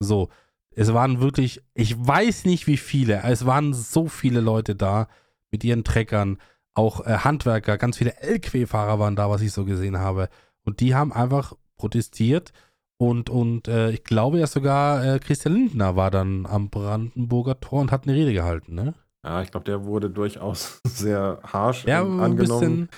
[0.01, 0.27] So,
[0.71, 5.07] es waren wirklich, ich weiß nicht wie viele, es waren so viele Leute da
[5.51, 6.37] mit ihren Treckern,
[6.73, 10.27] auch äh, Handwerker, ganz viele LQ-Fahrer waren da, was ich so gesehen habe.
[10.65, 12.51] Und die haben einfach protestiert
[12.97, 17.79] und, und äh, ich glaube ja sogar äh, Christian Lindner war dann am Brandenburger Tor
[17.79, 18.95] und hat eine Rede gehalten, ne?
[19.23, 22.89] Ja, ich glaube, der wurde durchaus sehr harsch ja, angenommen.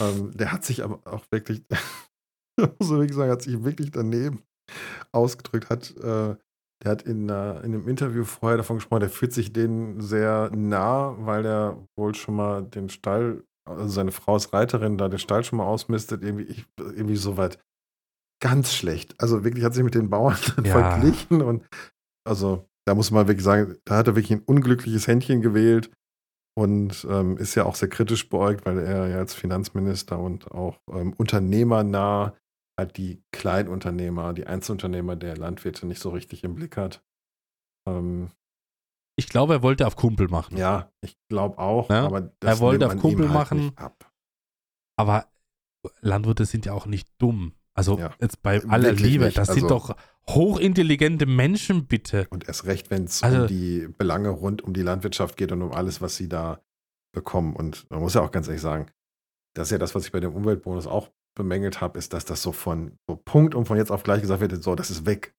[0.00, 1.62] Ähm, der hat sich aber auch wirklich,
[2.58, 4.42] muss ich wirklich sagen, hat sich wirklich daneben
[5.12, 6.36] ausgedrückt, hat, äh,
[6.82, 10.50] der hat in, uh, in einem Interview vorher davon gesprochen, der fühlt sich denen sehr
[10.54, 15.18] nah, weil er wohl schon mal den Stall, also seine Frau ist Reiterin, da den
[15.18, 17.58] Stall schon mal ausmistet, irgendwie, ich, irgendwie so weit
[18.42, 19.14] ganz schlecht.
[19.20, 20.72] Also wirklich hat sich mit den Bauern ja.
[20.72, 21.64] verglichen und
[22.26, 25.90] also da muss man wirklich sagen, da hat er wirklich ein unglückliches Händchen gewählt
[26.54, 30.80] und ähm, ist ja auch sehr kritisch beäugt, weil er ja als Finanzminister und auch
[30.90, 32.36] ähm, unternehmernah
[32.78, 37.04] halt die Kleinunternehmer, die Einzelunternehmer der Landwirte nicht so richtig im Blick hat.
[37.88, 38.30] Ähm,
[39.18, 40.56] ich glaube, er wollte auf Kumpel machen.
[40.56, 41.90] Ja, ich glaube auch.
[41.90, 42.06] Ja?
[42.06, 43.72] Aber er wollte auf Kumpel halt machen.
[44.98, 45.26] Aber
[46.00, 47.54] Landwirte sind ja auch nicht dumm.
[47.74, 49.38] Also ja, jetzt bei aller Liebe, nicht.
[49.38, 49.96] das also, sind doch
[50.28, 52.26] hochintelligente Menschen, bitte.
[52.30, 55.62] Und erst recht, wenn es also, um die Belange rund um die Landwirtschaft geht und
[55.62, 56.60] um alles, was sie da
[57.12, 57.56] bekommen.
[57.56, 58.86] Und man muss ja auch ganz ehrlich sagen,
[59.54, 62.42] das ist ja das, was ich bei dem Umweltbonus auch bemängelt habe, ist, dass das
[62.42, 65.34] so von so Punkt und von jetzt auf gleich gesagt wird, so, das ist weg.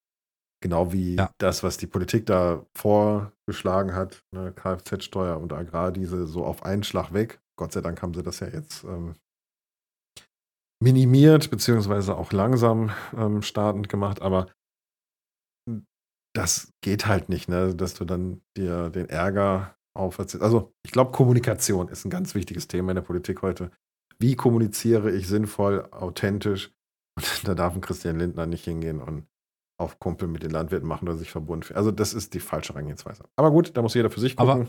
[0.60, 1.30] Genau wie ja.
[1.38, 7.12] das, was die Politik da vorgeschlagen hat, ne, Kfz-Steuer und Agrardiesel, so auf einen Schlag
[7.12, 7.40] weg.
[7.56, 9.14] Gott sei Dank haben sie das ja jetzt ähm,
[10.82, 14.46] minimiert, beziehungsweise auch langsam ähm, startend gemacht, aber
[16.34, 17.74] das geht halt nicht, ne?
[17.74, 20.42] dass du dann dir den Ärger auferziehst.
[20.42, 23.70] Also ich glaube, Kommunikation ist ein ganz wichtiges Thema in der Politik heute.
[24.18, 26.72] Wie kommuniziere ich sinnvoll, authentisch?
[27.16, 29.26] Und da darf ein Christian Lindner nicht hingehen und
[29.80, 31.74] auf Kumpel mit den Landwirten machen oder sich verbunden.
[31.74, 33.24] Also das ist die falsche Herangehensweise.
[33.36, 34.50] Aber gut, da muss jeder für sich gucken.
[34.50, 34.68] Aber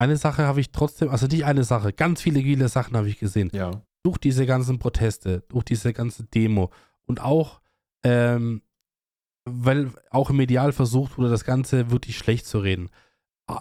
[0.00, 3.18] eine Sache habe ich trotzdem, also nicht eine Sache, ganz viele, viele Sachen habe ich
[3.18, 3.50] gesehen.
[3.52, 3.82] ja.
[4.02, 6.70] Durch diese ganzen Proteste, durch diese ganze Demo
[7.04, 7.60] und auch,
[8.02, 8.62] ähm,
[9.44, 12.90] weil auch im Medial versucht wurde, das Ganze wirklich schlecht zu reden.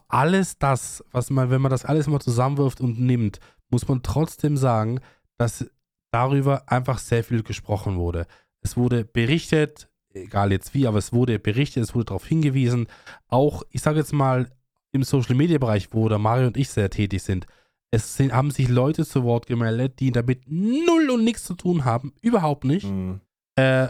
[0.07, 4.55] Alles das, was man, wenn man das alles mal zusammenwirft und nimmt, muss man trotzdem
[4.55, 4.99] sagen,
[5.37, 5.69] dass
[6.11, 8.27] darüber einfach sehr viel gesprochen wurde.
[8.61, 12.87] Es wurde berichtet, egal jetzt wie, aber es wurde berichtet, es wurde darauf hingewiesen.
[13.27, 14.51] Auch, ich sage jetzt mal,
[14.91, 17.45] im Social Media Bereich, wo da Mario und ich sehr tätig sind,
[17.91, 21.85] es sind, haben sich Leute zu Wort gemeldet, die damit null und nichts zu tun
[21.85, 22.13] haben.
[22.21, 22.87] Überhaupt nicht.
[22.87, 23.21] Mhm.
[23.55, 23.87] Äh,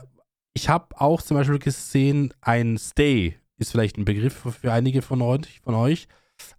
[0.53, 5.21] ich habe auch zum Beispiel gesehen, ein Stay ist vielleicht ein Begriff für, einige von
[5.21, 6.07] euch, von euch.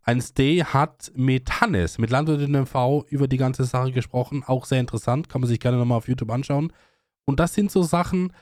[0.02, 4.44] Ein Stay hat mit Hannes, mit Landwirtin MV, über die ganze Sache gesprochen.
[4.46, 6.72] Auch sehr interessant, kann man sich gerne nochmal auf YouTube anschauen.
[7.24, 8.32] Und das sind so Sachen,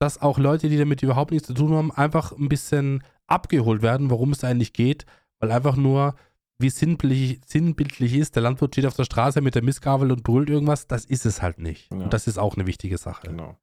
[0.00, 4.10] dass auch Leute, die damit überhaupt nichts zu tun haben, einfach ein bisschen abgeholt werden,
[4.10, 5.06] worum es eigentlich geht,
[5.38, 6.16] weil einfach nur,
[6.60, 10.50] wie sinnbildlich, sinnbildlich ist, der Landwirt steht auf der Straße mit der Mistgabel und brüllt
[10.50, 11.90] irgendwas, das ist es halt nicht.
[11.92, 11.98] Ja.
[11.98, 13.28] Und das ist auch eine wichtige Sache.
[13.28, 13.56] Genau.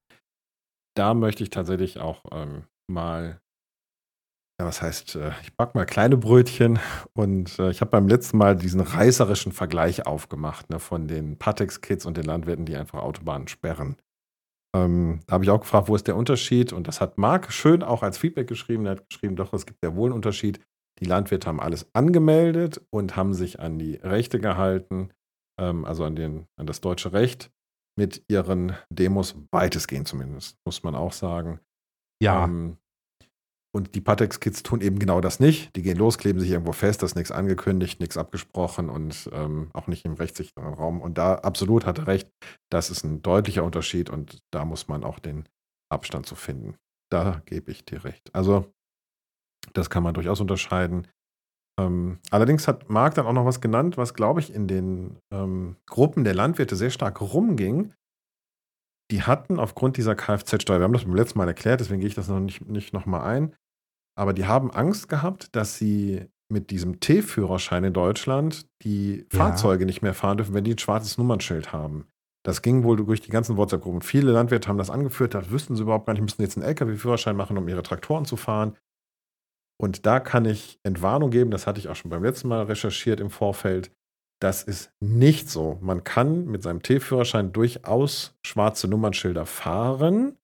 [0.95, 3.41] Da möchte ich tatsächlich auch ähm, mal,
[4.59, 6.79] ja, was heißt, äh, ich back mal kleine Brötchen
[7.13, 12.05] und äh, ich habe beim letzten Mal diesen reißerischen Vergleich aufgemacht ne, von den Patex-Kids
[12.05, 13.97] und den Landwirten, die einfach Autobahnen sperren.
[14.73, 16.71] Ähm, da habe ich auch gefragt, wo ist der Unterschied?
[16.71, 18.85] Und das hat Marc schön auch als Feedback geschrieben.
[18.85, 20.61] Er hat geschrieben, doch, es gibt ja wohl einen Unterschied.
[20.99, 25.11] Die Landwirte haben alles angemeldet und haben sich an die Rechte gehalten,
[25.59, 27.51] ähm, also an, den, an das deutsche Recht
[27.97, 31.59] mit ihren Demos weitestgehend zumindest, muss man auch sagen.
[32.21, 32.77] Ja, Ähm,
[33.75, 35.75] und die Patex-Kids tun eben genau das nicht.
[35.75, 39.69] Die gehen los, kleben sich irgendwo fest, da ist nichts angekündigt, nichts abgesprochen und ähm,
[39.73, 41.01] auch nicht im rechtssicheren Raum.
[41.01, 42.29] Und da absolut hat er recht,
[42.71, 45.43] das ist ein deutlicher Unterschied und da muss man auch den
[45.91, 46.77] Abstand zu finden.
[47.11, 48.33] Da gebe ich dir recht.
[48.33, 48.71] Also,
[49.73, 51.07] das kann man durchaus unterscheiden.
[51.79, 55.75] Ähm, allerdings hat Marc dann auch noch was genannt, was, glaube ich, in den ähm,
[55.87, 57.93] Gruppen der Landwirte sehr stark rumging.
[59.11, 62.15] Die hatten aufgrund dieser Kfz-Steuer, wir haben das beim letzten Mal erklärt, deswegen gehe ich
[62.15, 63.55] das noch nicht, nicht nochmal ein,
[64.17, 69.37] aber die haben Angst gehabt, dass sie mit diesem T-Führerschein in Deutschland die Ja.
[69.39, 72.07] Fahrzeuge nicht mehr fahren dürfen, wenn die ein schwarzes Nummernschild haben.
[72.43, 74.01] Das ging wohl durch die ganzen WhatsApp-Gruppen.
[74.01, 77.35] Viele Landwirte haben das angeführt, da wüssten sie überhaupt gar nicht, müssen jetzt einen LKW-Führerschein
[77.35, 78.77] machen, um ihre Traktoren zu fahren.
[79.81, 83.19] Und da kann ich Entwarnung geben, das hatte ich auch schon beim letzten Mal recherchiert
[83.19, 83.91] im Vorfeld.
[84.41, 85.77] Das ist nicht so.
[85.81, 90.37] Man kann mit seinem T-Führerschein durchaus schwarze Nummernschilder fahren,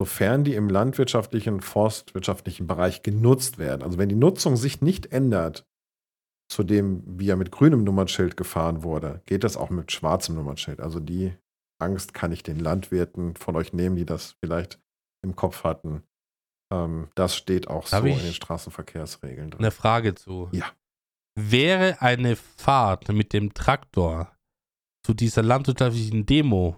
[0.00, 3.82] sofern die im landwirtschaftlichen, forstwirtschaftlichen Bereich genutzt werden.
[3.82, 5.66] Also wenn die Nutzung sich nicht ändert
[6.50, 10.80] zu dem, wie er mit grünem Nummernschild gefahren wurde, geht das auch mit schwarzem Nummernschild.
[10.80, 11.32] Also die
[11.80, 14.80] Angst kann ich den Landwirten von euch nehmen, die das vielleicht
[15.22, 16.02] im Kopf hatten.
[16.72, 19.58] Ähm, das steht auch Darf so in den Straßenverkehrsregeln drin.
[19.60, 20.48] eine Frage zu.
[20.52, 20.66] Ja.
[21.38, 24.36] Wäre eine Fahrt mit dem Traktor
[25.04, 26.76] zu dieser landwirtschaftlichen Demo,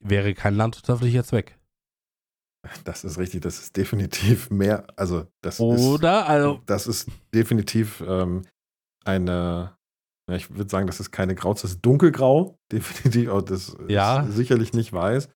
[0.00, 1.58] wäre kein landwirtschaftlicher Zweck.
[2.84, 6.26] Das ist richtig, das ist definitiv mehr, also das ist, Oder?
[6.28, 8.42] Also, das ist definitiv ähm,
[9.04, 9.76] eine,
[10.28, 14.22] ja, ich würde sagen, das ist keine Grau, das ist dunkelgrau, definitiv, auch das Ja.
[14.22, 15.28] ist sicherlich nicht weiß.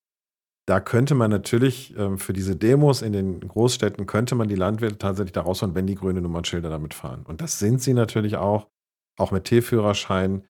[0.70, 4.98] Da könnte man natürlich ähm, für diese Demos in den Großstädten, könnte man die Landwirte
[4.98, 7.24] tatsächlich da rausholen, wenn die grüne Nummernschilder damit fahren.
[7.26, 8.68] Und das sind sie natürlich auch,
[9.18, 10.46] auch mit T-Führerschein.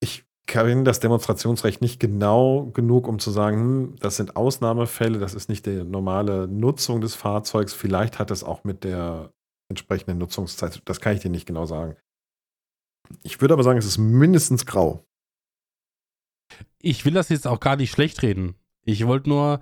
[0.00, 5.34] Ich kenne das Demonstrationsrecht nicht genau genug, um zu sagen, hm, das sind Ausnahmefälle, das
[5.34, 7.74] ist nicht die normale Nutzung des Fahrzeugs.
[7.74, 9.32] Vielleicht hat es auch mit der
[9.68, 11.94] entsprechenden Nutzungszeit, das kann ich dir nicht genau sagen.
[13.22, 15.06] Ich würde aber sagen, es ist mindestens grau.
[16.80, 18.56] ich will das jetzt auch gar nicht schlecht reden.
[18.84, 19.60] Ich wollte nur,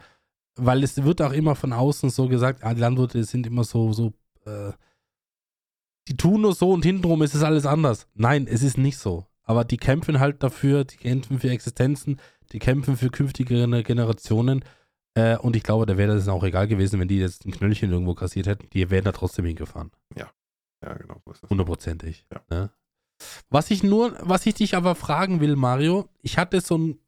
[0.56, 3.92] weil es wird auch immer von außen so gesagt, ah, die Landwirte sind immer so,
[3.92, 4.12] so,
[4.46, 4.72] äh,
[6.08, 8.08] die tun nur so und hintenrum ist es alles anders.
[8.14, 9.26] Nein, es ist nicht so.
[9.42, 12.20] Aber die kämpfen halt dafür, die kämpfen für Existenzen,
[12.52, 14.64] die kämpfen für künftige Generationen.
[15.14, 17.90] Äh, und ich glaube, da wäre das auch egal gewesen, wenn die jetzt ein Knöllchen
[17.90, 18.68] irgendwo kassiert hätten.
[18.70, 19.90] Die wären da trotzdem hingefahren.
[20.82, 21.50] Ja, genau ist das.
[21.50, 22.26] Hundertprozentig.
[22.32, 22.40] Ja.
[22.48, 22.70] Ne?
[23.48, 26.98] Was ich nur, was ich dich aber fragen will, Mario, ich hatte so einen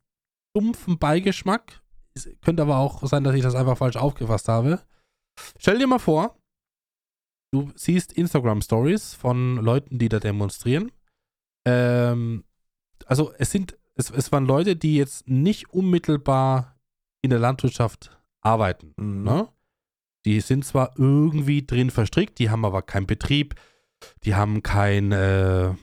[0.55, 1.82] dumpfen Beigeschmack.
[2.15, 4.81] Es könnte aber auch sein, dass ich das einfach falsch aufgefasst habe.
[5.59, 6.37] Stell dir mal vor,
[7.53, 10.93] du siehst Instagram-Stories von Leuten, die da demonstrieren.
[11.67, 12.45] Ähm,
[13.07, 16.79] also es sind, es, es waren Leute, die jetzt nicht unmittelbar
[17.23, 18.95] in der Landwirtschaft arbeiten.
[18.97, 19.23] Mhm.
[19.23, 19.49] Ne?
[20.25, 23.55] Die sind zwar irgendwie drin verstrickt, die haben aber keinen Betrieb,
[24.25, 25.75] die haben kein, äh,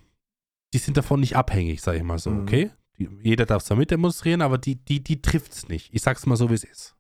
[0.74, 2.42] die sind davon nicht abhängig, sag ich mal so, Mhm.
[2.44, 2.72] okay?
[3.22, 5.94] Jeder darf zwar mit demonstrieren, aber die, die, die trifft es nicht.
[5.94, 6.96] Ich sag's mal so, wie es ist.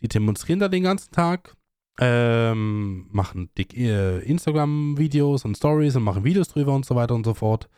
[0.00, 1.56] die demonstrieren da den ganzen Tag,
[1.98, 7.34] ähm, machen äh, Instagram-Videos und Stories und machen Videos drüber und so weiter und so
[7.34, 7.68] fort.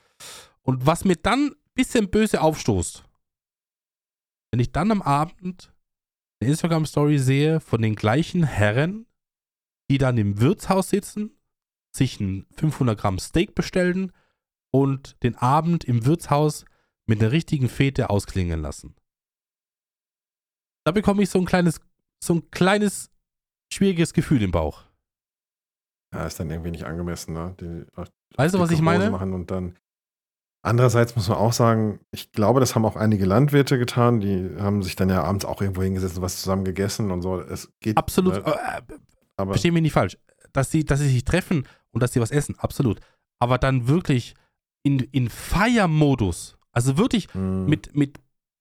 [0.62, 3.04] Und was mir dann ein bisschen böse aufstoßt,
[4.50, 5.72] wenn ich dann am Abend
[6.40, 9.06] eine Instagram-Story sehe von den gleichen Herren,
[9.90, 11.38] die dann im Wirtshaus sitzen,
[11.94, 14.12] sich ein 500 Gramm Steak bestellen
[14.70, 16.64] und den Abend im Wirtshaus
[17.08, 18.94] mit einer richtigen Fete ausklingen lassen.
[20.84, 21.80] Da bekomme ich so ein kleines,
[22.22, 23.10] so ein kleines
[23.72, 24.84] schwieriges Gefühl im Bauch.
[26.14, 27.54] Ja, ist dann irgendwie nicht angemessen, ne?
[27.60, 27.84] Die,
[28.36, 29.10] weißt du, was ich meine?
[29.10, 29.76] Machen und dann
[30.62, 34.82] Andererseits muss man auch sagen, ich glaube, das haben auch einige Landwirte getan, die haben
[34.82, 37.40] sich dann ja abends auch irgendwo hingesetzt und was zusammen gegessen und so.
[37.40, 37.96] Es geht.
[37.96, 38.44] Absolut.
[38.44, 38.90] Ne?
[39.36, 40.18] Aber Versteh mich nicht falsch.
[40.52, 43.00] Dass sie, dass sie sich treffen und dass sie was essen, absolut.
[43.40, 44.34] Aber dann wirklich
[44.82, 47.66] in, in Feiermodus, also wirklich hm.
[47.66, 48.20] mit, mit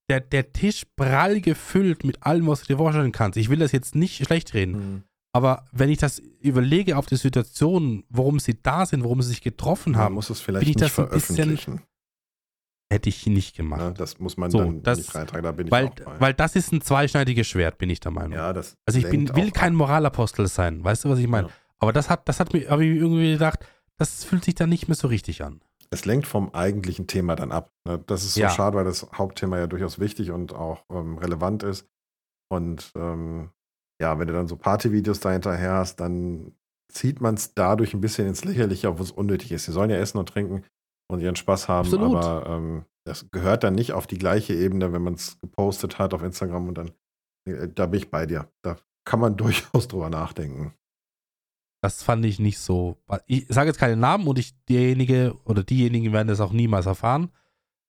[0.10, 3.38] der, der Tisch prall gefüllt mit allem, was du dir vorstellen kannst.
[3.38, 4.73] Ich will das jetzt nicht schlecht reden.
[4.73, 5.03] Hm.
[5.34, 9.41] Aber wenn ich das überlege auf die Situation, warum sie da sind, warum sie sich
[9.41, 11.84] getroffen haben, muss es vielleicht nicht veröffentlichen.
[12.91, 13.81] Hätte ich nicht gemacht.
[13.81, 16.19] Ja, das muss man so, dann das, nicht reintragen, da bin weil, ich auch bei.
[16.22, 18.31] Weil das ist ein zweischneidiges Schwert, bin ich der Meinung.
[18.31, 21.49] Ja, das also ich bin, will kein Moralapostel sein, weißt du, was ich meine?
[21.49, 21.53] Ja.
[21.77, 23.60] Aber das hat, das hat mir habe ich irgendwie gedacht,
[23.98, 25.61] das fühlt sich dann nicht mehr so richtig an.
[25.89, 27.72] Es lenkt vom eigentlichen Thema dann ab.
[27.88, 28.03] Ne?
[28.07, 28.49] Das ist so ja.
[28.49, 31.88] schade, weil das Hauptthema ja durchaus wichtig und auch ähm, relevant ist.
[32.49, 33.51] Und ähm,
[34.01, 36.53] ja, wenn du dann so Partyvideos dahinterher hast, dann
[36.91, 39.65] zieht man es dadurch ein bisschen ins Lächerliche, wo es unnötig ist.
[39.65, 40.64] Sie sollen ja essen und trinken
[41.11, 42.15] und ihren Spaß haben, Absolut.
[42.15, 46.14] aber ähm, das gehört dann nicht auf die gleiche Ebene, wenn man es gepostet hat
[46.14, 46.91] auf Instagram und dann,
[47.47, 48.51] äh, da bin ich bei dir.
[48.61, 50.73] Da kann man durchaus drüber nachdenken.
[51.88, 52.97] Das fand ich nicht so.
[53.27, 57.31] Ich sage jetzt keine Namen und ich, derjenige oder diejenigen werden das auch niemals erfahren.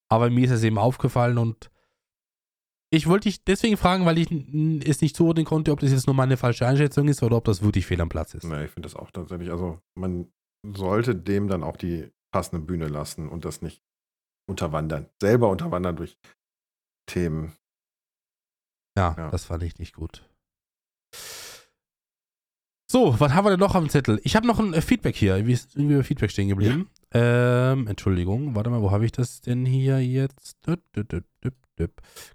[0.08, 1.68] Aber mir ist es eben aufgefallen und
[2.90, 4.30] ich wollte dich deswegen fragen, weil ich
[4.88, 7.60] es nicht zuordnen konnte, ob das jetzt nur meine falsche Einschätzung ist oder ob das
[7.60, 8.44] wirklich fehl am Platz ist.
[8.44, 9.50] Nee, ich finde das auch tatsächlich.
[9.50, 10.30] Also, man
[10.64, 13.82] sollte dem dann auch die passende Bühne lassen und das nicht
[14.48, 15.08] unterwandern.
[15.20, 16.16] Selber unterwandern durch
[17.06, 17.52] Themen.
[18.96, 19.30] Ja, ja.
[19.30, 20.24] das fand ich nicht gut.
[22.90, 24.18] So, was haben wir denn noch am Zettel?
[24.24, 25.46] Ich habe noch ein äh, Feedback hier.
[25.46, 26.88] Wie ist irgendwie Feedback stehen geblieben?
[27.12, 27.72] Ja.
[27.72, 30.56] Ähm, Entschuldigung, warte mal, wo habe ich das denn hier jetzt?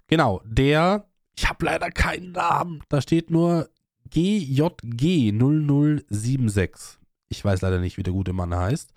[0.06, 2.82] Genau, der, ich habe leider keinen Namen.
[2.88, 3.68] Da steht nur
[4.10, 6.98] GJG0076.
[7.28, 8.92] Ich weiß leider nicht, wie der gute Mann heißt.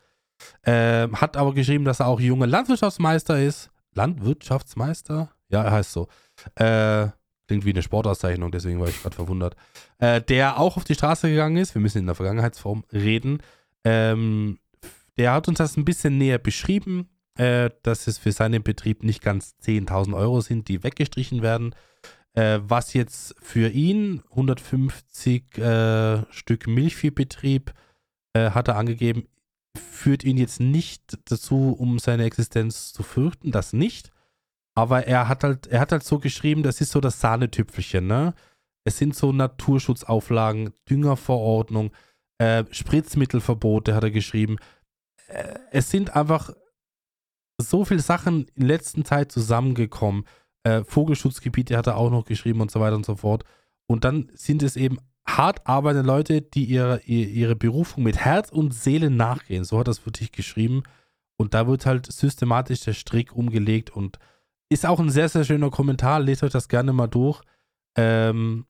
[0.63, 3.71] Ähm, hat aber geschrieben, dass er auch junger Landwirtschaftsmeister ist.
[3.95, 5.31] Landwirtschaftsmeister?
[5.49, 6.07] Ja, er heißt so.
[6.53, 7.07] Äh,
[7.47, 9.55] klingt wie eine Sportauszeichnung, deswegen war ich gerade verwundert.
[9.97, 11.73] Äh, der auch auf die Straße gegangen ist.
[11.73, 13.41] Wir müssen in der Vergangenheitsform reden.
[13.83, 14.59] Ähm,
[15.17, 19.21] der hat uns das ein bisschen näher beschrieben äh, dass es für seinen Betrieb nicht
[19.21, 21.75] ganz 10.000 Euro sind, die weggestrichen werden.
[22.33, 27.73] Äh, was jetzt für ihn 150 äh, Stück Milchviehbetrieb
[28.33, 29.27] äh, hat er angegeben,
[29.75, 34.11] führt ihn jetzt nicht dazu, um seine Existenz zu fürchten, das nicht.
[34.77, 38.35] Aber er hat halt, er hat halt so geschrieben, das ist so das Sahnetüpfelchen, ne?
[38.83, 41.91] Es sind so Naturschutzauflagen, Düngerverordnung,
[42.37, 44.57] äh, Spritzmittelverbote hat er geschrieben.
[45.29, 46.51] Äh, es sind einfach
[47.59, 50.25] so viele Sachen in letzter Zeit zusammengekommen.
[50.61, 53.45] Äh, Vogelschutzgebiete hat er auch noch geschrieben und so weiter und so fort.
[53.87, 58.75] Und dann sind es eben hart arbeitende Leute, die ihre, ihre Berufung mit Herz und
[58.75, 59.63] Seele nachgehen.
[59.63, 60.83] So hat er es wirklich geschrieben.
[61.35, 64.19] Und da wird halt systematisch der Strick umgelegt und
[64.69, 66.19] ist auch ein sehr, sehr schöner Kommentar.
[66.19, 67.41] Lest euch das gerne mal durch.
[67.97, 68.65] Ähm,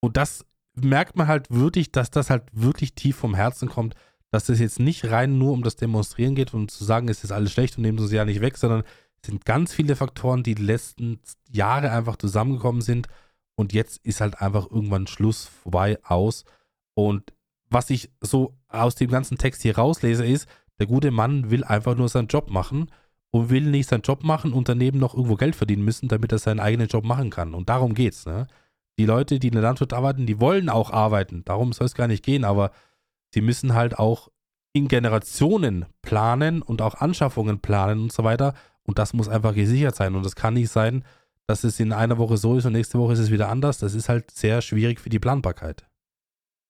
[0.00, 0.44] und das
[0.74, 3.94] merkt man halt wirklich, dass das halt wirklich tief vom Herzen kommt
[4.30, 7.32] dass es jetzt nicht rein nur um das Demonstrieren geht und zu sagen, es ist
[7.32, 8.82] alles schlecht und nehmen sie ja nicht weg, sondern
[9.20, 11.20] es sind ganz viele Faktoren, die die letzten
[11.50, 13.08] Jahre einfach zusammengekommen sind
[13.56, 16.44] und jetzt ist halt einfach irgendwann Schluss vorbei aus.
[16.94, 17.32] Und
[17.68, 20.48] was ich so aus dem ganzen Text hier rauslese, ist,
[20.78, 22.90] der gute Mann will einfach nur seinen Job machen
[23.32, 26.38] und will nicht seinen Job machen und daneben noch irgendwo Geld verdienen müssen, damit er
[26.38, 27.54] seinen eigenen Job machen kann.
[27.54, 28.26] Und darum geht's.
[28.26, 28.46] Ne?
[28.98, 31.44] Die Leute, die in der Landwirtschaft arbeiten, die wollen auch arbeiten.
[31.44, 32.72] Darum soll es gar nicht gehen, aber
[33.32, 34.28] sie müssen halt auch
[34.72, 38.54] in Generationen planen und auch Anschaffungen planen und so weiter.
[38.82, 40.14] Und das muss einfach gesichert sein.
[40.14, 41.04] Und es kann nicht sein,
[41.48, 43.78] dass es in einer Woche so ist und nächste Woche ist es wieder anders.
[43.78, 45.88] Das ist halt sehr schwierig für die Planbarkeit.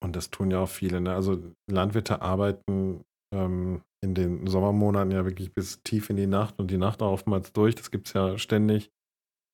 [0.03, 1.01] Und das tun ja auch viele.
[1.01, 1.13] Ne?
[1.13, 1.39] Also
[1.69, 6.77] Landwirte arbeiten ähm, in den Sommermonaten ja wirklich bis tief in die Nacht und die
[6.77, 7.75] Nacht auch oftmals durch.
[7.75, 8.91] Das gibt es ja ständig.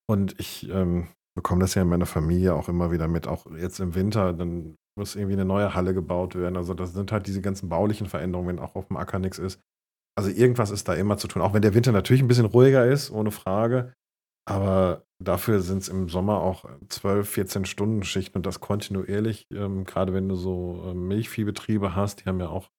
[0.09, 3.27] Und ich ähm, bekomme das ja in meiner Familie auch immer wieder mit.
[3.27, 6.57] Auch jetzt im Winter, dann muss irgendwie eine neue Halle gebaut werden.
[6.57, 9.59] Also das sind halt diese ganzen baulichen Veränderungen, wenn auch auf dem Acker nichts ist.
[10.17, 11.41] Also irgendwas ist da immer zu tun.
[11.41, 13.93] Auch wenn der Winter natürlich ein bisschen ruhiger ist, ohne Frage.
[14.47, 19.45] Aber dafür sind es im Sommer auch 12, 14 Stunden Schichten und das kontinuierlich.
[19.51, 22.69] Ähm, gerade wenn du so ähm, Milchviehbetriebe hast, die haben ja auch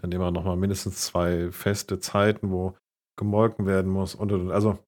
[0.00, 2.76] dann immer noch mal mindestens zwei feste Zeiten, wo
[3.18, 4.50] gemolken werden muss und, und, und.
[4.52, 4.78] also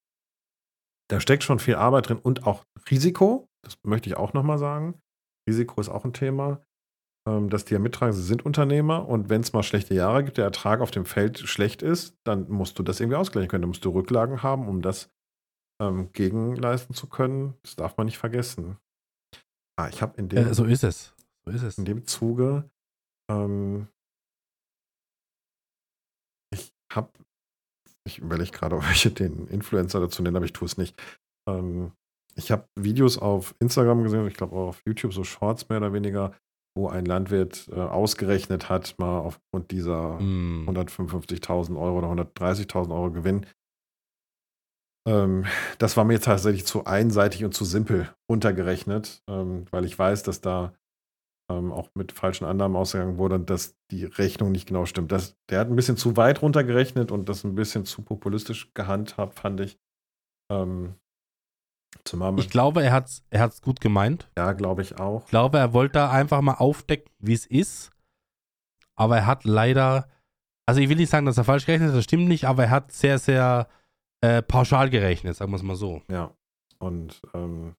[1.10, 3.48] da steckt schon viel Arbeit drin und auch Risiko.
[3.64, 4.94] Das möchte ich auch noch mal sagen.
[5.48, 6.62] Risiko ist auch ein Thema,
[7.28, 8.14] ähm, dass die ja mittragen.
[8.14, 11.40] Sie sind Unternehmer und wenn es mal schlechte Jahre gibt, der Ertrag auf dem Feld
[11.40, 13.62] schlecht ist, dann musst du das irgendwie ausgleichen können.
[13.62, 15.10] Dann musst du Rücklagen haben, um das
[15.82, 17.54] ähm, gegenleisten zu können.
[17.62, 18.76] Das darf man nicht vergessen.
[19.76, 21.14] Ah, ich habe in dem Äh, so ist es.
[21.44, 21.76] So ist es.
[21.78, 22.70] in dem Zuge,
[23.28, 23.88] ähm,
[26.94, 27.10] habe,
[28.06, 31.00] ich überlege gerade, ob ich den Influencer dazu nenne, aber ich tue es nicht.
[31.48, 31.92] Ähm,
[32.36, 35.92] ich habe Videos auf Instagram gesehen, ich glaube auch auf YouTube, so Shorts mehr oder
[35.92, 36.32] weniger,
[36.76, 40.68] wo ein Landwirt äh, ausgerechnet hat, mal aufgrund dieser Mm.
[40.68, 43.46] 155.000 Euro oder 130.000 Euro Gewinn.
[45.08, 45.46] Ähm,
[45.78, 50.40] das war mir tatsächlich zu einseitig und zu simpel untergerechnet, ähm, weil ich weiß, dass
[50.40, 50.72] da
[51.50, 55.10] ähm, auch mit falschen Annahmen ausgegangen wurde und dass die Rechnung nicht genau stimmt.
[55.12, 59.38] Das, der hat ein bisschen zu weit runtergerechnet und das ein bisschen zu populistisch gehandhabt,
[59.38, 59.78] fand ich.
[60.50, 60.94] Ähm,
[62.38, 64.30] Ich glaube, er hat es er hat's gut gemeint.
[64.38, 65.24] ja, glaube ich auch.
[65.24, 67.90] Ich glaube, er wollte da einfach mal aufdecken, wie es ist.
[68.96, 70.08] Aber er hat leider,
[70.66, 72.70] also ich will nicht sagen, dass er falsch gerechnet hat, das stimmt nicht, aber er
[72.70, 73.68] hat sehr, sehr
[74.22, 76.02] äh, pauschal gerechnet, sagen wir es mal so.
[76.10, 76.32] Ja.
[76.78, 77.74] Und ähm,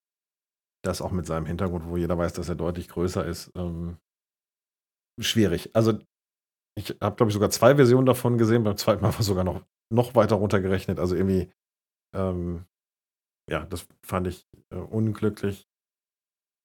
[0.84, 3.98] das auch mit seinem Hintergrund, wo jeder weiß, dass er deutlich größer ist, ähm,
[5.20, 5.76] schwierig.
[5.76, 6.00] Also
[6.78, 8.64] ich habe, glaube ich, sogar zwei Versionen davon gesehen.
[8.64, 11.00] Beim zweiten Mal war sogar noch, noch weiter runtergerechnet.
[11.00, 11.52] Also irgendwie,
[12.16, 12.66] ähm,
[13.50, 15.68] ja, das fand ich äh, unglücklich.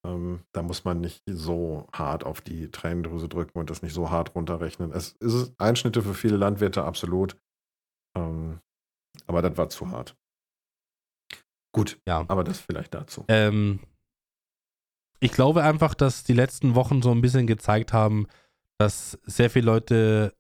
[0.06, 4.10] Ähm, da muss man nicht so hart auf die Tränendrüse drücken und das nicht so
[4.10, 4.93] hart runterrechnen.
[4.93, 7.36] Es ist Einschnitte für viele Landwirte, absolut.
[8.16, 8.60] Ähm,
[9.26, 10.16] aber das war zu hart.
[11.74, 12.24] Gut, Ja.
[12.28, 13.24] aber das vielleicht dazu.
[13.28, 13.80] Ähm,
[15.20, 18.26] ich glaube einfach, dass die letzten Wochen so ein bisschen gezeigt haben,
[18.78, 20.34] dass sehr viele Leute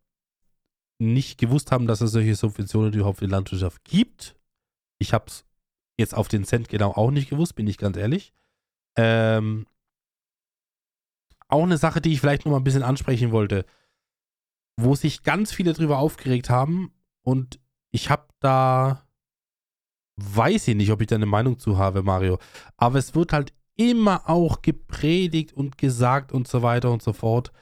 [0.98, 4.36] nicht gewusst haben, dass es solche Subventionen überhaupt für die Landwirtschaft gibt.
[4.98, 5.44] Ich habe es
[5.98, 8.32] jetzt auf den Cent genau auch nicht gewusst, bin ich ganz ehrlich.
[8.96, 9.66] Ähm,
[11.48, 13.66] auch eine Sache, die ich vielleicht noch mal ein bisschen ansprechen wollte,
[14.76, 16.92] wo sich ganz viele drüber aufgeregt haben
[17.22, 19.06] und ich habe da
[20.16, 22.38] weiß ich nicht, ob ich da eine Meinung zu habe, Mario.
[22.76, 27.52] Aber es wird halt immer auch gepredigt und gesagt und so weiter und so fort.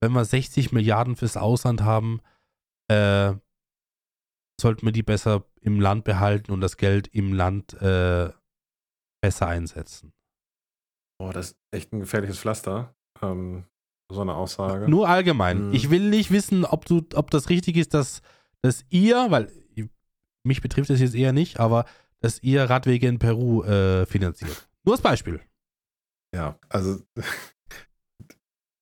[0.00, 2.20] Wenn wir 60 Milliarden fürs Ausland haben,
[2.88, 3.34] äh,
[4.60, 8.30] sollten wir die besser im Land behalten und das Geld im Land äh,
[9.20, 10.12] besser einsetzen.
[11.18, 12.94] Boah, das ist echt ein gefährliches Pflaster.
[13.20, 13.64] Ähm,
[14.10, 14.88] so eine Aussage.
[14.88, 15.68] Nur allgemein.
[15.68, 15.74] Mhm.
[15.74, 18.20] Ich will nicht wissen, ob du, ob das richtig ist, dass,
[18.60, 19.50] dass ihr, weil
[20.42, 21.84] mich betrifft das jetzt eher nicht, aber
[22.20, 24.68] dass ihr Radwege in Peru äh, finanziert.
[24.84, 25.40] Nur als Beispiel.
[26.34, 27.00] Ja, also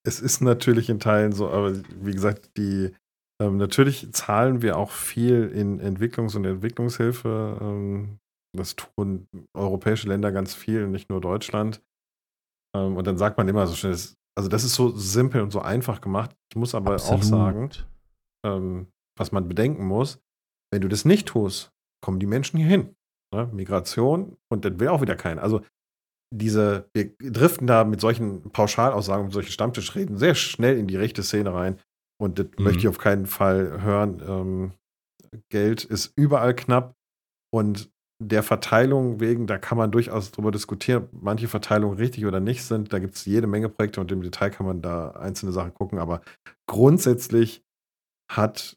[0.06, 2.94] es ist natürlich in Teilen so, aber wie gesagt, die
[3.42, 7.58] ähm, natürlich zahlen wir auch viel in Entwicklungs- und Entwicklungshilfe.
[7.60, 8.18] Ähm,
[8.56, 11.82] das tun europäische Länder ganz viel, nicht nur Deutschland.
[12.76, 15.50] Ähm, und dann sagt man immer so schnell, das- also das ist so simpel und
[15.50, 16.34] so einfach gemacht.
[16.52, 17.70] Ich muss aber auch sagen,
[18.46, 18.86] ähm,
[19.18, 20.20] was man bedenken muss,
[20.72, 21.72] wenn du das nicht tust,
[22.04, 22.94] kommen die Menschen hier hin.
[23.34, 23.48] Ne?
[23.52, 25.42] Migration und dann will auch wieder keiner.
[25.42, 25.62] Also
[26.32, 31.22] diese, wir driften da mit solchen Pauschalaussagen, mit solchen Stammtischreden sehr schnell in die rechte
[31.22, 31.78] Szene rein.
[32.20, 32.64] Und das Mhm.
[32.64, 34.22] möchte ich auf keinen Fall hören.
[34.26, 34.72] Ähm,
[35.50, 36.94] Geld ist überall knapp
[37.52, 37.90] und
[38.22, 42.64] der Verteilung wegen, da kann man durchaus drüber diskutieren, ob manche Verteilungen richtig oder nicht
[42.64, 42.92] sind.
[42.92, 45.98] Da gibt es jede Menge Projekte und im Detail kann man da einzelne Sachen gucken.
[45.98, 46.20] Aber
[46.68, 47.62] grundsätzlich
[48.30, 48.76] hat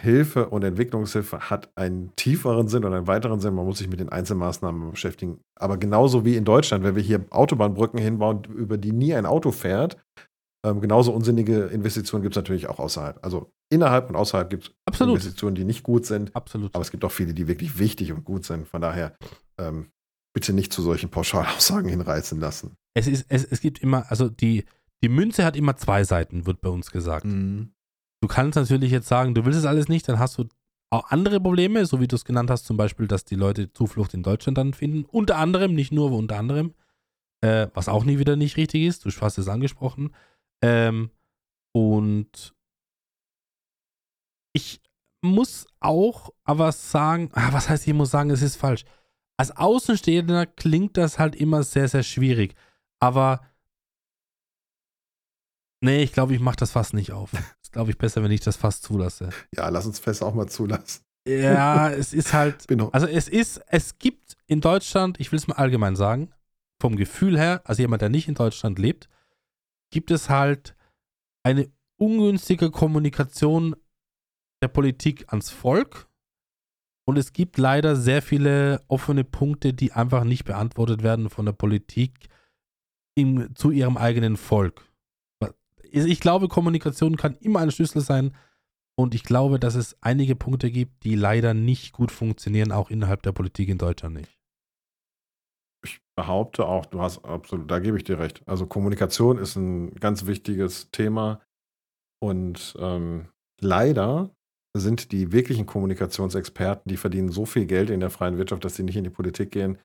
[0.00, 3.54] Hilfe und Entwicklungshilfe hat einen tieferen Sinn und einen weiteren Sinn.
[3.54, 5.40] Man muss sich mit den Einzelmaßnahmen beschäftigen.
[5.56, 9.52] Aber genauso wie in Deutschland, wenn wir hier Autobahnbrücken hinbauen, über die nie ein Auto
[9.52, 9.96] fährt,
[10.64, 13.18] ähm, genauso unsinnige Investitionen gibt es natürlich auch außerhalb.
[13.22, 15.14] Also innerhalb und außerhalb gibt es Absolut.
[15.14, 16.34] Investitionen, die nicht gut sind.
[16.36, 16.74] Absolut.
[16.74, 18.68] Aber es gibt auch viele, die wirklich wichtig und gut sind.
[18.68, 19.16] Von daher
[19.58, 19.90] ähm,
[20.34, 22.76] bitte nicht zu solchen Pauschalaussagen hinreißen lassen.
[22.94, 24.64] Es, ist, es, es gibt immer, also die,
[25.02, 27.24] die Münze hat immer zwei Seiten, wird bei uns gesagt.
[28.22, 30.44] Du kannst natürlich jetzt sagen, du willst es alles nicht, dann hast du
[30.90, 34.12] auch andere Probleme, so wie du es genannt hast, zum Beispiel, dass die Leute Zuflucht
[34.12, 35.04] in Deutschland dann finden.
[35.04, 36.74] Unter anderem, nicht nur, unter anderem,
[37.42, 39.04] äh, was auch nie wieder nicht richtig ist.
[39.04, 40.14] Du hast es angesprochen.
[40.62, 41.10] Ähm,
[41.72, 42.54] und
[44.52, 44.80] ich
[45.22, 48.84] muss auch aber sagen, ah, was heißt, ich muss sagen, es ist falsch.
[49.36, 52.54] Als Außenstehender klingt das halt immer sehr, sehr schwierig.
[52.98, 53.40] Aber
[55.80, 57.30] nee, ich glaube, ich mache das fast nicht auf.
[57.32, 59.30] Das glaube ich besser, wenn ich das fast zulasse.
[59.54, 61.02] Ja, lass uns Fest auch mal zulassen.
[61.26, 62.66] Ja, es ist halt.
[62.92, 66.32] Also es ist, es gibt in Deutschland, ich will es mal allgemein sagen,
[66.80, 69.08] vom Gefühl her, also jemand, der nicht in Deutschland lebt,
[69.90, 70.74] gibt es halt
[71.42, 73.76] eine ungünstige Kommunikation
[74.62, 76.08] der Politik ans Volk.
[77.06, 81.52] Und es gibt leider sehr viele offene Punkte, die einfach nicht beantwortet werden von der
[81.52, 82.28] Politik
[83.14, 84.89] im, zu ihrem eigenen Volk.
[85.92, 88.34] Ich glaube, Kommunikation kann immer ein Schlüssel sein.
[88.96, 93.22] Und ich glaube, dass es einige Punkte gibt, die leider nicht gut funktionieren, auch innerhalb
[93.22, 94.36] der Politik in Deutschland nicht.
[95.84, 98.42] ich behaupte auch, du hast absolut, da gebe ich dir recht.
[98.46, 101.40] Also Kommunikation ist ein ganz wichtiges Thema.
[102.22, 103.28] Und ähm,
[103.60, 104.30] leider
[104.76, 108.82] sind die wirklichen Kommunikationsexperten, die verdienen so viel Geld in der freien Wirtschaft, dass sie
[108.82, 109.78] nicht in die Politik gehen.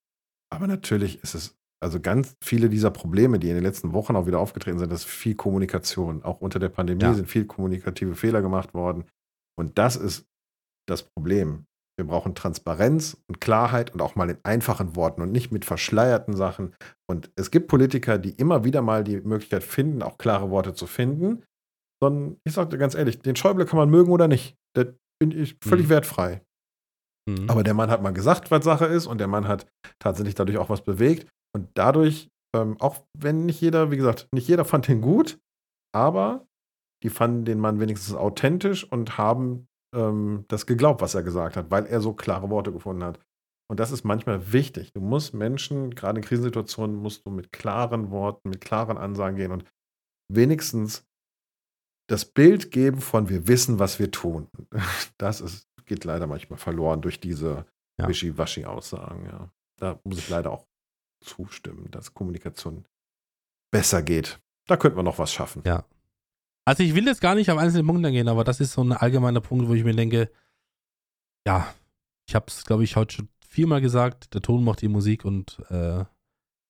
[0.52, 4.28] Aber natürlich ist es, also ganz viele dieser Probleme, die in den letzten Wochen auch
[4.28, 6.24] wieder aufgetreten sind, das ist viel Kommunikation.
[6.24, 7.14] Auch unter der Pandemie Ja.
[7.14, 9.06] sind viel kommunikative Fehler gemacht worden.
[9.58, 10.26] Und das ist
[10.88, 11.66] das Problem.
[11.98, 16.36] Wir brauchen Transparenz und Klarheit und auch mal in einfachen Worten und nicht mit verschleierten
[16.36, 16.74] Sachen.
[17.10, 20.88] Und es gibt Politiker, die immer wieder mal die Möglichkeit finden, auch klare Worte zu
[20.88, 21.44] finden.
[22.04, 24.58] Sondern ich sage dir ganz ehrlich, den Schäuble kann man mögen oder nicht.
[24.76, 24.88] Das
[25.22, 25.90] bin ich völlig Mhm.
[25.92, 26.42] wertfrei.
[27.30, 27.50] Mhm.
[27.50, 29.66] Aber der Mann hat mal gesagt, was Sache ist und der Mann hat
[30.00, 31.28] tatsächlich dadurch auch was bewegt.
[31.56, 35.40] Und dadurch, ähm, auch wenn nicht jeder, wie gesagt, nicht jeder fand den gut,
[35.96, 36.46] aber
[37.02, 41.72] die fanden den Mann wenigstens authentisch und haben ähm, das geglaubt, was er gesagt hat,
[41.72, 43.20] weil er so klare Worte gefunden hat.
[43.72, 44.92] Und das ist manchmal wichtig.
[44.94, 49.52] Du musst Menschen, gerade in Krisensituationen, musst du mit klaren Worten, mit klaren Ansagen gehen
[49.52, 49.64] und
[50.32, 51.06] wenigstens
[52.10, 54.50] das Bild geben von wir wissen, was wir tun.
[55.18, 57.66] Das ist, geht leider manchmal verloren durch diese
[57.98, 58.10] Ja.
[58.10, 59.26] Wischiwaschi-Aussagen.
[59.26, 59.50] Ja.
[59.80, 60.66] Da muss ich leider auch
[61.26, 62.86] zustimmen, dass Kommunikation
[63.72, 64.40] besser geht.
[64.68, 65.64] Da könnten wir noch was schaffen.
[65.66, 65.86] Ja.
[66.66, 68.92] Also ich will jetzt gar nicht auf einzelne Punkte eingehen, aber das ist so ein
[68.92, 70.32] allgemeiner Punkt, wo ich mir denke,
[71.46, 71.74] ja,
[72.28, 75.60] ich habe es, glaube ich, heute schon viermal gesagt, der Ton macht die Musik und
[75.70, 76.04] äh,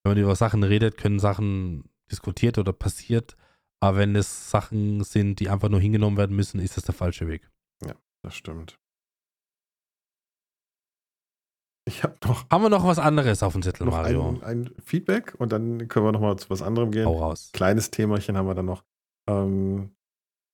[0.03, 3.37] wenn man über Sachen redet, können Sachen diskutiert oder passiert,
[3.79, 7.27] aber wenn es Sachen sind, die einfach nur hingenommen werden müssen, ist das der falsche
[7.27, 7.49] Weg.
[8.25, 8.79] Das stimmt.
[11.87, 14.29] Ich habe noch, Haben wir noch was anderes auf dem Zettel, noch Mario?
[14.29, 17.05] ein, ein Feedback und dann können wir noch mal zu was anderem gehen.
[17.05, 17.51] Hau raus.
[17.53, 18.83] Kleines Themachen haben wir dann noch.
[19.29, 19.91] Ähm,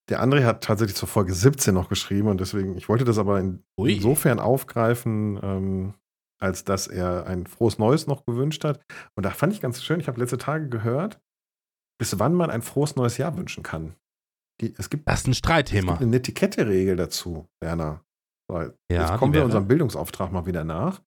[0.10, 3.40] der André hat tatsächlich zur Folge 17 noch geschrieben und deswegen, ich wollte das aber
[3.40, 5.94] in, insofern aufgreifen, ähm,
[6.38, 8.82] als dass er ein frohes Neues noch gewünscht hat.
[9.16, 11.22] Und da fand ich ganz schön, ich habe letzte Tage gehört,
[11.98, 13.96] bis wann man ein frohes neues Jahr wünschen kann.
[14.60, 15.94] Die, es gibt Das ist ein Es Streitthema.
[15.94, 18.04] gibt eine Etikette-Regel dazu, Werner.
[18.50, 21.02] So, Ja, jetzt kommen wir unserem Bildungsauftrag mal wieder nach.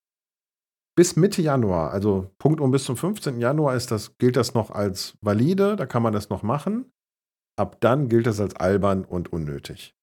[0.96, 3.40] Bis Mitte Januar, also Punkt um bis zum 15.
[3.40, 6.92] Januar ist das, gilt das noch als valide, da kann man das noch machen.
[7.56, 9.94] Ab dann gilt das als albern und unnötig.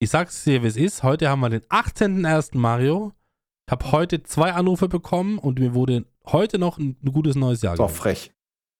[0.00, 1.02] Ich sag's dir, wie es ist.
[1.02, 2.56] Heute haben wir den 18.01.
[2.56, 3.12] Mario.
[3.68, 7.74] Ich habe heute zwei Anrufe bekommen und mir wurde heute noch ein, gutes neues Jahr
[7.74, 8.32] Ist auch frech.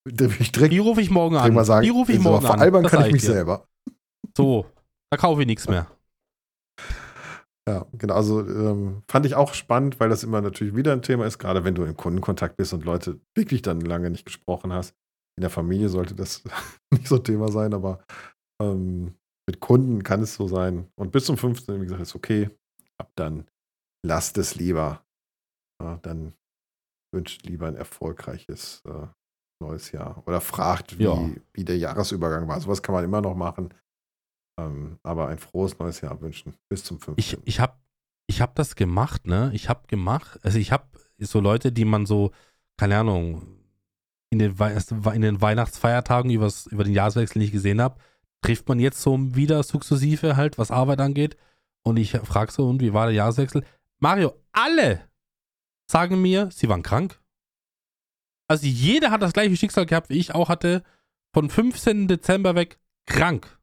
[0.07, 1.53] Ich direkt, Die rufe ich morgen an.
[1.53, 2.53] mal sagen, die rufe ich morgen an.
[2.53, 3.33] veralbern kann ich mich dir.
[3.33, 3.69] selber.
[4.37, 4.67] So,
[5.11, 5.89] da kaufe ich nichts mehr.
[7.69, 8.15] Ja, genau.
[8.15, 11.65] Also ähm, fand ich auch spannend, weil das immer natürlich wieder ein Thema ist, gerade
[11.65, 14.95] wenn du im Kundenkontakt bist und Leute wirklich dann lange nicht gesprochen hast.
[15.37, 16.43] In der Familie sollte das
[16.93, 18.03] nicht so ein Thema sein, aber
[18.63, 19.15] ähm,
[19.49, 20.89] mit Kunden kann es so sein.
[20.99, 21.81] Und bis zum 15.
[21.81, 22.51] wie gesagt, ist okay.
[22.99, 23.47] Ab dann
[24.05, 25.05] lasst es lieber.
[25.83, 26.35] Ja, dann
[27.15, 29.07] wünscht lieber ein erfolgreiches äh,
[29.63, 30.23] neues Jahr.
[30.27, 31.31] Oder fragt, wie, Ja.
[31.53, 32.61] wie der Jahresübergang war.
[32.61, 33.75] Sowas kann man immer noch machen.
[34.59, 36.55] Ähm, aber ein frohes neues Jahr wünschen.
[36.69, 37.17] Bis zum 15.
[37.19, 37.75] Ich, ich habe
[38.27, 39.51] ich hab das gemacht, ne?
[39.55, 40.85] Ich habe gemacht, also ich habe
[41.19, 42.33] so Leute, die man so,
[42.77, 43.47] keine Ahnung,
[44.31, 44.77] in den, Wei-
[45.15, 47.99] in den Weihnachtsfeiertagen übers, über den Jahreswechsel nicht gesehen habe,
[48.43, 51.37] trifft man jetzt so wieder sukzessive halt, was Arbeit angeht.
[51.83, 53.65] Und ich frage so, und wie war der Jahreswechsel?
[54.01, 55.09] Mario, alle
[55.91, 57.19] sagen mir, sie waren krank.
[58.49, 60.83] Also jeder hat das gleiche Schicksal gehabt, wie ich auch hatte.
[61.35, 62.09] Von 15.
[62.09, 63.58] Dezember weg krank.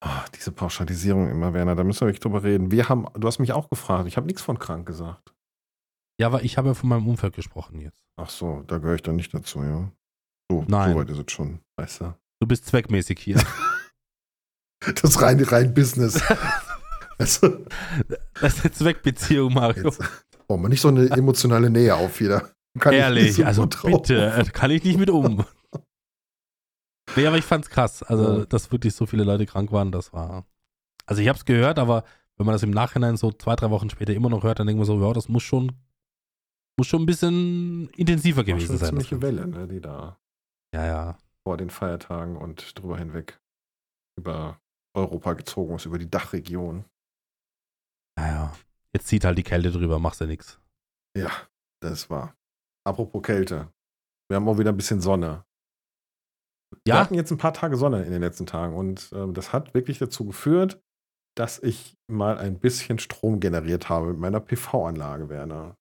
[0.00, 2.70] Ah, diese Pauschalisierung immer, Werner, da müssen wir wirklich drüber reden.
[2.70, 5.34] Wir haben, du hast mich auch gefragt, ich habe nichts von krank gesagt.
[6.20, 8.04] Ja, aber ich habe ja von meinem Umfeld gesprochen jetzt.
[8.16, 9.90] Ach so, da gehöre ich dann nicht dazu, ja.
[10.50, 10.92] So, Nein.
[10.92, 12.14] so weit ist es schon, weißt du.
[12.40, 13.42] Du bist zweckmäßig hier.
[14.80, 16.22] Das ist rein, rein Business.
[17.18, 17.64] also,
[18.40, 19.86] Das ist eine Zweckbeziehung, Mario.
[19.88, 19.98] jetzt
[20.46, 22.40] brauchen wir nicht so eine emotionale Nähe auf nicht
[22.84, 25.44] Ehrlich, so also bitte, äh, kann ich nicht mit um.
[27.18, 28.02] Nee, aber ich fand's krass.
[28.02, 30.46] Also, dass wirklich so viele Leute krank waren, das war.
[31.06, 32.04] Also, ich hab's gehört, aber
[32.36, 34.78] wenn man das im Nachhinein so zwei, drei Wochen später immer noch hört, dann denkt
[34.78, 35.72] man so, ja, das muss schon,
[36.78, 38.94] muss schon ein bisschen intensiver gewesen eine sein.
[38.96, 39.26] das ziemliche Ganze.
[39.26, 40.18] Welle, ne, die da
[40.72, 41.18] Ja, ja.
[41.46, 43.40] vor den Feiertagen und drüber hinweg
[44.16, 44.60] über
[44.94, 46.84] Europa gezogen ist, über die Dachregion.
[48.16, 48.54] Naja,
[48.92, 50.60] jetzt zieht halt die Kälte drüber, machst ja nichts.
[51.16, 51.30] Ja,
[51.80, 52.34] das war.
[52.84, 53.72] Apropos Kälte.
[54.28, 55.44] Wir haben auch wieder ein bisschen Sonne.
[56.84, 59.52] Wir Ja, hatten jetzt ein paar Tage Sonne in den letzten Tagen und ähm, das
[59.52, 60.80] hat wirklich dazu geführt,
[61.36, 65.76] dass ich mal ein bisschen Strom generiert habe mit meiner PV-Anlage, Werner.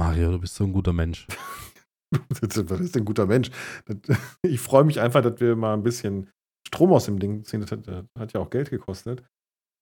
[0.00, 1.26] Mario, du bist so ein guter Mensch.
[2.40, 3.50] Was ist ein guter Mensch?
[4.42, 6.30] Ich freue mich einfach, dass wir mal ein bisschen
[6.66, 7.60] Strom aus dem Ding ziehen.
[7.60, 9.24] Das hat, das hat ja auch Geld gekostet.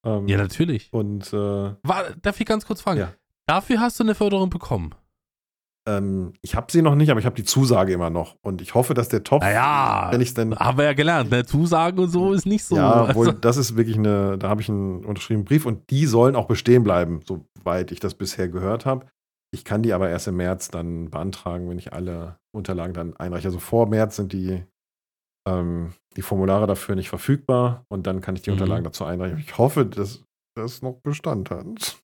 [0.06, 0.92] Ähm, Ja, natürlich.
[0.92, 1.36] und äh,
[1.82, 3.00] War, darf ich ganz kurz fragen?
[3.00, 3.14] Ja.
[3.46, 4.94] Dafür hast du eine Förderung bekommen.
[5.86, 8.36] Ähm, ich habe sie noch nicht, aber ich habe die Zusage immer noch.
[8.42, 11.30] Und ich hoffe, dass der Topf, Naja, wenn ich denn haben wir ja gelernt.
[11.30, 11.44] Ne?
[11.44, 12.76] Zusagen und so ist nicht so.
[12.76, 16.06] Ja, wohl, Also, das ist wirklich eine, da habe ich einen unterschriebenen Brief und die
[16.06, 19.06] sollen auch bestehen bleiben, soweit ich das bisher gehört habe.
[19.54, 23.48] Ich kann die aber erst im März dann beantragen, wenn ich alle Unterlagen dann einreiche.
[23.48, 24.64] Also vor März sind die,
[25.46, 28.54] ähm, die Formulare dafür nicht verfügbar und dann kann ich die Mhm.
[28.54, 29.38] Unterlagen dazu einreichen.
[29.38, 30.24] Ich hoffe, dass
[30.56, 31.96] das noch Bestand hat.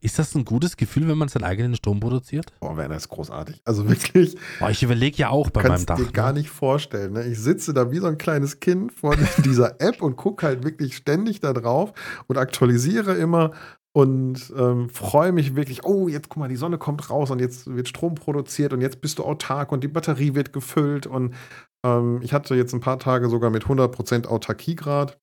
[0.00, 2.52] Ist das ein gutes Gefühl, wenn man seinen eigenen Strom produziert?
[2.60, 3.60] Boah, Werner ist großartig.
[3.64, 5.96] Also wirklich, Boah, ich überlege ja auch bei meinem kannst Dach.
[5.96, 6.40] dir gar ne?
[6.40, 7.14] nicht vorstellen.
[7.14, 7.24] Ne?
[7.26, 10.96] Ich sitze da wie so ein kleines Kind vor dieser App und gucke halt wirklich
[10.96, 11.92] ständig da drauf
[12.26, 13.52] und aktualisiere immer
[13.96, 17.66] und ähm, freue mich wirklich, oh, jetzt guck mal, die Sonne kommt raus und jetzt
[17.74, 21.34] wird Strom produziert und jetzt bist du autark und die Batterie wird gefüllt und
[21.82, 25.18] ähm, ich hatte jetzt ein paar Tage sogar mit 100% Autarkiegrad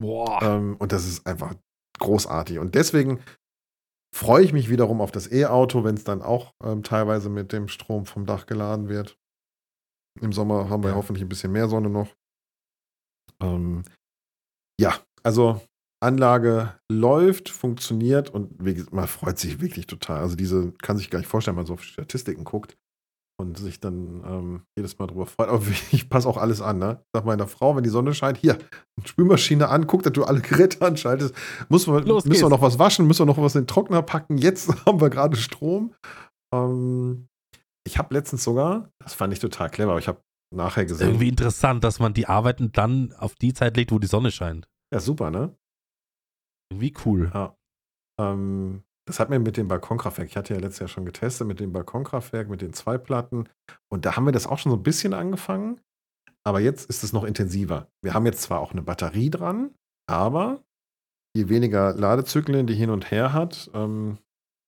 [0.00, 0.42] Boah.
[0.42, 1.54] ähm, und das ist einfach
[2.00, 2.58] großartig.
[2.58, 3.20] Und deswegen
[4.14, 7.68] freue ich mich wiederum auf das E-Auto, wenn es dann auch ähm, teilweise mit dem
[7.68, 9.16] Strom vom Dach geladen wird.
[10.20, 10.96] Im Sommer haben wir Ja.
[10.96, 12.14] hoffentlich ein bisschen mehr Sonne noch.
[13.42, 13.82] Ähm,
[14.80, 15.60] ja, also
[16.02, 18.60] Anlage läuft, funktioniert und
[18.92, 20.18] man freut sich wirklich total.
[20.20, 22.76] Also diese kann sich gar nicht vorstellen, wenn man so auf Statistiken guckt
[23.42, 25.48] und sich dann ähm, jedes Mal drüber freut.
[25.48, 25.62] Aber
[25.92, 26.78] ich passe auch alles an.
[26.78, 27.04] Ne?
[27.14, 28.58] Sag meiner Frau, wenn die Sonne scheint, hier,
[29.04, 31.34] Spülmaschine an, guck, dass du alle Geräte anschaltest.
[31.68, 34.02] Muss man, Los müssen wir noch was waschen, müssen wir noch was in den Trockner
[34.02, 34.38] packen.
[34.38, 35.94] Jetzt haben wir gerade Strom.
[36.54, 37.28] Ähm,
[37.86, 40.22] ich habe letztens sogar, das fand ich total clever, aber ich habe
[40.54, 41.08] nachher gesehen.
[41.08, 44.68] Irgendwie interessant, dass man die Arbeiten dann auf die Zeit legt, wo die Sonne scheint.
[44.94, 45.56] Ja, super, ne?
[46.70, 47.30] Irgendwie cool.
[47.34, 47.56] Ja.
[48.20, 51.60] Ähm, das hat mir mit dem Balkonkraftwerk, ich hatte ja letztes Jahr schon getestet mit
[51.60, 53.48] dem Balkonkraftwerk, mit den zwei Platten.
[53.90, 55.80] Und da haben wir das auch schon so ein bisschen angefangen.
[56.44, 57.88] Aber jetzt ist es noch intensiver.
[58.02, 59.74] Wir haben jetzt zwar auch eine Batterie dran,
[60.08, 60.64] aber
[61.36, 64.18] je weniger Ladezyklen die hin und her hat, ähm,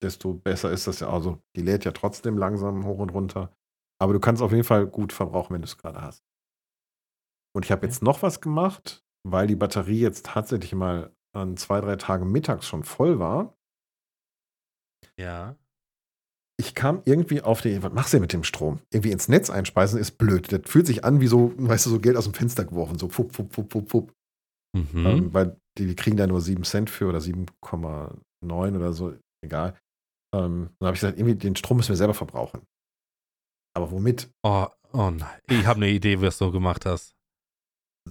[0.03, 1.09] desto besser ist das ja.
[1.09, 3.53] Also die lädt ja trotzdem langsam hoch und runter.
[4.01, 6.25] Aber du kannst auf jeden Fall gut verbrauchen, wenn du es gerade hast.
[7.55, 11.81] Und ich habe jetzt noch was gemacht, weil die Batterie jetzt tatsächlich mal an zwei,
[11.81, 13.57] drei Tagen mittags schon voll war.
[15.17, 15.57] Ja.
[16.57, 18.81] Ich kam irgendwie auf die, was machst du denn mit dem Strom?
[18.91, 20.53] Irgendwie ins Netz einspeisen ist blöd.
[20.53, 23.09] Das fühlt sich an wie so, weißt du, so Geld aus dem Fenster geworfen, so
[23.09, 24.15] fupp, fupp, fupp, fupp, fupp.
[24.75, 25.07] Mhm.
[25.07, 29.15] Ähm, weil die, die kriegen da nur 7 Cent für oder 7,9 oder so,
[29.45, 29.77] egal.
[30.35, 32.63] Ähm, dann habe ich gesagt, irgendwie den Strom müssen wir selber verbrauchen.
[33.77, 34.31] Aber womit?
[34.43, 35.41] Oh, oh nein.
[35.49, 37.14] Ich habe eine Idee, was du gemacht hast.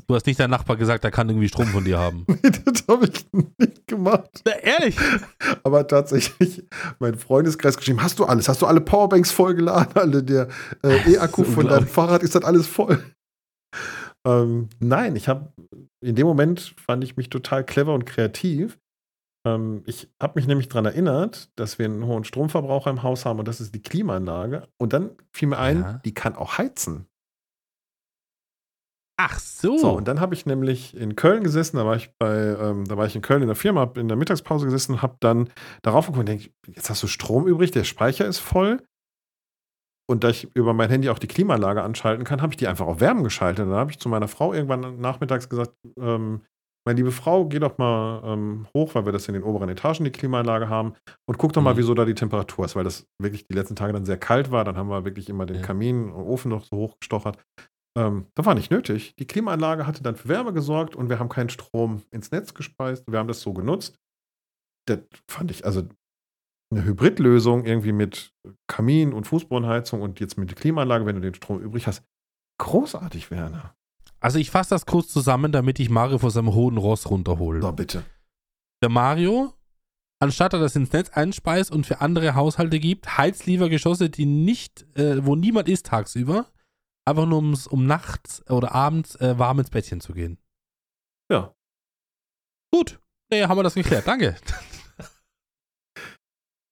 [0.07, 2.25] Du hast nicht deinem Nachbar gesagt, er kann irgendwie Strom von dir haben.
[2.41, 3.25] das habe ich
[3.57, 4.41] nicht gemacht.
[4.45, 4.97] Na, ehrlich?
[5.63, 6.63] Aber tatsächlich,
[6.99, 8.49] mein Freundeskreis geschrieben, hast du alles?
[8.49, 9.95] Hast du alle Powerbanks vollgeladen?
[9.95, 10.47] Alle der
[10.83, 11.87] äh, E-Akku von deinem.
[11.87, 13.03] Fahrrad, ist das alles voll?
[14.25, 15.53] Ähm, nein, ich habe,
[16.01, 18.79] in dem Moment fand ich mich total clever und kreativ.
[19.45, 23.39] Ähm, ich habe mich nämlich daran erinnert, dass wir einen hohen Stromverbraucher im Haus haben
[23.39, 24.67] und das ist die Klimaanlage.
[24.79, 26.01] Und dann fiel mir ein, Ja.
[26.05, 27.05] die kann auch heizen.
[29.25, 29.77] Ach so.
[29.77, 32.97] So, und dann habe ich nämlich in Köln gesessen, da war ich bei, ähm, da
[32.97, 35.49] war ich in Köln in der Firma, hab in der Mittagspause gesessen und habe dann
[35.81, 38.81] darauf geguckt und denke, jetzt hast du Strom übrig, der Speicher ist voll.
[40.09, 42.85] Und da ich über mein Handy auch die Klimaanlage anschalten kann, habe ich die einfach
[42.87, 43.63] auf Wärmen geschaltet.
[43.65, 46.41] Und dann habe ich zu meiner Frau irgendwann nachmittags gesagt, ähm,
[46.85, 50.03] meine liebe Frau, geh doch mal ähm, hoch, weil wir das in den oberen Etagen
[50.03, 50.95] die Klimaanlage haben
[51.29, 51.77] und guck doch mal, Mhm.
[51.77, 54.65] wieso da die Temperatur ist, weil das wirklich die letzten Tage dann sehr kalt war.
[54.65, 55.61] Dann haben wir wirklich immer den Ja.
[55.61, 57.37] Kamin und Ofen noch so hochgestochert.
[57.95, 59.15] Ähm, das war nicht nötig.
[59.17, 63.05] Die Klimaanlage hatte dann für Wärme gesorgt und wir haben keinen Strom ins Netz gespeist.
[63.07, 63.99] Wir haben das so genutzt.
[64.85, 65.87] Das fand ich, also
[66.71, 68.33] eine Hybridlösung irgendwie mit
[68.67, 72.03] Kamin und Fußbodenheizung und jetzt mit der Klimaanlage, wenn du den Strom übrig hast.
[72.59, 73.75] Großartig, Werner.
[74.19, 77.61] Also ich fasse das kurz zusammen, damit ich Mario vor seinem hohen Ross runterhole.
[77.61, 78.03] So, bitte.
[78.81, 79.53] Der Mario,
[80.19, 85.25] anstatt er das ins Netz einspeist und für andere Haushalte gibt, Heizliefergeschosse, die nicht, äh,
[85.25, 86.47] wo niemand ist tagsüber,
[87.05, 90.38] einfach nur ums, um nachts oder abends äh, warm ins Bettchen zu gehen.
[91.31, 91.53] Ja.
[92.73, 92.99] Gut.
[93.31, 94.07] Nee, haben wir das geklärt.
[94.07, 94.35] Danke.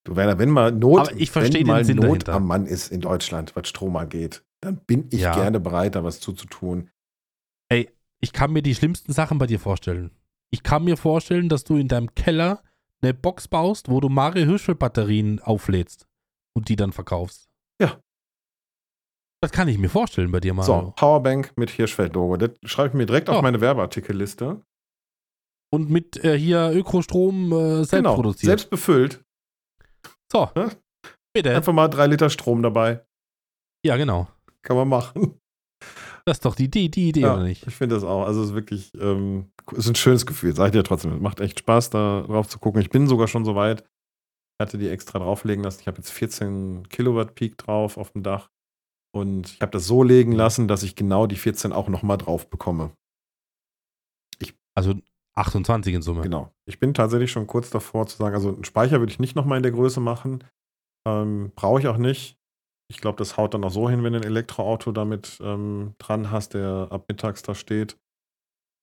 [0.03, 2.34] Du, Werner, wenn mal Not, Aber ich verstehe wenn den mal Sinn Not dahinter.
[2.34, 5.36] am Mann ist in Deutschland, was Strom angeht, dann bin ich Ja.
[5.36, 6.90] gerne bereit, da was zuzutun.
[8.24, 10.12] Ich kann mir die schlimmsten Sachen bei dir vorstellen.
[10.52, 12.62] Ich kann mir vorstellen, dass du in deinem Keller
[13.02, 16.08] eine Box baust, wo du Mario Hirschfeld Batterien auflädst
[16.56, 17.49] und die dann verkaufst.
[17.80, 17.99] Ja.
[19.42, 20.86] Das kann ich mir vorstellen bei dir, Mario.
[20.86, 22.38] So, Powerbank mit Hirschfeld-Logo.
[22.38, 23.34] Das schreibe ich mir direkt Oh.
[23.34, 24.62] auf meine Werbeartikelliste.
[25.74, 28.46] Und mit äh, hier Ökostrom äh, selbst genau, produziert.
[28.46, 29.24] selbst befüllt.
[30.32, 30.70] so, Ja.
[31.34, 31.56] bitte.
[31.56, 33.04] Einfach mal drei Liter Strom dabei.
[33.86, 34.28] Ja, genau.
[34.64, 35.40] Kann man machen.
[36.26, 37.66] Das ist doch die, die, die Idee, Ja, oder nicht?
[37.66, 38.26] Ich finde das auch.
[38.28, 41.14] Also es ist wirklich, ähm, es ist ein schönes Gefühl, sag ich dir trotzdem.
[41.14, 42.80] Es macht echt Spaß, da drauf zu gucken.
[42.80, 43.82] Ich bin sogar schon so weit.
[43.82, 45.80] Ich hatte die extra drauflegen lassen.
[45.82, 48.52] Ich habe jetzt 14 Kilowatt Peak drauf auf dem Dach.
[49.14, 52.50] Und ich habe das so legen lassen, dass ich genau die 14 auch nochmal drauf
[52.50, 52.92] bekomme.
[54.76, 54.96] Also
[55.36, 56.22] 28 in Summe.
[56.22, 56.52] Genau.
[56.66, 59.58] Ich bin tatsächlich schon kurz davor zu sagen, also einen Speicher würde ich nicht nochmal
[59.58, 60.44] in der Größe machen.
[61.08, 62.38] Ähm, Brauche ich auch nicht.
[62.90, 66.30] Ich glaube, das haut dann auch so hin, wenn du ein Elektroauto damit ähm, dran
[66.30, 67.98] hast, der ab mittags da steht.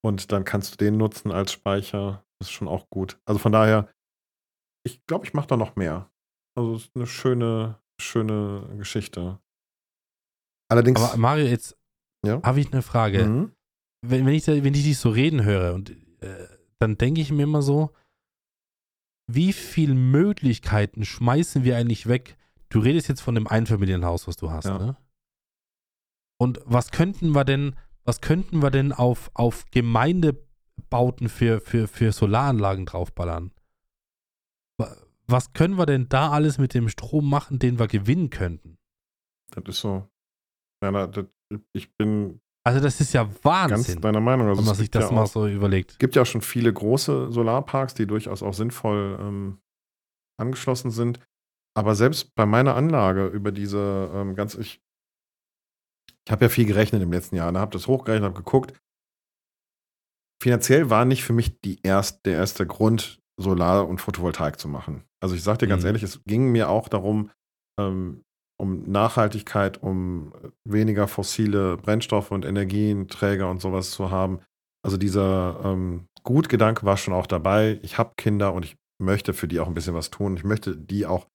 [0.02, 2.24] Und dann kannst du den nutzen als Speicher.
[2.38, 3.20] Das ist schon auch gut.
[3.26, 3.92] Also von daher,
[4.86, 6.10] ich glaube, ich mache da noch mehr.
[6.56, 9.38] Also es ist eine schöne, schöne Geschichte.
[10.70, 11.00] Allerdings.
[11.00, 11.76] Aber Mario, jetzt
[12.24, 12.42] Ja.
[12.42, 13.24] habe ich eine Frage.
[13.26, 13.52] Mhm.
[14.06, 15.90] Wenn, wenn, ich, da- wenn ich dich so reden höre, und
[16.22, 16.46] äh,
[16.78, 17.92] dann denke ich mir immer so,
[19.30, 22.36] wie viele Möglichkeiten schmeißen wir eigentlich weg?
[22.70, 24.78] Du redest jetzt von dem Einfamilienhaus, was du hast, Ja.
[24.78, 24.96] ne?
[26.40, 27.74] Und was könnten wir denn,
[28.04, 33.52] was könnten wir denn auf, auf Gemeindebauten für, für, für Solaranlagen draufballern?
[34.78, 34.96] Wa-
[35.26, 38.78] Was können wir denn da alles mit dem Strom machen, den wir gewinnen könnten?
[39.50, 40.08] Das ist so.
[40.80, 41.26] Na, das,
[41.72, 44.48] ich bin Also das ist ja ganz Wahnsinn, deiner Meinung.
[44.48, 45.92] Also wenn man sich das ja mal auch- so überlegt.
[45.92, 49.58] Es gibt ja schon viele große Solarparks, die durchaus auch sinnvoll ähm,
[50.40, 51.20] angeschlossen sind.
[51.76, 54.80] Aber selbst bei meiner Anlage über diese ähm, ganz, ich,
[56.26, 58.78] ich habe ja viel gerechnet im letzten Jahr, ne, habe das hochgerechnet, habe geguckt.
[60.42, 65.04] Finanziell war nicht für mich die erst, der erste Grund, Solar und Photovoltaik zu machen.
[65.22, 65.86] Also ich sage dir ganz Mhm.
[65.88, 67.30] ehrlich, es ging mir auch darum,
[67.80, 68.24] ähm,
[68.58, 70.32] um Nachhaltigkeit, um
[70.64, 74.40] weniger fossile Brennstoffe und Energienträger und sowas zu haben.
[74.84, 77.78] Also dieser ähm, Gutgedanke war schon auch dabei.
[77.82, 80.36] Ich habe Kinder und ich möchte für die auch ein bisschen was tun.
[80.36, 81.26] Ich möchte die auch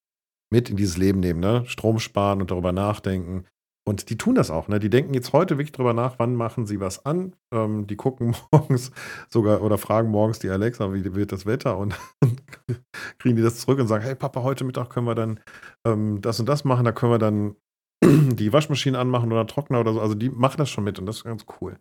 [0.51, 1.63] mit in dieses Leben nehmen, ne?
[1.65, 3.45] Strom sparen und darüber nachdenken.
[3.85, 4.79] Und die tun das auch, ne?
[4.79, 7.35] Die denken jetzt heute wirklich drüber nach, wann machen sie was an.
[7.53, 8.91] Ähm, die gucken morgens
[9.29, 11.77] sogar oder fragen morgens die Alexa, wie wird das Wetter?
[11.77, 12.37] Und dann
[13.19, 15.39] kriegen die das zurück und sagen, hey Papa, heute Mittag können wir dann
[15.85, 17.55] ähm, das und das machen, da können wir dann
[18.35, 19.99] die Waschmaschine anmachen oder Trockner oder so.
[19.99, 21.77] Also die machen das schon mit und das ist ganz cool.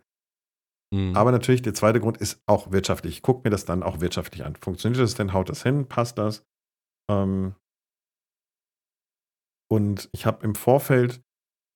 [0.93, 1.15] Mhm.
[1.15, 3.15] Aber natürlich, der zweite Grund ist auch wirtschaftlich.
[3.15, 4.57] Ich gucke mir das dann auch wirtschaftlich an.
[4.57, 5.31] Funktioniert das denn?
[5.31, 5.87] Haut das hin?
[5.87, 6.45] Passt das?
[7.09, 7.55] Ähm
[9.71, 11.23] und ich habe im Vorfeld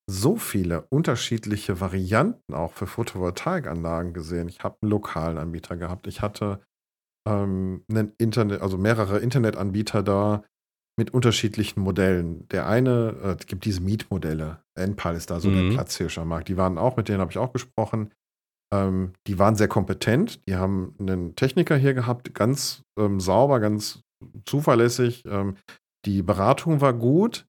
[0.09, 4.47] so viele unterschiedliche Varianten auch für Photovoltaikanlagen gesehen.
[4.47, 6.07] Ich habe einen lokalen Anbieter gehabt.
[6.07, 6.61] Ich hatte
[7.27, 10.43] ähm, einen Internet, also mehrere Internetanbieter da
[10.99, 12.47] mit unterschiedlichen Modellen.
[12.49, 14.63] Der eine, äh, es gibt diese Mietmodelle.
[14.75, 15.69] Enpal ist da so Mhm.
[15.69, 16.47] der Platzhirscher Markt.
[16.47, 18.11] Die waren auch, mit denen habe ich auch gesprochen.
[18.73, 20.41] Ähm, die waren sehr kompetent.
[20.47, 24.01] Die haben einen Techniker hier gehabt, ganz ähm, sauber, ganz
[24.45, 25.23] zuverlässig.
[25.25, 25.57] Ähm,
[26.05, 27.45] die Beratung war gut.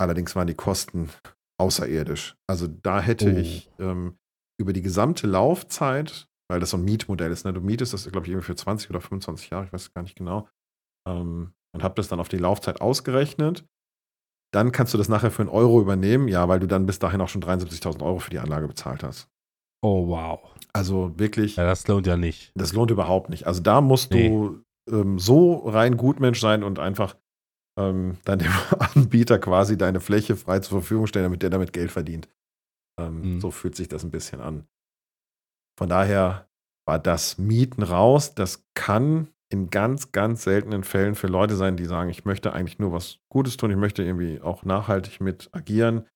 [0.00, 1.10] Allerdings waren die Kosten
[1.58, 2.36] außerirdisch.
[2.48, 3.38] Also da hätte Oh.
[3.38, 4.16] ich ähm,
[4.60, 7.52] über die gesamte Laufzeit, weil das so ein Mietmodell ist, ne?
[7.52, 10.16] du mietest das, glaube ich, irgendwie für 20 oder 25 Jahre, ich weiß gar nicht
[10.16, 10.48] genau,
[11.08, 13.64] ähm, und habe das dann auf die Laufzeit ausgerechnet.
[14.52, 17.20] Dann kannst du das nachher für einen Euro übernehmen, ja, weil du dann bis dahin
[17.20, 19.28] auch schon 73.000 Euro für die Anlage bezahlt hast.
[19.84, 20.40] oh, wow.
[20.72, 22.50] Also wirklich, Ja, das lohnt ja nicht.
[22.56, 23.46] das lohnt überhaupt nicht.
[23.46, 24.28] Also da musst Nee.
[24.28, 27.16] du ähm, so rein Gutmensch sein und einfach
[27.78, 31.90] ähm, dann dem Anbieter quasi deine Fläche frei zur Verfügung stellen, damit der damit Geld
[31.90, 32.28] verdient.
[33.00, 33.40] Ähm, Mhm.
[33.40, 34.66] So fühlt sich das ein bisschen an.
[35.78, 36.48] Von daher
[36.86, 38.34] war das Mieten raus.
[38.34, 42.78] Das kann in ganz, ganz seltenen Fällen für Leute sein, die sagen, ich möchte eigentlich
[42.78, 46.06] nur was Gutes tun, ich möchte irgendwie auch nachhaltig mit agieren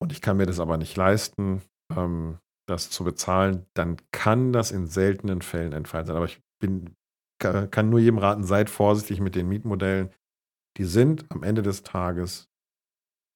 [0.00, 1.62] und ich kann mir das aber nicht leisten,
[1.94, 2.38] ähm,
[2.68, 6.16] das zu bezahlen, dann kann das in seltenen Fällen ein Fall sein.
[6.16, 6.94] Aber ich bin,
[7.40, 10.10] ka- kann nur jedem raten, seid vorsichtig mit den Mietmodellen.
[10.78, 12.48] Die sind am Ende des Tages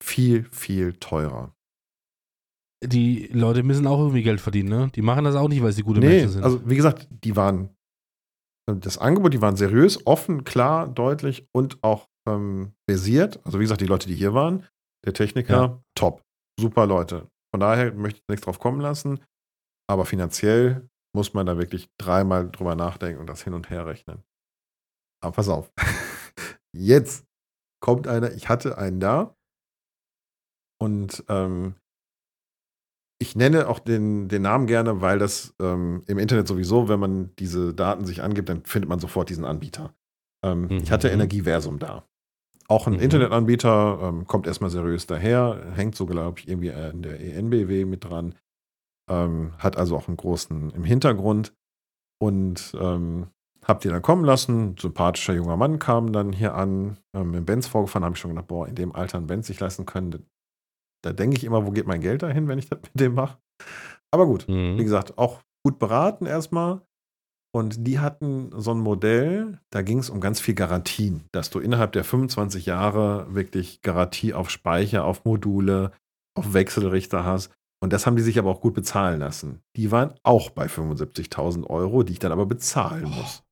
[0.02, 1.54] viel, viel teurer.
[2.84, 4.90] Die Leute müssen auch irgendwie Geld verdienen, ne?
[4.94, 6.44] Die machen das auch nicht, weil sie gute nee, Menschen sind.
[6.44, 7.70] also wie gesagt, die waren,
[8.70, 13.40] das Angebot, die waren seriös, offen, klar, deutlich und auch ähm, versiert.
[13.44, 14.66] Also wie gesagt, die Leute, die hier waren,
[15.04, 15.82] der Techniker, Ja.
[15.94, 16.22] top,
[16.60, 17.28] super Leute.
[17.54, 19.20] Von daher möchte ich nichts drauf kommen lassen.
[19.88, 24.22] Aber finanziell muss man da wirklich dreimal drüber nachdenken und das hin und her rechnen.
[25.22, 25.72] Aber pass auf.
[26.76, 27.26] Jetzt
[27.80, 29.36] kommt einer, ich hatte einen da
[30.78, 31.74] und ähm,
[33.18, 37.34] ich nenne auch den, den Namen gerne, weil das ähm, im Internet sowieso, wenn man
[37.36, 39.94] diese Daten sich angibt, dann findet man sofort diesen Anbieter.
[40.44, 40.78] Ähm, mhm.
[40.82, 42.06] Ich hatte Energieversum da.
[42.68, 43.00] Auch ein mhm.
[43.00, 48.04] Internetanbieter, ähm, kommt erstmal seriös daher, hängt so, glaube ich, irgendwie in der ENBW mit
[48.04, 48.34] dran.
[49.08, 51.54] Ähm, hat also auch einen großen im Hintergrund.
[52.18, 53.28] Und ähm,
[53.66, 54.76] hab die dann kommen lassen.
[54.78, 58.48] Sympathischer junger Mann kam dann hier an, ähm, mit Benz vorgefahren, habe ich schon gedacht,
[58.48, 60.26] boah, in dem Alter einen Benz sich leisten können,
[61.02, 63.38] da denke ich immer, wo geht mein Geld dahin, wenn ich das mit dem mache.
[64.10, 64.78] Aber gut, mhm.
[64.78, 66.82] wie gesagt, auch gut beraten erstmal.
[67.54, 71.58] Und die hatten so ein Modell, da ging es um ganz viel Garantien, dass du
[71.58, 75.92] innerhalb der 25 Jahre wirklich Garantie auf Speicher, auf Module,
[76.34, 77.50] auf Wechselrichter hast.
[77.80, 79.62] Und das haben die sich aber auch gut bezahlen lassen.
[79.76, 83.42] Die waren auch bei 75.000 Euro, die ich dann aber bezahlen muss.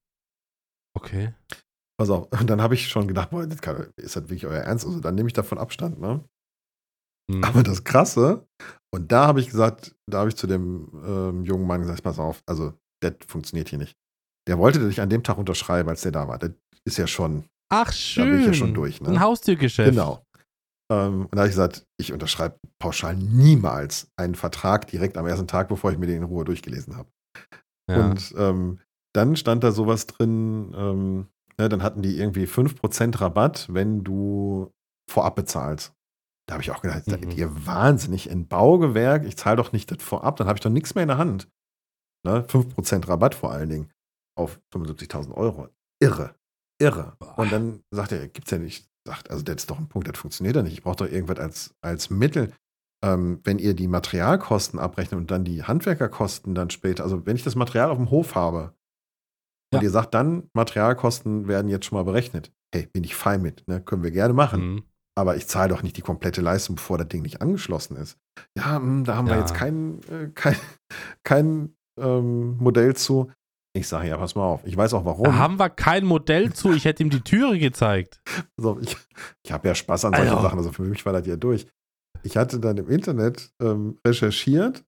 [0.97, 1.35] Okay.
[1.99, 4.63] Pass auf, und dann habe ich schon gedacht, boah, das kann, ist das wirklich euer
[4.63, 4.87] Ernst?
[4.87, 6.25] Also dann nehme ich davon Abstand, ne?
[7.31, 7.45] Mhm.
[7.45, 8.47] Aber das Krasse,
[8.95, 12.19] und da habe ich gesagt, da habe ich zu dem ähm, jungen Mann gesagt, pass
[12.19, 13.97] auf, also das funktioniert hier nicht.
[14.47, 16.39] Der wollte dich an dem Tag unterschreiben, als der da war.
[16.39, 16.51] Das
[16.87, 17.45] ist ja schon.
[17.73, 18.25] Ach schön.
[18.25, 19.01] Da bin ich ja schon durch.
[19.01, 19.09] Ne?
[19.09, 19.91] Ein Haustürgeschäft.
[19.91, 20.23] Genau.
[20.93, 25.47] Ähm, und da habe ich gesagt, ich unterschreibe pauschal niemals einen Vertrag direkt am ersten
[25.47, 27.09] Tag, bevor ich mir den in Ruhe durchgelesen habe.
[27.91, 28.05] Ja.
[28.05, 28.81] Und ähm,
[29.15, 34.73] dann stand da sowas drin, ähm, ne, dann hatten die irgendwie 5% Rabatt, wenn du
[35.11, 35.95] vorab bezahlst.
[36.47, 37.31] Da habe ich auch gedacht, mhm.
[37.31, 39.25] ihr wahnsinnig in Baugewerk?
[39.25, 41.49] Ich zahle doch nicht das vorab, dann habe ich doch nichts mehr in der Hand.
[42.27, 42.45] Ne?
[42.49, 43.91] 5% Rabatt vor allen Dingen
[44.37, 45.69] auf 75.000 Euro.
[46.01, 46.35] Irre.
[46.81, 47.15] Irre.
[47.19, 47.39] Boah.
[47.39, 48.89] Und dann sagt er, gibt es ja nicht.
[49.07, 50.73] Sagt, also das ist doch ein Punkt, das funktioniert ja nicht.
[50.73, 52.53] Ich brauche doch irgendwas als, als Mittel.
[53.05, 57.45] Ähm, wenn ihr die Materialkosten abrechnet und dann die Handwerkerkosten dann später, also wenn ich
[57.45, 58.75] das Material auf dem Hof habe
[59.75, 59.79] ja.
[59.79, 62.53] und ihr sagt dann, Materialkosten werden jetzt schon mal berechnet.
[62.75, 63.81] Hey, bin ich fein mit, ne?
[63.81, 64.75] können wir gerne machen.
[64.75, 64.83] Mhm
[65.17, 68.19] aber ich zahle doch nicht die komplette Leistung, bevor das Ding nicht angeschlossen ist.
[68.57, 69.35] Ja, hm, da haben ja.
[69.35, 70.57] wir jetzt kein, äh, kein,
[71.25, 73.31] kein ähm, Modell zu.
[73.77, 74.65] Ich sage ja, pass mal auf.
[74.65, 75.25] Ich weiß auch warum.
[75.25, 76.73] Da haben wir kein Modell zu.
[76.73, 78.21] Ich hätte ihm die Türe gezeigt.
[78.57, 78.97] Also ich
[79.45, 80.43] ich habe ja Spaß an solchen Alter.
[80.43, 80.59] Sachen.
[80.59, 81.67] Also für mich war das ja durch.
[82.23, 84.85] Ich hatte dann im Internet ähm, recherchiert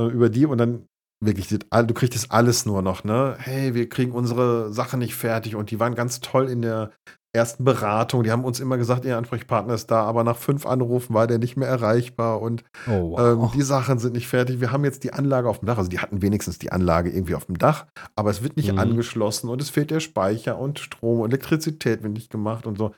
[0.00, 0.88] äh, über die und dann
[1.20, 3.36] wirklich, du kriegst das alles nur noch, ne?
[3.38, 6.90] Hey, wir kriegen unsere Sache nicht fertig und die waren ganz toll in der
[7.34, 8.22] ersten Beratung.
[8.22, 11.38] Die haben uns immer gesagt, ihr Ansprechpartner ist da, aber nach fünf Anrufen war der
[11.38, 13.20] nicht mehr erreichbar und oh, wow.
[13.20, 14.60] ähm, die Sachen sind nicht fertig.
[14.60, 17.34] Wir haben jetzt die Anlage auf dem Dach, also die hatten wenigstens die Anlage irgendwie
[17.34, 18.78] auf dem Dach, aber es wird nicht mhm.
[18.78, 22.94] angeschlossen und es fehlt der Speicher und Strom und Elektrizität wird nicht gemacht und so.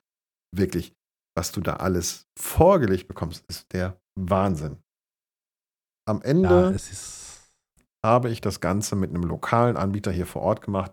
[0.54, 0.92] Wirklich,
[1.34, 4.76] was du da alles vorgelegt bekommst, ist der Wahnsinn.
[6.08, 6.70] Am Ende ja,
[8.06, 10.92] habe ich das Ganze mit einem lokalen Anbieter hier vor Ort gemacht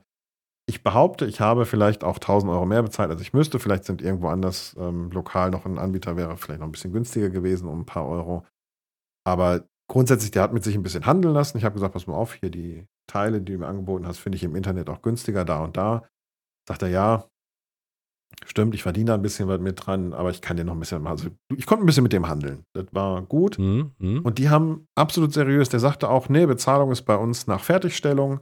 [0.66, 3.60] ich behaupte, ich habe vielleicht auch 1000 Euro mehr bezahlt, als ich müsste.
[3.60, 7.30] Vielleicht sind irgendwo anders ähm, lokal noch ein Anbieter, wäre vielleicht noch ein bisschen günstiger
[7.30, 8.46] gewesen, um ein paar Euro.
[9.26, 11.58] Aber grundsätzlich, der hat mit sich ein bisschen handeln lassen.
[11.58, 14.38] Ich habe gesagt, pass mal auf, hier die Teile, die du mir angeboten hast, finde
[14.38, 16.08] ich im Internet auch günstiger, da und da.
[16.68, 17.30] Sagt er, ja,
[18.48, 20.80] stimmt, ich verdiene da ein bisschen was mit dran, aber ich kann dir noch ein
[20.80, 22.66] bisschen, also ich konnte ein bisschen mit dem handeln.
[22.74, 23.60] Das war gut.
[23.60, 24.22] Mhm, mh.
[24.24, 28.42] Und die haben absolut seriös, der sagte auch, nee, Bezahlung ist bei uns nach Fertigstellung.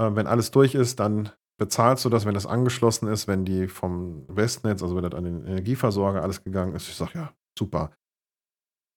[0.00, 3.68] Äh, wenn alles durch ist, dann bezahlst du das, wenn das angeschlossen ist, wenn die
[3.68, 6.88] vom Westnetz, also wenn das an den Energieversorger alles gegangen ist?
[6.88, 7.92] Ich sage, ja, super.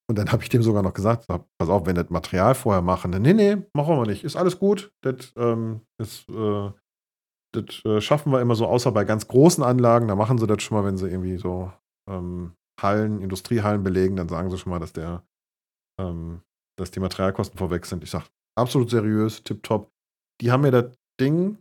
[0.07, 3.11] Und dann habe ich dem sogar noch gesagt, pass auf, wenn das Material vorher machen,
[3.11, 4.23] dann, nee, nee, machen wir nicht.
[4.23, 4.91] Ist alles gut.
[5.02, 6.72] Das, ähm, ist, äh,
[7.61, 10.07] das äh, schaffen wir immer so, außer bei ganz großen Anlagen.
[10.07, 11.72] Da machen sie das schon mal, wenn sie irgendwie so
[12.10, 15.23] ähm, Hallen, Industriehallen belegen, dann sagen sie schon mal, dass der,
[15.99, 16.41] ähm,
[16.77, 18.03] dass die Materialkosten vorweg sind.
[18.03, 18.26] Ich sage,
[18.57, 19.90] absolut seriös, tipptopp.
[20.41, 21.57] Die haben mir das Ding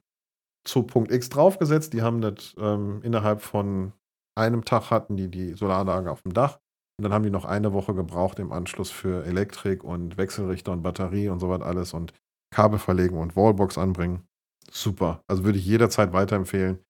[0.67, 1.93] zu Punkt X draufgesetzt.
[1.93, 3.93] Die haben das ähm, innerhalb von
[4.37, 6.59] einem Tag hatten die die Solaranlage auf dem Dach.
[6.99, 10.83] Und dann haben die noch eine Woche gebraucht im Anschluss für Elektrik und Wechselrichter und
[10.83, 12.13] Batterie und so was alles und
[12.53, 14.27] Kabel verlegen und Wallbox anbringen.
[14.75, 15.23] Super.
[15.29, 16.85] Also würde ich jederzeit weiterempfehlen.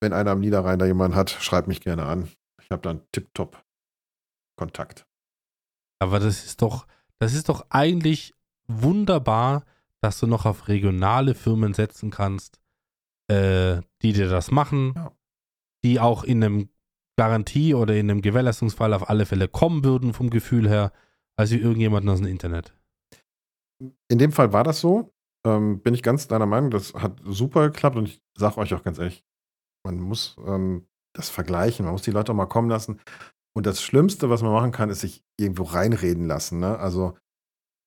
[0.00, 2.28] Wenn einer am Niederrhein da jemanden hat, schreibt mich gerne an.
[2.62, 3.64] Ich habe dann tipptopp
[4.58, 5.06] Kontakt.
[5.98, 6.86] Aber das ist doch,
[7.18, 8.34] das ist doch eigentlich
[8.68, 9.64] wunderbar,
[10.02, 12.60] dass du noch auf regionale Firmen setzen kannst,
[13.28, 15.12] äh, die dir das machen, ja.
[15.84, 16.68] die auch in einem
[17.18, 20.92] Garantie oder in einem Gewährleistungsfall auf alle Fälle kommen würden vom Gefühl her,
[21.36, 22.74] als wie irgendjemanden aus dem Internet.
[24.08, 25.14] In dem Fall war das so.
[25.46, 28.82] Ähm, bin ich ganz deiner Meinung, das hat super geklappt und ich sage euch auch
[28.82, 29.24] ganz ehrlich,
[29.84, 33.00] man muss ähm, das vergleichen, man muss die Leute auch mal kommen lassen.
[33.56, 36.58] Und das Schlimmste, was man machen kann, ist sich irgendwo reinreden lassen.
[36.58, 36.78] Ne?
[36.78, 37.16] Also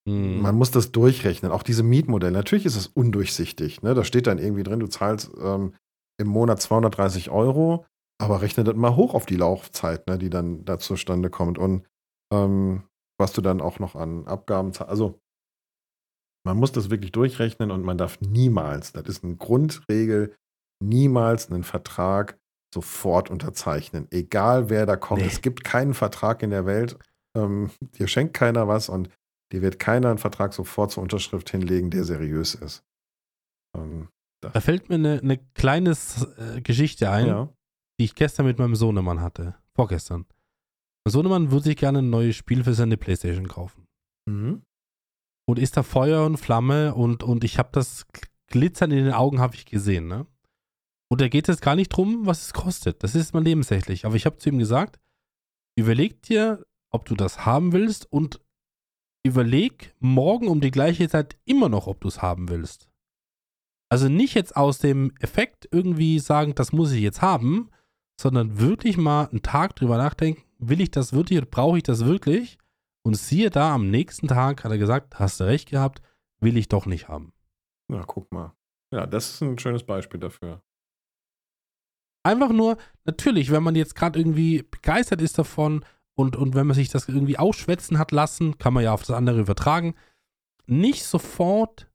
[0.09, 0.41] Mhm.
[0.41, 1.51] Man muss das durchrechnen.
[1.51, 2.31] Auch diese Mietmodelle.
[2.31, 3.81] Natürlich ist es undurchsichtig.
[3.81, 3.93] Ne?
[3.93, 5.73] Da steht dann irgendwie drin, du zahlst ähm,
[6.19, 7.85] im Monat 230 Euro,
[8.19, 11.57] aber rechne das mal hoch auf die Laufzeit, ne, die dann da zustande kommt.
[11.57, 11.85] Und
[12.33, 12.83] ähm,
[13.17, 14.89] was du dann auch noch an Abgaben zahlst.
[14.89, 15.19] Also
[16.45, 20.35] man muss das wirklich durchrechnen und man darf niemals, das ist eine Grundregel,
[20.81, 22.37] niemals einen Vertrag
[22.73, 24.07] sofort unterzeichnen.
[24.11, 25.21] Egal wer da kommt.
[25.21, 25.27] Nee.
[25.27, 26.97] Es gibt keinen Vertrag in der Welt.
[27.35, 29.09] Ähm, dir schenkt keiner was und
[29.51, 32.83] dir wird keiner einen Vertrag sofort zur Unterschrift hinlegen, der seriös ist.
[33.75, 34.09] Ähm,
[34.41, 37.49] da fällt mir eine, eine kleine äh, Geschichte ein, ja.
[37.99, 39.55] die ich gestern mit meinem Sohnemann hatte.
[39.75, 40.25] Vorgestern.
[41.05, 43.85] Mein Sohnemann würde sich gerne ein neues Spiel für seine Playstation kaufen.
[44.29, 44.63] Mhm.
[45.49, 48.05] Und ist da Feuer und Flamme und, und ich habe das
[48.51, 50.27] Glitzern in den Augen habe ich gesehen, ne?
[51.09, 53.01] Und da geht es gar nicht drum, was es kostet.
[53.01, 54.05] Das ist mal nebensächlich.
[54.05, 54.99] Aber ich habe zu ihm gesagt,
[55.75, 58.41] überleg dir, ob du das haben willst und
[59.25, 62.87] überleg morgen um die gleiche Zeit immer noch, ob du es haben willst.
[63.91, 67.71] Also nicht jetzt aus dem Effekt irgendwie sagen, das muss ich jetzt haben,
[68.21, 72.59] sondern wirklich mal einen Tag drüber nachdenken, will ich das wirklich brauche ich das wirklich?
[73.09, 75.99] Und siehe da, am nächsten Tag hat er gesagt, hast du recht gehabt,
[76.41, 77.33] will ich doch nicht haben.
[77.87, 78.53] Na, guck mal.
[78.93, 80.61] Ja, das ist ein schönes Beispiel dafür.
[82.21, 85.83] Einfach nur, natürlich, wenn man jetzt gerade irgendwie begeistert ist davon
[86.13, 89.15] und, und wenn man sich das irgendwie ausschwätzen hat lassen, kann man ja auf das
[89.15, 89.95] andere übertragen.
[90.67, 91.89] Nicht sofort,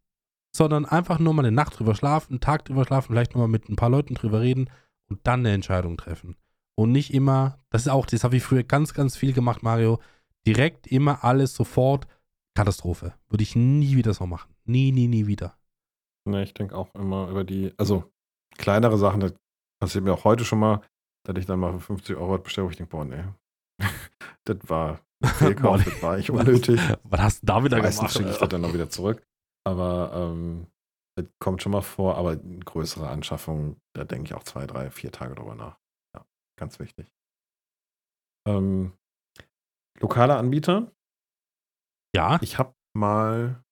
[0.51, 3.69] sondern einfach nur mal eine Nacht drüber schlafen, einen Tag drüber schlafen, vielleicht nochmal mit
[3.69, 4.69] ein paar Leuten drüber reden
[5.09, 6.35] und dann eine Entscheidung treffen.
[6.75, 10.01] Und nicht immer, das ist auch, das habe ich früher ganz, ganz viel gemacht, Mario,
[10.47, 12.07] direkt immer alles sofort
[12.57, 13.15] Katastrophe.
[13.29, 14.55] Würde ich nie wieder so machen.
[14.65, 15.59] Nie, nie, nie wieder.
[16.29, 18.11] Ne, ich denke auch immer über die, also
[18.57, 19.35] kleinere Sachen, das
[19.81, 20.81] passiert mir auch heute schon mal,
[21.27, 23.25] dass ich dann mal für 50 Euro bestelle, wo ich denke, boah, nee.
[24.45, 26.81] das war Fehlkauf, das war ich unnötig.
[27.05, 28.13] Was hast du da wieder Meistens gemacht?
[28.13, 29.23] schicke ich das dann noch wieder zurück.
[29.67, 30.67] Aber ähm,
[31.17, 35.13] das kommt schon mal vor, aber größere Anschaffungen, da denke ich auch zwei, drei, vier
[35.13, 35.79] Tage drüber nach.
[36.15, 36.25] Ja,
[36.59, 37.11] ganz wichtig.
[38.47, 38.93] Ähm,
[40.01, 40.91] lokale Anbieter.
[42.15, 42.39] Ja.
[42.43, 43.63] Ich habe mal,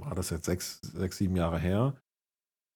[0.00, 1.96] war das jetzt sechs, sechs, sieben Jahre her,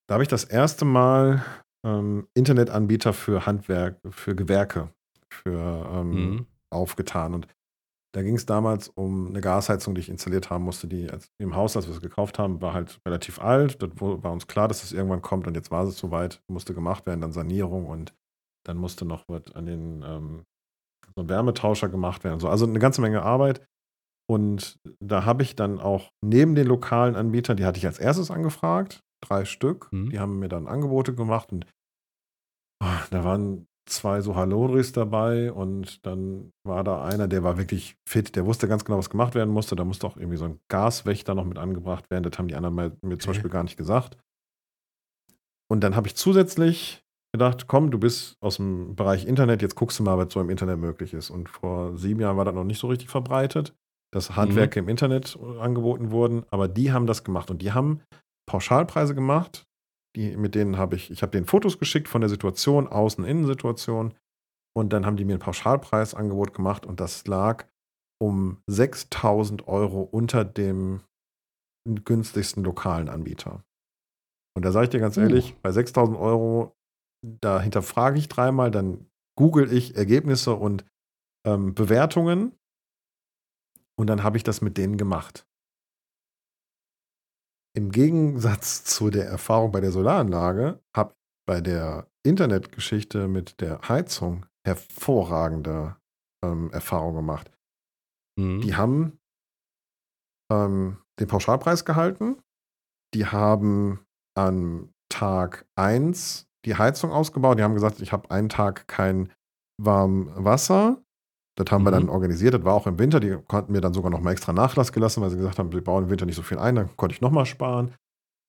[0.07, 1.43] da habe ich das erste Mal
[1.85, 4.93] ähm, Internetanbieter für Handwerk, für Gewerke,
[5.31, 6.45] für ähm, mhm.
[6.71, 7.33] aufgetan.
[7.33, 7.47] Und
[8.13, 11.75] da ging es damals um eine Gasheizung, die ich installiert haben musste, die im Haus,
[11.75, 13.81] als wir es gekauft haben, war halt relativ alt.
[13.81, 16.73] Das war uns klar, dass es das irgendwann kommt und jetzt war es soweit, musste
[16.73, 18.13] gemacht werden, dann Sanierung und
[18.65, 20.45] dann musste noch was an den ähm,
[21.15, 22.39] so ein Wärmetauscher gemacht werden.
[22.39, 22.49] So.
[22.49, 23.65] Also eine ganze Menge Arbeit.
[24.27, 28.31] Und da habe ich dann auch neben den lokalen Anbietern, die hatte ich als erstes
[28.31, 29.91] angefragt, drei Stück.
[29.91, 30.09] Mhm.
[30.09, 31.67] Die haben mir dann Angebote gemacht und
[32.83, 37.97] oh, da waren zwei so Halodris dabei und dann war da einer, der war wirklich
[38.09, 39.75] fit, der wusste ganz genau, was gemacht werden musste.
[39.75, 42.23] Da musste auch irgendwie so ein Gaswächter noch mit angebracht werden.
[42.23, 43.17] Das haben die anderen mir okay.
[43.19, 44.17] zum Beispiel gar nicht gesagt.
[45.69, 47.04] Und dann habe ich zusätzlich
[47.35, 50.49] gedacht, komm, du bist aus dem Bereich Internet, jetzt guckst du mal, was so im
[50.49, 51.29] Internet möglich ist.
[51.29, 53.73] Und vor sieben Jahren war das noch nicht so richtig verbreitet,
[54.13, 54.85] dass Handwerke mhm.
[54.85, 58.01] im Internet angeboten wurden, aber die haben das gemacht und die haben
[58.49, 59.65] Pauschalpreise gemacht.
[60.15, 64.13] Die, mit denen habe ich, ich habe denen Fotos geschickt von der Situation, Außen-Innen-Situation.
[64.73, 67.65] Und dann haben die mir ein Pauschalpreisangebot gemacht und das lag
[68.21, 71.01] um 6000 Euro unter dem
[71.85, 73.63] günstigsten lokalen Anbieter.
[74.55, 75.21] Und da sage ich dir ganz uh.
[75.21, 76.74] ehrlich, bei 6000 Euro
[77.41, 80.85] da hinterfrage ich dreimal, dann google ich Ergebnisse und
[81.45, 82.57] ähm, Bewertungen
[83.97, 85.47] und dann habe ich das mit denen gemacht.
[87.75, 93.81] Im Gegensatz zu der Erfahrung bei der Solaranlage habe ich bei der Internetgeschichte mit der
[93.87, 95.97] Heizung hervorragende
[96.43, 97.51] ähm, Erfahrungen gemacht.
[98.39, 98.61] Mhm.
[98.61, 99.19] Die haben
[100.51, 102.41] ähm, den Pauschalpreis gehalten.
[103.13, 107.59] Die haben an Tag 1 die Heizung ausgebaut.
[107.59, 109.31] Die haben gesagt, ich habe einen Tag kein
[109.81, 111.01] warmes Wasser.
[111.57, 111.87] Das haben mhm.
[111.87, 112.53] wir dann organisiert.
[112.53, 113.19] Das war auch im Winter.
[113.19, 115.83] Die konnten mir dann sogar noch mal extra Nachlass gelassen, weil sie gesagt haben, wir
[115.83, 116.75] bauen im Winter nicht so viel ein.
[116.75, 117.93] Dann konnte ich noch mal sparen.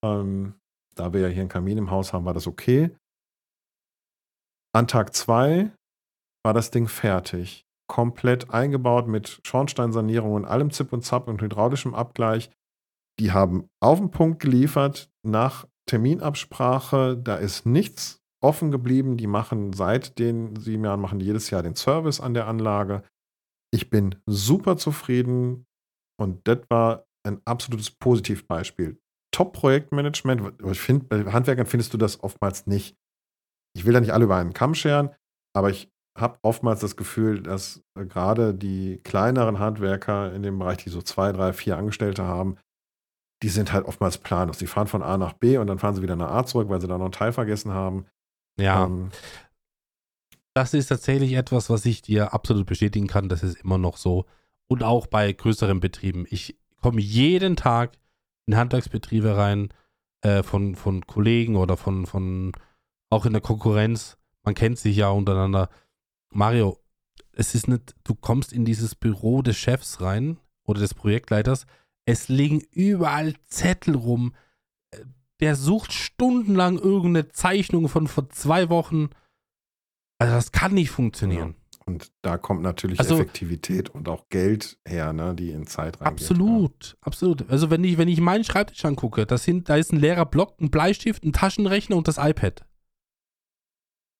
[0.04, 0.54] Ähm,
[0.94, 2.90] da wir ja hier einen Kamin im Haus haben, war das okay.
[4.74, 5.70] An Tag zwei
[6.44, 7.64] war das Ding fertig.
[7.88, 12.50] Komplett eingebaut mit Schornsteinsanierung und allem Zip und Zap und hydraulischem Abgleich.
[13.20, 19.16] Die haben auf den Punkt geliefert nach Terminabsprache, da ist nichts offen geblieben.
[19.16, 23.02] Die machen seit den sieben Jahren, machen jedes Jahr den Service an der Anlage.
[23.72, 25.66] Ich bin super zufrieden
[26.20, 28.98] und das war ein absolutes Positivbeispiel.
[29.32, 30.62] Top-Projektmanagement.
[30.70, 32.96] Ich finde, bei Handwerkern findest du das oftmals nicht.
[33.76, 35.10] Ich will da nicht alle über einen Kamm scheren,
[35.54, 40.88] aber ich habe oftmals das Gefühl, dass gerade die kleineren Handwerker in dem Bereich, die
[40.88, 42.56] so zwei, drei, vier Angestellte haben,
[43.42, 44.58] die sind halt oftmals planlos.
[44.58, 46.80] Die fahren von A nach B und dann fahren sie wieder nach A zurück, weil
[46.80, 48.06] sie da noch einen Teil vergessen haben.
[48.58, 48.84] Ja.
[48.84, 49.10] Ähm,
[50.54, 53.28] das ist tatsächlich etwas, was ich dir absolut bestätigen kann.
[53.28, 54.24] Das ist immer noch so.
[54.68, 56.26] Und auch bei größeren Betrieben.
[56.30, 57.98] Ich komme jeden Tag
[58.46, 59.68] in Handwerksbetriebe rein,
[60.22, 62.52] äh, von, von Kollegen oder von, von
[63.10, 64.16] auch in der Konkurrenz.
[64.42, 65.68] Man kennt sich ja untereinander.
[66.30, 66.78] Mario,
[67.32, 71.66] es ist nicht, du kommst in dieses Büro des Chefs rein oder des Projektleiters.
[72.06, 74.34] Es liegen überall Zettel rum.
[75.40, 79.10] Der sucht stundenlang irgendeine Zeichnung von vor zwei Wochen.
[80.18, 81.50] Also das kann nicht funktionieren.
[81.58, 81.76] Ja.
[81.84, 86.22] Und da kommt natürlich Also- Effektivität und auch Geld her, ne, die in Zeit reingeht.
[86.22, 87.48] Absolut, absolut.
[87.50, 90.60] Also wenn ich, wenn ich meinen Schreibtisch angucke, das sind, da ist ein leerer Block,
[90.60, 92.64] ein Bleistift, ein Taschenrechner und das iPad.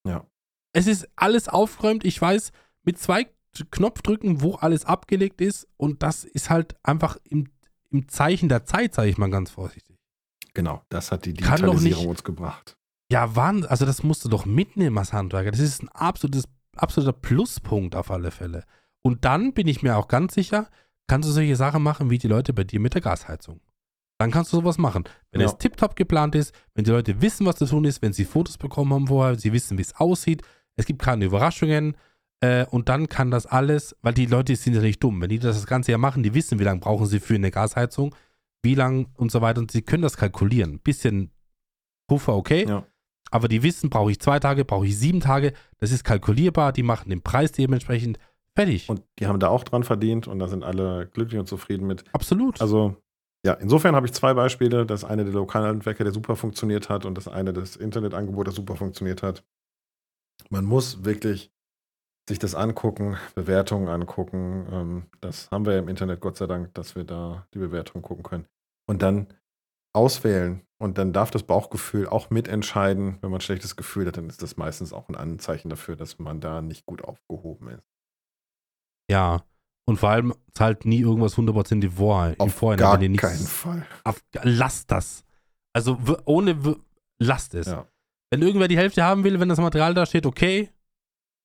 [0.07, 0.27] Ja.
[0.73, 2.05] Es ist alles aufgeräumt.
[2.05, 2.53] Ich weiß
[2.83, 3.27] mit zwei
[3.71, 5.67] Knopfdrücken, wo alles abgelegt ist.
[5.77, 7.49] Und das ist halt einfach im,
[7.97, 9.97] im Zeichen der Zeit, sage ich mal ganz vorsichtig.
[10.55, 12.77] Genau, das hat die Digitalisierung uns gebracht.
[13.11, 13.65] Ja, wann?
[13.65, 15.51] Also das musst du doch mitnehmen als Handwerker.
[15.51, 16.45] Das ist ein absolutes,
[16.77, 18.65] absoluter Pluspunkt auf alle Fälle.
[19.03, 20.69] Und dann bin ich mir auch ganz sicher,
[21.07, 23.61] kannst du solche Sachen machen wie die Leute bei dir mit der Gasheizung.
[24.19, 25.05] Dann kannst du sowas machen.
[25.31, 25.47] Wenn Ja.
[25.47, 28.57] es tiptop geplant ist, wenn die Leute wissen, was zu tun ist, wenn sie Fotos
[28.59, 30.43] bekommen haben vorher, sie wissen, wie es aussieht,
[30.77, 31.97] es gibt keine Überraschungen
[32.41, 35.39] äh, und dann kann das alles, weil die Leute sind ja nicht dumm, wenn die
[35.39, 38.15] das das ganze Jahr machen, die wissen, wie lange brauchen sie für eine Gasheizung,
[38.63, 40.79] wie lang und so weiter und sie können das kalkulieren.
[40.81, 41.31] Bisschen
[42.09, 42.87] Puffer, okay, Ja.
[43.31, 46.83] aber die wissen, brauche ich zwei Tage, brauche ich sieben Tage, das ist kalkulierbar, die
[46.83, 48.19] machen den Preis dementsprechend
[48.55, 48.89] fertig.
[48.89, 52.05] Und die haben da auch dran verdient und da sind alle glücklich und zufrieden mit.
[52.13, 52.61] Absolut.
[52.61, 52.97] Also,
[53.45, 54.87] ja, insofern habe ich zwei Beispiele.
[54.87, 58.77] Das eine der Lokalhandwerker, der super funktioniert hat, und das eine das Internetangebot, das super
[58.77, 59.45] funktioniert hat.
[60.51, 61.53] Man muss wirklich
[62.29, 64.67] sich das angucken, Bewertungen angucken.
[64.71, 68.03] Ähm, das haben wir ja im Internet, Gott sei Dank, dass wir da die Bewertungen
[68.03, 68.47] gucken können.
[68.89, 69.29] Und dann
[69.95, 70.63] auswählen.
[70.79, 73.17] Und dann darf das Bauchgefühl auch mitentscheiden.
[73.23, 76.19] Wenn man ein schlechtes Gefühl hat, dann ist das meistens auch ein Anzeichen dafür, dass
[76.19, 77.83] man da nicht gut aufgehoben ist.
[79.11, 79.43] ja.
[79.89, 81.97] Und vor allem zahlt nie irgendwas 100% die
[82.33, 83.87] im Auf Vorhinein, gar nichts- keinen Fall.
[84.03, 85.25] Auf, lasst das.
[85.73, 86.75] Also ohne, w-
[87.21, 87.69] lasst es.
[87.69, 87.87] Ja.
[88.33, 90.71] Wenn irgendwer die Hälfte haben will, wenn das Material da steht, okay,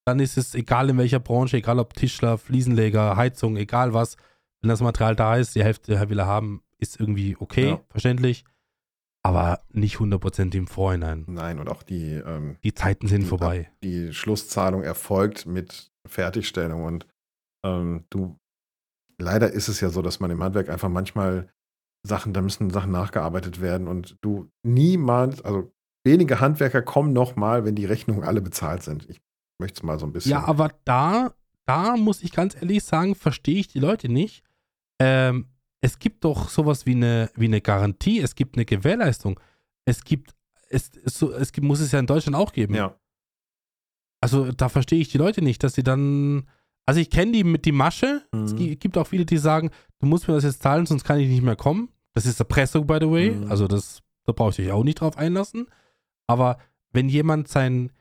[0.05, 4.17] dann ist es egal in welcher Branche, egal ob Tischler, Fliesenleger, Heizung, egal was.
[4.61, 7.81] Wenn das Material da ist, die Hälfte will er haben, ist irgendwie okay, Ja.
[7.89, 8.43] verständlich.
[9.23, 11.25] Aber nicht 100% im Vorhinein.
[11.27, 13.71] Nein, und auch die ähm, Die Zeiten sind Die- vorbei.
[13.83, 16.83] die Schlusszahlung erfolgt mit Fertigstellung.
[16.85, 17.05] Und
[17.63, 18.37] ähm, du,
[19.19, 21.49] leider ist es ja so, dass man im Handwerk einfach manchmal
[22.03, 25.71] Sachen, da müssen Sachen nachgearbeitet werden und du niemals, also
[26.03, 29.07] wenige Handwerker kommen nochmal, wenn die Rechnungen alle bezahlt sind.
[29.07, 29.21] Ich
[29.61, 30.31] möchte es mal so ein bisschen.
[30.31, 31.33] Ja, aber da,
[31.65, 34.43] da muss ich ganz ehrlich sagen, verstehe ich die Leute nicht.
[34.99, 35.47] Ähm,
[35.79, 39.39] es gibt doch sowas wie eine, wie eine Garantie, es gibt eine Gewährleistung.
[39.85, 40.35] Es gibt,
[40.69, 42.75] es, es, so, es gibt, muss es ja in Deutschland auch geben.
[42.75, 42.95] ja,
[44.19, 46.47] Also da verstehe ich die Leute nicht, dass sie dann.
[46.85, 48.23] Also ich kenne die mit die Masche.
[48.31, 48.57] Es Mhm.
[48.57, 49.69] gi- gibt auch viele, die sagen,
[49.99, 51.89] du musst mir das jetzt zahlen, sonst kann ich nicht mehr kommen.
[52.13, 53.31] Das ist Erpressung, by the way.
[53.31, 53.49] Mhm.
[53.49, 55.67] Also das, da brauche ich euch auch nicht drauf einlassen.
[56.27, 56.57] Aber
[56.91, 57.91] wenn jemand sein.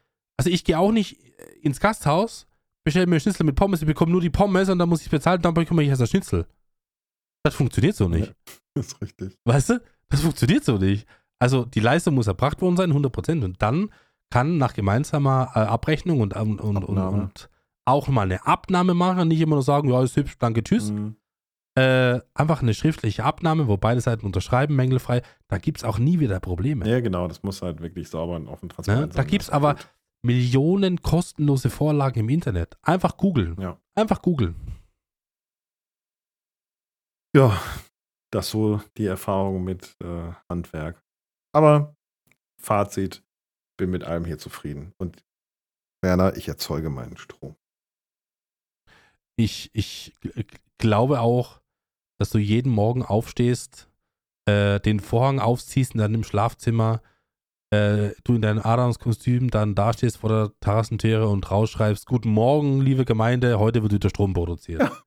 [0.40, 1.18] Also ich gehe auch nicht
[1.60, 2.46] ins Gasthaus,
[2.82, 5.42] bestelle mir Schnitzel mit Pommes, ich bekomme nur die Pommes und dann muss ich bezahlen,
[5.42, 6.46] dann bekomme ich erst das Schnitzel.
[7.42, 8.34] Das funktioniert so nicht.
[8.74, 9.36] ist richtig.
[9.44, 9.82] Weißt du?
[10.08, 11.06] Das funktioniert so nicht.
[11.38, 13.44] Also die Leistung muss erbracht worden sein, 100%.
[13.44, 13.90] Und dann
[14.30, 17.50] kann nach gemeinsamer äh, Abrechnung und, und, und, und,
[17.84, 20.90] auch mal eine Abnahme machen, nicht immer nur sagen, ja, ist hübsch, danke, tschüss.
[20.90, 21.16] Mhm.
[21.76, 25.20] Äh, einfach eine schriftliche Abnahme, wo beide Seiten unterschreiben, mängelfrei.
[25.48, 26.88] Da gibt es auch nie wieder Probleme.
[26.88, 28.74] Ja, genau, das muss halt wirklich sauber und offen Ne?
[28.74, 29.26] transparent Da sein.
[29.26, 29.88] gibt es Das aber gut.
[30.22, 32.78] Millionen kostenlose Vorlagen im Internet.
[32.82, 33.60] Einfach googeln.
[33.60, 33.80] Ja.
[33.94, 34.54] Einfach googeln.
[37.34, 37.60] Ja,
[38.32, 41.02] das so die Erfahrung mit äh, Handwerk.
[41.54, 41.96] Aber
[42.60, 43.24] Fazit,
[43.78, 44.92] bin mit allem hier zufrieden.
[44.98, 45.24] Und
[46.02, 47.56] Werner, ich erzeuge meinen Strom.
[49.38, 50.44] Ich, ich g-
[50.78, 51.62] glaube auch,
[52.18, 53.88] dass du jeden Morgen aufstehst,
[54.46, 57.00] äh, den Vorhang aufziehst in deinem Schlafzimmer,
[57.72, 63.04] äh, du in deinem Adamskostüm dann dastehst vor der Terrassentüre und rausschreibst, guten Morgen, liebe
[63.04, 64.82] Gemeinde, heute wird wieder Strom produziert.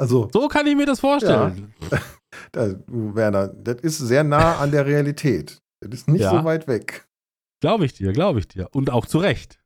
[0.00, 1.74] Also, So kann ich mir das vorstellen.
[2.52, 5.58] da, du, Werner, das ist sehr nah an der Realität.
[5.80, 6.30] Das ist nicht Ja.
[6.38, 7.08] so weit weg.
[7.60, 8.68] Glaube ich dir, glaube ich dir.
[8.72, 9.58] Und auch zu Recht.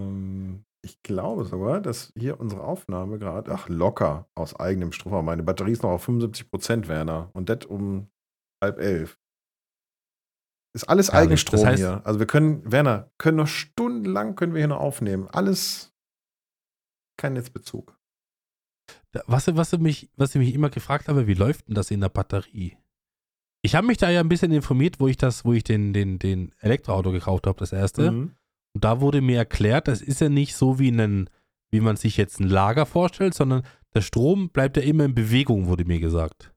[0.00, 5.26] Ähm, ich glaube sogar, dass hier unsere Aufnahme gerade, ach, locker aus eigenem Strom.
[5.26, 7.28] Meine Batterie ist noch auf 75 Prozent, Werner.
[7.34, 8.08] Und das um
[8.64, 9.18] halb elf.
[10.76, 11.28] Ist alles Herrlich.
[11.30, 12.02] Eigenstrom Das heißt- hier.
[12.04, 15.26] Also wir können, Werner, können noch stundenlang können wir hier noch aufnehmen.
[15.28, 15.94] Alles
[17.16, 17.98] kein Netzbezug.
[19.26, 22.02] Was, was, ich mich, was ich mich immer gefragt habe, wie läuft denn das in
[22.02, 22.76] der Batterie?
[23.62, 26.18] Ich habe mich da ja ein bisschen informiert, wo ich das, wo ich den, den,
[26.18, 28.12] den Elektroauto gekauft habe, das erste.
[28.12, 28.36] Mhm.
[28.74, 31.30] Und da wurde mir erklärt, das ist ja nicht so wie ein,
[31.70, 33.62] wie man sich jetzt ein Lager vorstellt, sondern
[33.94, 36.52] der Strom bleibt ja immer in Bewegung, wurde mir gesagt.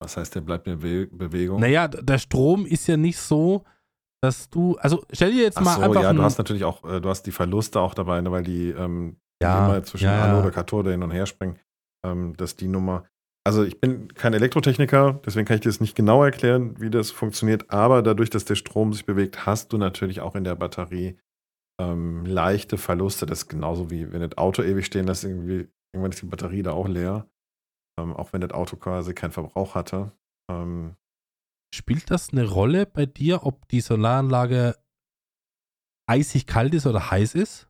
[0.00, 1.60] Was heißt, der bleibt in Be Bewegung?
[1.60, 3.64] Naja, der Strom ist ja nicht so,
[4.22, 6.84] dass du, also stell dir jetzt Ach mal so, einfach ja, du hast natürlich auch,
[6.84, 10.16] äh, du hast die Verluste auch dabei, ne, weil die ähm, Ja, immer zwischen ja,
[10.16, 10.24] ja.
[10.24, 11.58] Anode, Kathode hin und her springen.
[12.06, 13.04] Ähm, dass die Nummer.
[13.44, 17.10] Also ich bin kein Elektrotechniker, deswegen kann ich dir das nicht genau erklären, wie das
[17.10, 17.70] funktioniert.
[17.70, 21.18] Aber dadurch, dass der Strom sich bewegt, hast du natürlich auch in der Batterie
[21.80, 23.26] ähm, leichte Verluste.
[23.26, 26.62] Das ist genauso wie wenn das Auto ewig stehen lässt, irgendwie, irgendwann ist die Batterie
[26.62, 27.26] da auch leer.
[27.98, 30.12] Ähm, auch wenn das Auto quasi keinen Verbrauch hatte.
[30.50, 30.94] Ähm,
[31.74, 34.76] Spielt das eine Rolle bei dir, ob die Solaranlage
[36.08, 37.66] eisig kalt ist oder heiß ist?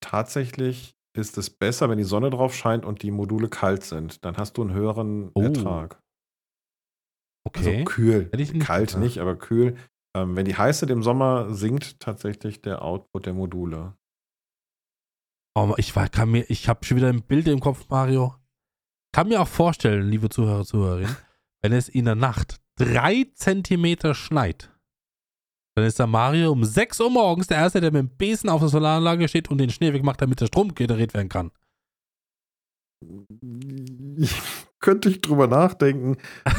[0.00, 4.22] tatsächlich ist es besser, wenn die Sonne drauf scheint und die Module kalt sind.
[4.24, 5.42] Dann hast du einen höheren Oh.
[5.42, 5.98] Ertrag.
[7.54, 7.84] Also Okay.
[7.84, 8.24] kühl.
[8.30, 9.02] Hätte ich nicht Kalt gedacht.
[9.02, 9.76] nicht, aber kühl.
[10.14, 13.96] Ähm, wenn die heiß sind im Sommer, sinkt tatsächlich der Output der Module.
[15.56, 18.34] Oh, ich war, kann mir, ich habe schon wieder ein Bild im Kopf, Mario.
[19.14, 21.16] Kann mir auch vorstellen, liebe Zuhörer, Zuhörerinnen,
[21.62, 24.72] wenn es in der Nacht drei Zentimeter schneit,
[25.76, 28.60] dann ist der Mario um 6 Uhr morgens der Erste, der mit dem Besen auf
[28.60, 31.52] der Solaranlage steht und den Schnee wegmacht, damit der Strom generiert werden kann.
[34.80, 36.16] Könnte ich drüber nachdenken,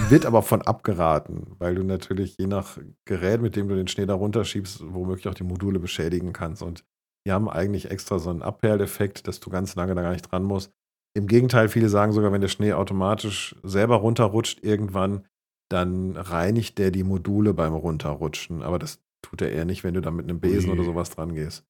[0.08, 4.06] wird aber von abgeraten, weil du natürlich je nach Gerät, mit dem du den Schnee
[4.06, 6.62] da runterschiebst, womöglich auch die Module beschädigen kannst.
[6.62, 6.86] Und
[7.28, 10.44] die haben eigentlich extra so einen Abperleffekt, dass du ganz lange da gar nicht dran
[10.44, 10.72] musst.
[11.16, 15.26] Im Gegenteil, viele sagen sogar, wenn der Schnee automatisch selber runterrutscht irgendwann,
[15.70, 18.62] dann reinigt der die Module beim Runterrutschen.
[18.62, 20.76] Aber das tut er eher nicht, wenn du da mit einem Besen Ui.
[20.76, 21.64] oder sowas dran gehst.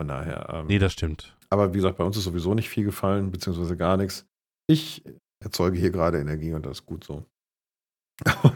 [0.00, 0.48] Von daher.
[0.52, 1.36] Ähm, Nee, das stimmt.
[1.50, 4.26] aber wie gesagt, bei uns ist sowieso nicht viel gefallen, beziehungsweise gar nichts.
[4.68, 5.02] Ich
[5.42, 7.24] erzeuge hier gerade Energie und das ist gut so.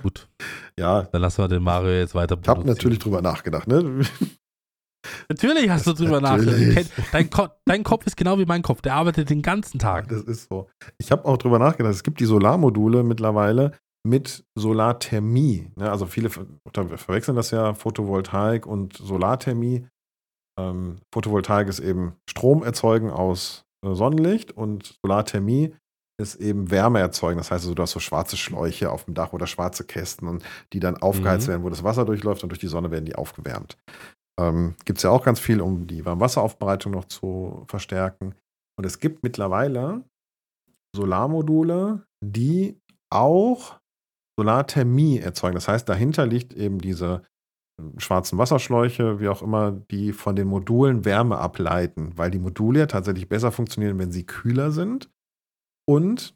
[0.02, 0.28] Gut,
[0.78, 3.68] ja, dann lassen wir den Mario jetzt weiter ich habe natürlich drüber nachgedacht.
[3.68, 4.02] Ne?
[5.28, 6.90] Natürlich hast du drüber nachgedacht.
[7.12, 8.82] Dein, Ko dein Kopf ist genau wie mein Kopf.
[8.82, 10.08] Der arbeitet den ganzen Tag.
[10.08, 10.68] Das ist so.
[10.98, 11.94] Ich habe auch drüber nachgedacht.
[11.94, 13.72] Es gibt die Solarmodule mittlerweile
[14.06, 15.70] mit Solarthermie.
[15.76, 15.90] Ne?
[15.90, 19.86] Also viele ver ver- verwechseln das ja, Photovoltaik und Solarthermie.
[20.58, 25.74] Ähm, Photovoltaik ist eben Strom erzeugen aus äh, Sonnenlicht und Solarthermie
[26.20, 27.38] ist eben Wärme erzeugen.
[27.38, 30.42] Das heißt also, du hast so schwarze Schläuche auf dem Dach oder schwarze Kästen,
[30.74, 31.52] die dann aufgeheizt Mhm.
[31.52, 33.78] werden, wo das Wasser durchläuft und durch die Sonne werden die aufgewärmt.
[34.40, 38.34] Ähm, gibt es ja auch ganz viel, um die Warmwasseraufbereitung noch zu verstärken.
[38.78, 40.04] Und es gibt mittlerweile
[40.96, 42.80] Solarmodule, die
[43.12, 43.78] auch
[44.38, 45.54] Solarthermie erzeugen.
[45.54, 47.22] Das heißt, dahinter liegt eben diese
[47.78, 52.80] äh, schwarzen Wasserschläuche, wie auch immer, die von den Modulen Wärme ableiten, weil die Module
[52.80, 55.10] ja tatsächlich besser funktionieren, wenn sie kühler sind.
[55.86, 56.34] Und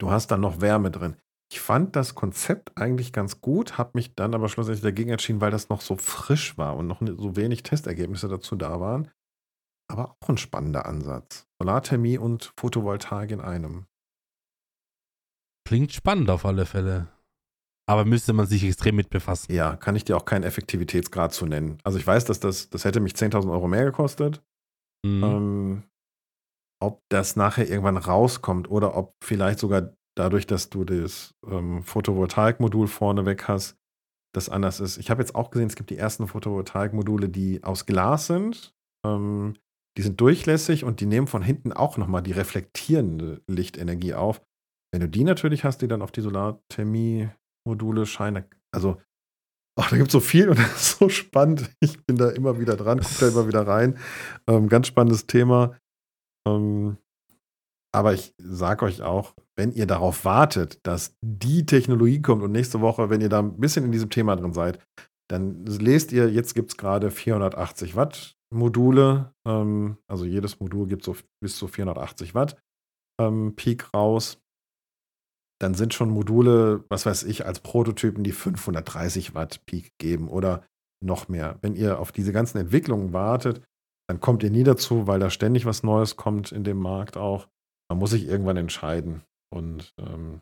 [0.00, 1.16] du hast dann noch Wärme drin.
[1.52, 5.50] Ich fand das Konzept eigentlich ganz gut, habe mich dann aber schlussendlich dagegen entschieden, weil
[5.50, 9.10] das noch so frisch war und noch so wenig Testergebnisse dazu da waren.
[9.90, 11.48] Aber auch ein spannender Ansatz.
[11.60, 13.86] Solarthermie und Photovoltaik in einem.
[15.66, 17.08] Klingt spannend auf alle Fälle.
[17.88, 19.52] Aber müsste man sich extrem mit befassen.
[19.52, 21.78] Ja, kann ich dir auch keinen Effektivitätsgrad zu nennen.
[21.82, 24.40] Also ich weiß, dass das, das hätte mich 10.000 Euro mehr gekostet.
[25.04, 25.24] Mhm.
[25.24, 25.82] Ähm,
[26.80, 32.88] ob das nachher irgendwann rauskommt oder ob vielleicht sogar dadurch, dass du das ähm, Photovoltaikmodul
[32.88, 33.76] vorne weg hast,
[34.34, 34.98] das anders ist.
[34.98, 38.74] Ich habe jetzt auch gesehen, es gibt die ersten Photovoltaikmodule, die aus Glas sind.
[39.04, 39.56] Ähm,
[39.96, 44.40] die sind durchlässig und die nehmen von hinten auch nochmal die reflektierende Lichtenergie auf.
[44.92, 49.00] Wenn du die natürlich hast, die dann auf die Solarthermie-Module scheinen, also
[49.76, 51.70] ach, da gibt es so viel und das ist so spannend.
[51.80, 53.98] Ich bin da immer wieder dran, gucke da immer wieder rein.
[54.46, 55.76] Ähm, ganz spannendes Thema.
[56.46, 56.96] Ähm,
[57.92, 62.80] aber ich sage euch auch, wenn ihr darauf wartet, dass die Technologie kommt und nächste
[62.80, 64.78] Woche, wenn ihr da ein bisschen in diesem Thema drin seid,
[65.28, 69.32] dann lest ihr, jetzt gibt es gerade 480 Watt Module.
[69.46, 72.60] Ähm, also jedes Modul gibt so bis zu 480 Watt
[73.20, 74.40] ähm, Peak raus.
[75.60, 80.64] Dann sind schon Module, was weiß ich, als Prototypen, die 530 Watt Peak geben oder
[81.02, 81.58] noch mehr.
[81.62, 83.62] Wenn ihr auf diese ganzen Entwicklungen wartet,
[84.08, 87.46] dann kommt ihr nie dazu, weil da ständig was Neues kommt in dem Markt auch.
[87.90, 89.22] Man muss sich irgendwann entscheiden.
[89.50, 90.40] Und ähm,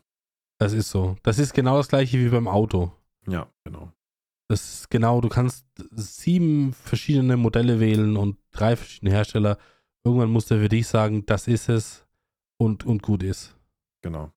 [0.59, 1.17] Das ist so.
[1.23, 2.91] Das ist genau das gleiche wie beim Auto.
[3.27, 3.91] ja, genau.
[4.51, 9.59] Das ist genau, du kannst sieben verschiedene Modelle wählen und drei verschiedene Hersteller.
[10.03, 12.07] Irgendwann muss der für dich sagen, das ist es
[12.59, 13.55] und, und gut ist.
[14.01, 14.31] Genau.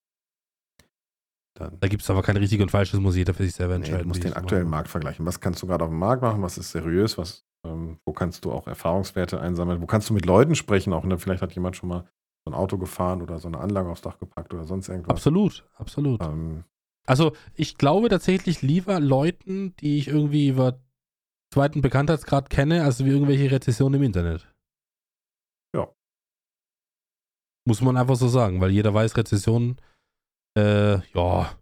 [1.54, 3.74] Dann Da gibt es aber kein richtig und falsch, das muss jeder für sich selber
[3.74, 4.02] nee, entscheiden.
[4.02, 4.70] du musst den aktuellen mache.
[4.80, 5.24] Markt vergleichen.
[5.24, 6.42] Was kannst du gerade auf dem Markt machen?
[6.42, 7.16] Was ist seriös?
[7.16, 9.80] Was, ähm, wo kannst du auch Erfahrungswerte einsammeln?
[9.80, 10.92] Wo kannst du mit Leuten sprechen?
[10.92, 11.18] Auch ne?
[11.18, 12.06] vielleicht hat jemand schon mal
[12.44, 15.12] so ein Auto gefahren oder so eine Anlage aufs Dach gepackt oder sonst irgendwas.
[15.12, 16.20] Absolut, absolut.
[16.22, 16.64] Ähm,
[17.06, 20.80] Also ich glaube tatsächlich lieber Leuten, die ich irgendwie über
[21.52, 24.52] zweiten Bekanntheitsgrad kenne, als wie irgendwelche Rezessionen im Internet.
[25.76, 25.92] Ja.
[27.66, 29.76] Muss man einfach so sagen, weil jeder weiß, Rezessionen,
[30.58, 31.56] äh, ja,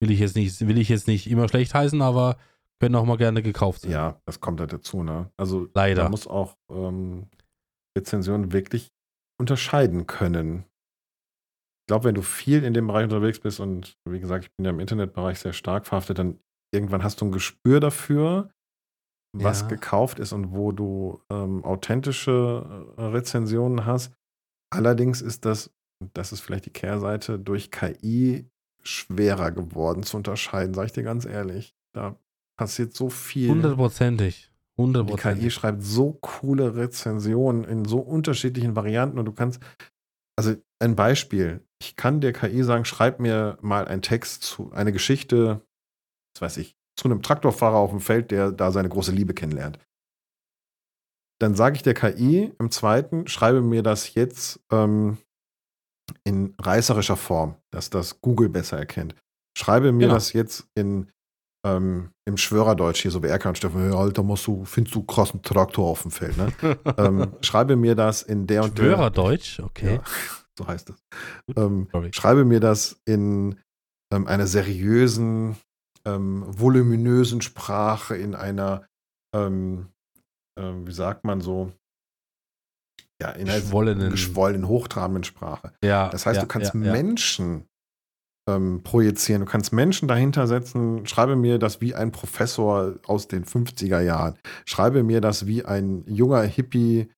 [0.00, 2.36] will ich jetzt nicht, will ich jetzt nicht immer schlecht heißen, aber
[2.78, 3.90] können auch mal gerne gekauft sein.
[3.90, 5.30] Ja, das kommt halt dazu, ne?
[5.36, 6.02] Also Leider.
[6.04, 7.28] man muss auch ähm,
[7.96, 8.92] Rezensionen wirklich
[9.38, 10.64] unterscheiden können.
[11.84, 14.64] Ich glaube, wenn du viel in dem Bereich unterwegs bist und wie gesagt, ich bin
[14.64, 16.40] ja im Internetbereich sehr stark verhaftet, dann
[16.74, 18.50] irgendwann hast du ein Gespür dafür,
[19.36, 19.68] was Ja.
[19.68, 24.12] gekauft ist und wo du ähm, authentische äh, Rezensionen hast.
[24.72, 25.70] Allerdings ist das,
[26.14, 28.48] das ist vielleicht die Kehrseite, durch KI
[28.82, 31.74] schwerer geworden zu unterscheiden, sage ich dir ganz ehrlich.
[31.94, 32.18] Da
[32.58, 33.50] passiert so viel.
[33.50, 34.50] Hundertprozentig.
[35.04, 39.60] Die KI schreibt so coole Rezensionen in so unterschiedlichen Varianten und du kannst,
[40.38, 44.92] also ein Beispiel, ich kann der KI sagen, schreib mir mal einen Text zu, eine
[44.92, 45.62] Geschichte,
[46.34, 49.78] was weiß ich, zu einem Traktorfahrer auf dem Feld, der da seine große Liebe kennenlernt.
[51.40, 55.18] Dann sage ich der KI im zweiten, schreibe mir das jetzt ähm,
[56.24, 59.14] in reißerischer Form, dass das Google besser erkennt.
[59.56, 60.14] Schreibe mir Genau.
[60.14, 61.10] das jetzt in
[61.66, 65.02] ähm, im Schwörerdeutsch hier, so wie Erkan und Steffen, hey, Alter, musst du, findest du
[65.02, 66.52] krassen Traktor auf dem Feld, ne?
[66.98, 68.84] ähm, schreibe mir das in der und der.
[68.84, 69.96] Schwörerdeutsch, okay.
[69.96, 70.02] Ja,
[70.56, 70.96] so heißt es.
[71.56, 73.58] Ähm, schreibe mir das in
[74.12, 75.56] ähm, einer seriösen,
[76.06, 78.86] ähm, voluminösen Sprache, in einer,
[79.34, 79.88] ähm,
[80.58, 81.72] wie sagt man so,
[83.20, 84.10] ja, in einer Geschwollenen.
[84.10, 85.72] geschwollenen, hochtrabenden Sprache.
[85.82, 86.92] Ja, Das heißt, ja, du kannst ja, ja.
[86.92, 87.66] Menschen
[88.48, 91.06] ähm, projizieren, du kannst Menschen dahinter setzen.
[91.06, 94.38] Schreibe mir das wie ein Professor aus den 50er Jahren.
[94.64, 97.08] Schreibe mir das wie ein junger Hippie,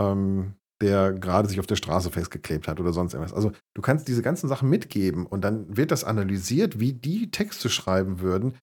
[0.00, 3.34] ähm, der gerade sich auf der Straße festgeklebt hat oder sonst irgendwas.
[3.34, 7.70] Also du kannst diese ganzen Sachen mitgeben und dann wird das analysiert, wie die Texte
[7.70, 8.54] schreiben würden.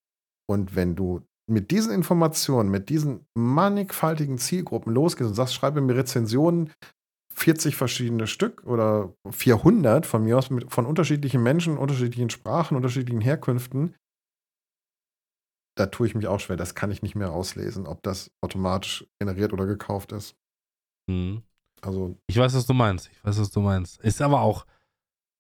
[0.48, 5.95] Und wenn du mit diesen Informationen, mit diesen mannigfaltigen Zielgruppen losgehst und sagst, schreibe mir
[5.95, 6.72] Rezensionen
[7.41, 13.22] 40 verschiedene Stück oder 400 von mir aus mit, von unterschiedlichen Menschen, unterschiedlichen Sprachen, unterschiedlichen
[13.22, 13.95] Herkünften.
[15.76, 16.57] Da tue ich mich auch schwer.
[16.57, 20.35] Das kann ich nicht mehr rauslesen, ob das automatisch generiert oder gekauft ist.
[21.07, 21.41] Mhm.
[21.81, 23.09] Also, Ich weiß, was du meinst.
[23.11, 23.99] Ich weiß, was du meinst.
[24.01, 24.68] Ist aber auch.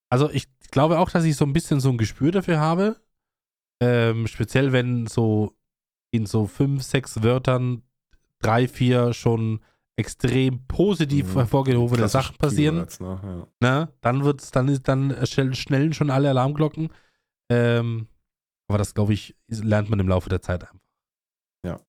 [0.09, 2.99] Also, ich glaube auch, dass ich so ein bisschen so ein Gespür dafür habe.
[3.79, 5.55] Ähm, speziell, wenn so
[6.11, 7.83] in so fünf, sechs Wörtern
[8.39, 9.61] drei, vier schon
[10.01, 11.37] extrem positiv Mhm.
[11.39, 12.75] hervorgehobene Sachen passieren.
[12.87, 13.47] Keywords, ne?
[13.61, 13.93] Ne?
[14.01, 16.91] Dann wird's, dann ist, dann schnell- schnellen schon alle Alarmglocken.
[17.49, 18.07] Ähm,
[18.69, 20.79] aber das, glaube ich, lernt man im Laufe der Zeit einfach.
[21.65, 21.79] ja.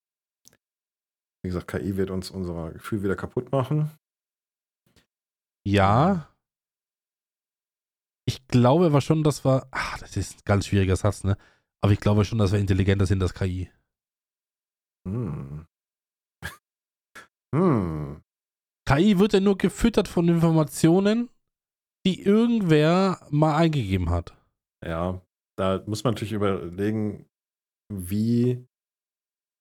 [1.44, 3.90] Wie gesagt, KI wird uns unser Gefühl wieder kaputt machen.
[5.66, 6.28] Ja.
[8.26, 9.66] Ich glaube aber schon, dass wir.
[9.72, 11.36] Ach, das ist ein ganz schwieriger Satz, ne?
[11.80, 13.70] Aber ich glaube schon, dass wir intelligenter sind als KI.
[15.06, 15.66] Hm.
[17.54, 18.22] Hm.
[18.88, 21.30] KI wird ja nur gefüttert von Informationen,
[22.06, 24.34] die irgendwer mal eingegeben hat.
[24.84, 25.20] Ja,
[25.56, 27.26] da muss man natürlich überlegen,
[27.92, 28.66] wie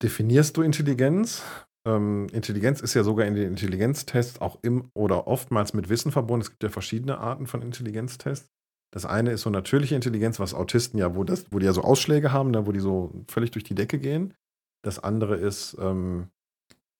[0.02, 1.44] definierst du Intelligenz?
[1.88, 6.42] Ähm, Intelligenz ist ja sogar in den Intelligenztests auch im oder oftmals mit Wissen verbunden.
[6.42, 8.50] Es gibt ja verschiedene Arten von Intelligenztests.
[8.94, 11.82] Das eine ist so natürliche Intelligenz, was Autisten ja, wo, das, wo die ja so
[11.82, 14.34] Ausschläge haben, ne, wo die so völlig durch die Decke gehen.
[14.84, 16.30] Das andere ist ähm,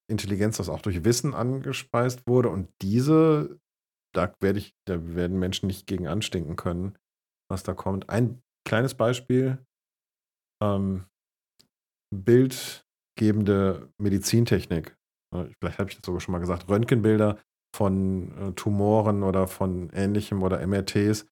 [0.10, 2.50] Intelligenz, das auch durch Wissen angespeist wurde.
[2.50, 3.60] Und diese,
[4.14, 6.98] da, werde ich, da werden Menschen nicht gegen anstinken können,
[7.50, 8.10] was da kommt.
[8.10, 9.60] Ein kleines Beispiel:
[10.64, 11.06] ähm,
[12.14, 14.98] bildgebende Medizintechnik.
[15.34, 16.68] Vielleicht habe ich das sogar schon mal gesagt.
[16.70, 17.40] Röntgenbilder
[17.76, 21.26] von äh, Tumoren oder von ähnlichem oder MRTs,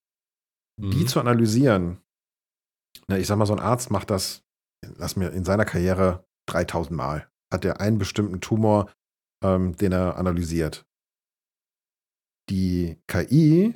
[0.80, 1.08] die Mhm.
[1.08, 2.02] zu analysieren.
[3.10, 4.46] Na, ich sag mal, so ein Arzt macht das,
[4.98, 7.30] lass mir in seiner Karriere 3000 Mal.
[7.52, 8.92] Hat er einen bestimmten Tumor,
[9.44, 10.86] ähm, den er analysiert.
[12.50, 13.76] Die KI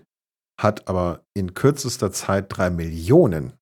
[0.59, 3.53] hat aber in kürzester Zeit drei Millionen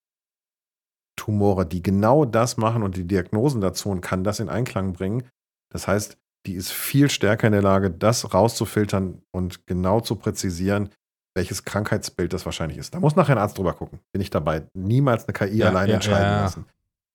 [1.17, 5.27] Tumore, die genau das machen und die Diagnosen dazu und kann das in Einklang bringen.
[5.71, 6.17] Das heißt,
[6.47, 10.89] die ist viel stärker in der Lage, das rauszufiltern und genau zu präzisieren,
[11.35, 12.93] welches Krankheitsbild das wahrscheinlich ist.
[12.93, 13.99] Da muss nachher ein Arzt drüber gucken.
[14.11, 14.67] Bin ich dabei.
[14.73, 16.41] Niemals eine KI Ja, alleine ja, entscheiden ja.
[16.41, 16.65] lassen.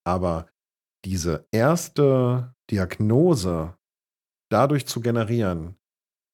[0.04, 0.46] Aber
[1.04, 3.76] diese erste Diagnose
[4.50, 5.76] dadurch zu generieren,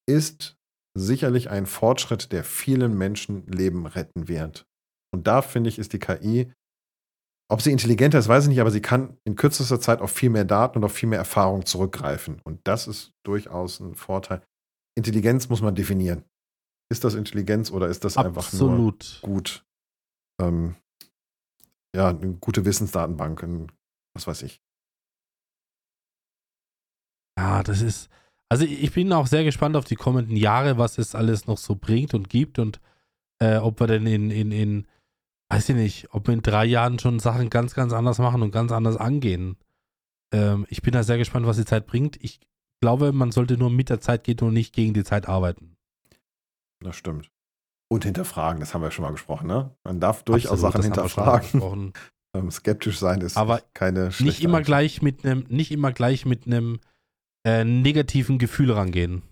[0.09, 0.57] ist
[0.95, 4.67] sicherlich ein Fortschritt, der vielen Menschenleben retten wird.
[5.15, 6.53] Und da finde ich, ist die KI,
[7.51, 10.31] ob sie intelligenter ist, weiß ich nicht, aber sie kann in kürzester Zeit auf viel
[10.31, 12.41] mehr Daten und auf viel mehr Erfahrung zurückgreifen.
[12.45, 14.43] Und das ist durchaus ein Vorteil.
[14.97, 16.25] Intelligenz muss man definieren.
[16.91, 19.19] Ist das Intelligenz oder ist das einfach nur Absolut.
[19.23, 19.67] gut?
[20.41, 20.77] Ähm,
[21.95, 23.73] ja, eine gute Wissensdatenbank, ein,
[24.15, 24.63] was weiß ich.
[27.43, 28.09] Ja, das ist.
[28.49, 31.75] Also ich bin auch sehr gespannt auf die kommenden Jahre, was es alles noch so
[31.75, 32.81] bringt und gibt und
[33.41, 34.87] äh, ob wir denn in, in, in,
[35.49, 38.53] weiß ich nicht, ob wir in drei Jahren schon Sachen ganz, ganz anders machen und
[38.53, 39.57] ganz anders angehen.
[40.33, 42.23] Ähm, ich bin da sehr gespannt, was die Zeit bringt.
[42.23, 42.41] Ich
[42.81, 45.77] glaube, man sollte nur mit der Zeit gehen und nicht gegen die Zeit arbeiten.
[46.81, 47.31] Das stimmt.
[47.91, 49.75] Und hinterfragen, das haben wir schon mal gesprochen, ne?
[49.83, 51.93] Man darf durchaus Sachen hinterfragen.
[52.35, 56.47] Ähm, skeptisch sein ist Aber keine Nicht immer gleich mit einem, nicht immer gleich mit
[56.47, 56.81] einem
[57.45, 59.23] äh, negativen Gefühl rangehen.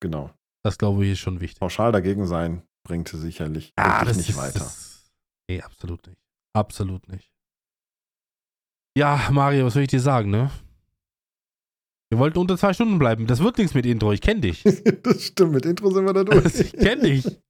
[0.00, 0.30] Genau.
[0.64, 1.60] Das glaube ich ist schon wichtig.
[1.60, 4.58] Pauschal dagegen sein bringt sicherlich Ah, das nicht ist, weiter.
[4.60, 5.12] Das,
[5.48, 6.18] nee, absolut nicht.
[6.54, 7.32] Absolut nicht.
[8.96, 10.50] Ja, Mario, was soll ich dir sagen, ne?
[12.10, 13.26] Wir wollten unter zwei Stunden bleiben.
[13.26, 14.12] Das wird nichts mit Intro.
[14.12, 14.62] Ich kenne dich.
[15.02, 16.44] das stimmt, mit Intro sind wir da durch.
[16.60, 17.40] ich kenne dich.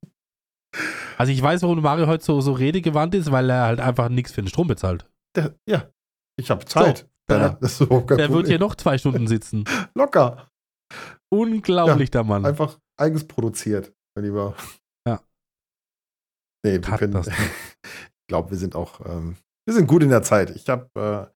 [1.19, 4.33] Also ich weiß, warum Mario heute so, so redegewandt ist, weil er halt einfach nichts
[4.33, 5.11] für den Strom bezahlt.
[5.35, 5.91] Der, ja,
[6.37, 7.11] ich habe Zeit.
[7.31, 8.51] Der- Ja, das ist überhaupt kein Der wird Problem.
[8.51, 9.65] hier noch zwei Stunden sitzen.
[9.95, 10.49] Locker.
[11.33, 12.45] Unglaublich, der Mann.
[12.45, 14.55] Einfach eigens produziert, mein Lieber.
[15.09, 15.21] Ja.
[16.65, 17.43] Nee, wir können, Katastrophe.
[17.85, 19.37] ich glaube, wir sind auch, ähm,
[19.67, 20.51] wir sind gut in der Zeit.
[20.51, 21.33] Ich habe äh,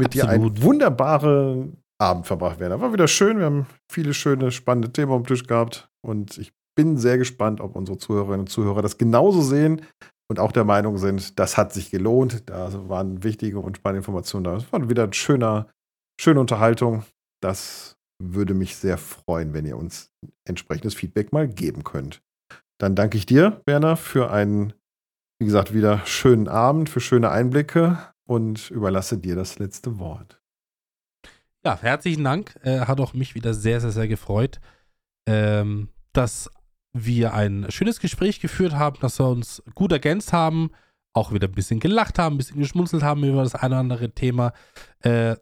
[0.00, 0.54] mit dir Absolut.
[0.56, 2.80] einen wunderbaren Abend verbracht, Werner.
[2.80, 3.38] War wieder schön.
[3.38, 5.88] Wir haben viele schöne, spannende Themen dem Tisch gehabt.
[6.04, 9.82] Und ich bin sehr gespannt, ob unsere Zuhörerinnen und Zuhörer das genauso sehen
[10.32, 12.48] und auch der Meinung sind, das hat sich gelohnt.
[12.48, 14.56] Da waren wichtige und spannende Informationen da.
[14.56, 15.68] Es war wieder eine schöner,
[16.18, 17.04] schöne Unterhaltung.
[17.42, 20.10] Das würde mich sehr freuen, wenn ihr uns
[20.48, 22.22] entsprechendes Feedback mal geben könnt.
[22.78, 24.72] Dann danke ich dir, Werner, für einen,
[25.38, 30.40] wie gesagt, wieder schönen Abend, für schöne Einblicke und überlasse dir das letzte Wort.
[31.62, 32.58] Ja, herzlichen Dank.
[32.62, 34.60] Äh, hat auch mich wieder sehr, sehr, sehr gefreut,
[35.28, 36.50] ähm, dass
[36.92, 40.70] wir ein schönes Gespräch geführt haben, dass wir uns gut ergänzt haben,
[41.12, 44.10] auch wieder ein bisschen gelacht haben, ein bisschen geschmunzelt haben über das eine oder andere
[44.12, 44.52] Thema.
[45.00, 45.36] Äh,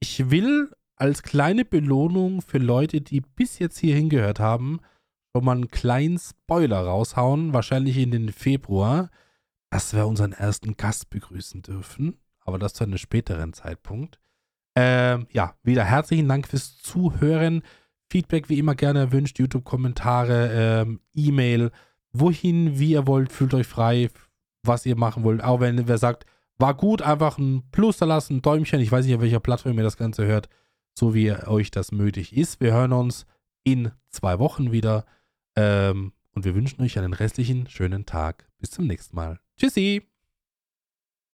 [0.00, 4.80] ich will als kleine Belohnung für Leute, die bis jetzt hier hingehört haben,
[5.34, 9.10] schon mal einen kleinen Spoiler raushauen, wahrscheinlich in den Februar,
[9.70, 14.18] dass wir unseren ersten Gast begrüßen dürfen, aber das zu einem späteren Zeitpunkt.
[14.74, 17.62] Ähm, ja, wieder herzlichen Dank fürs Zuhören.
[18.10, 21.70] Feedback wie immer gerne erwünscht, YouTube-Kommentare, ähm, E-Mail,
[22.12, 24.10] wohin, wie ihr wollt, fühlt euch frei,
[24.62, 25.42] was ihr machen wollt.
[25.42, 26.24] Auch wenn wer sagt,
[26.58, 28.80] war gut, einfach ein Plus da lassen, ein Däumchen.
[28.80, 30.48] Ich weiß nicht, auf welcher Plattform ihr das Ganze hört,
[30.94, 32.60] so wie euch das möglich ist.
[32.60, 33.26] Wir hören uns
[33.64, 35.04] in zwei Wochen wieder
[35.56, 38.48] ähm, und wir wünschen euch einen restlichen schönen Tag.
[38.58, 39.40] Bis zum nächsten Mal.
[39.58, 40.15] Tschüssi!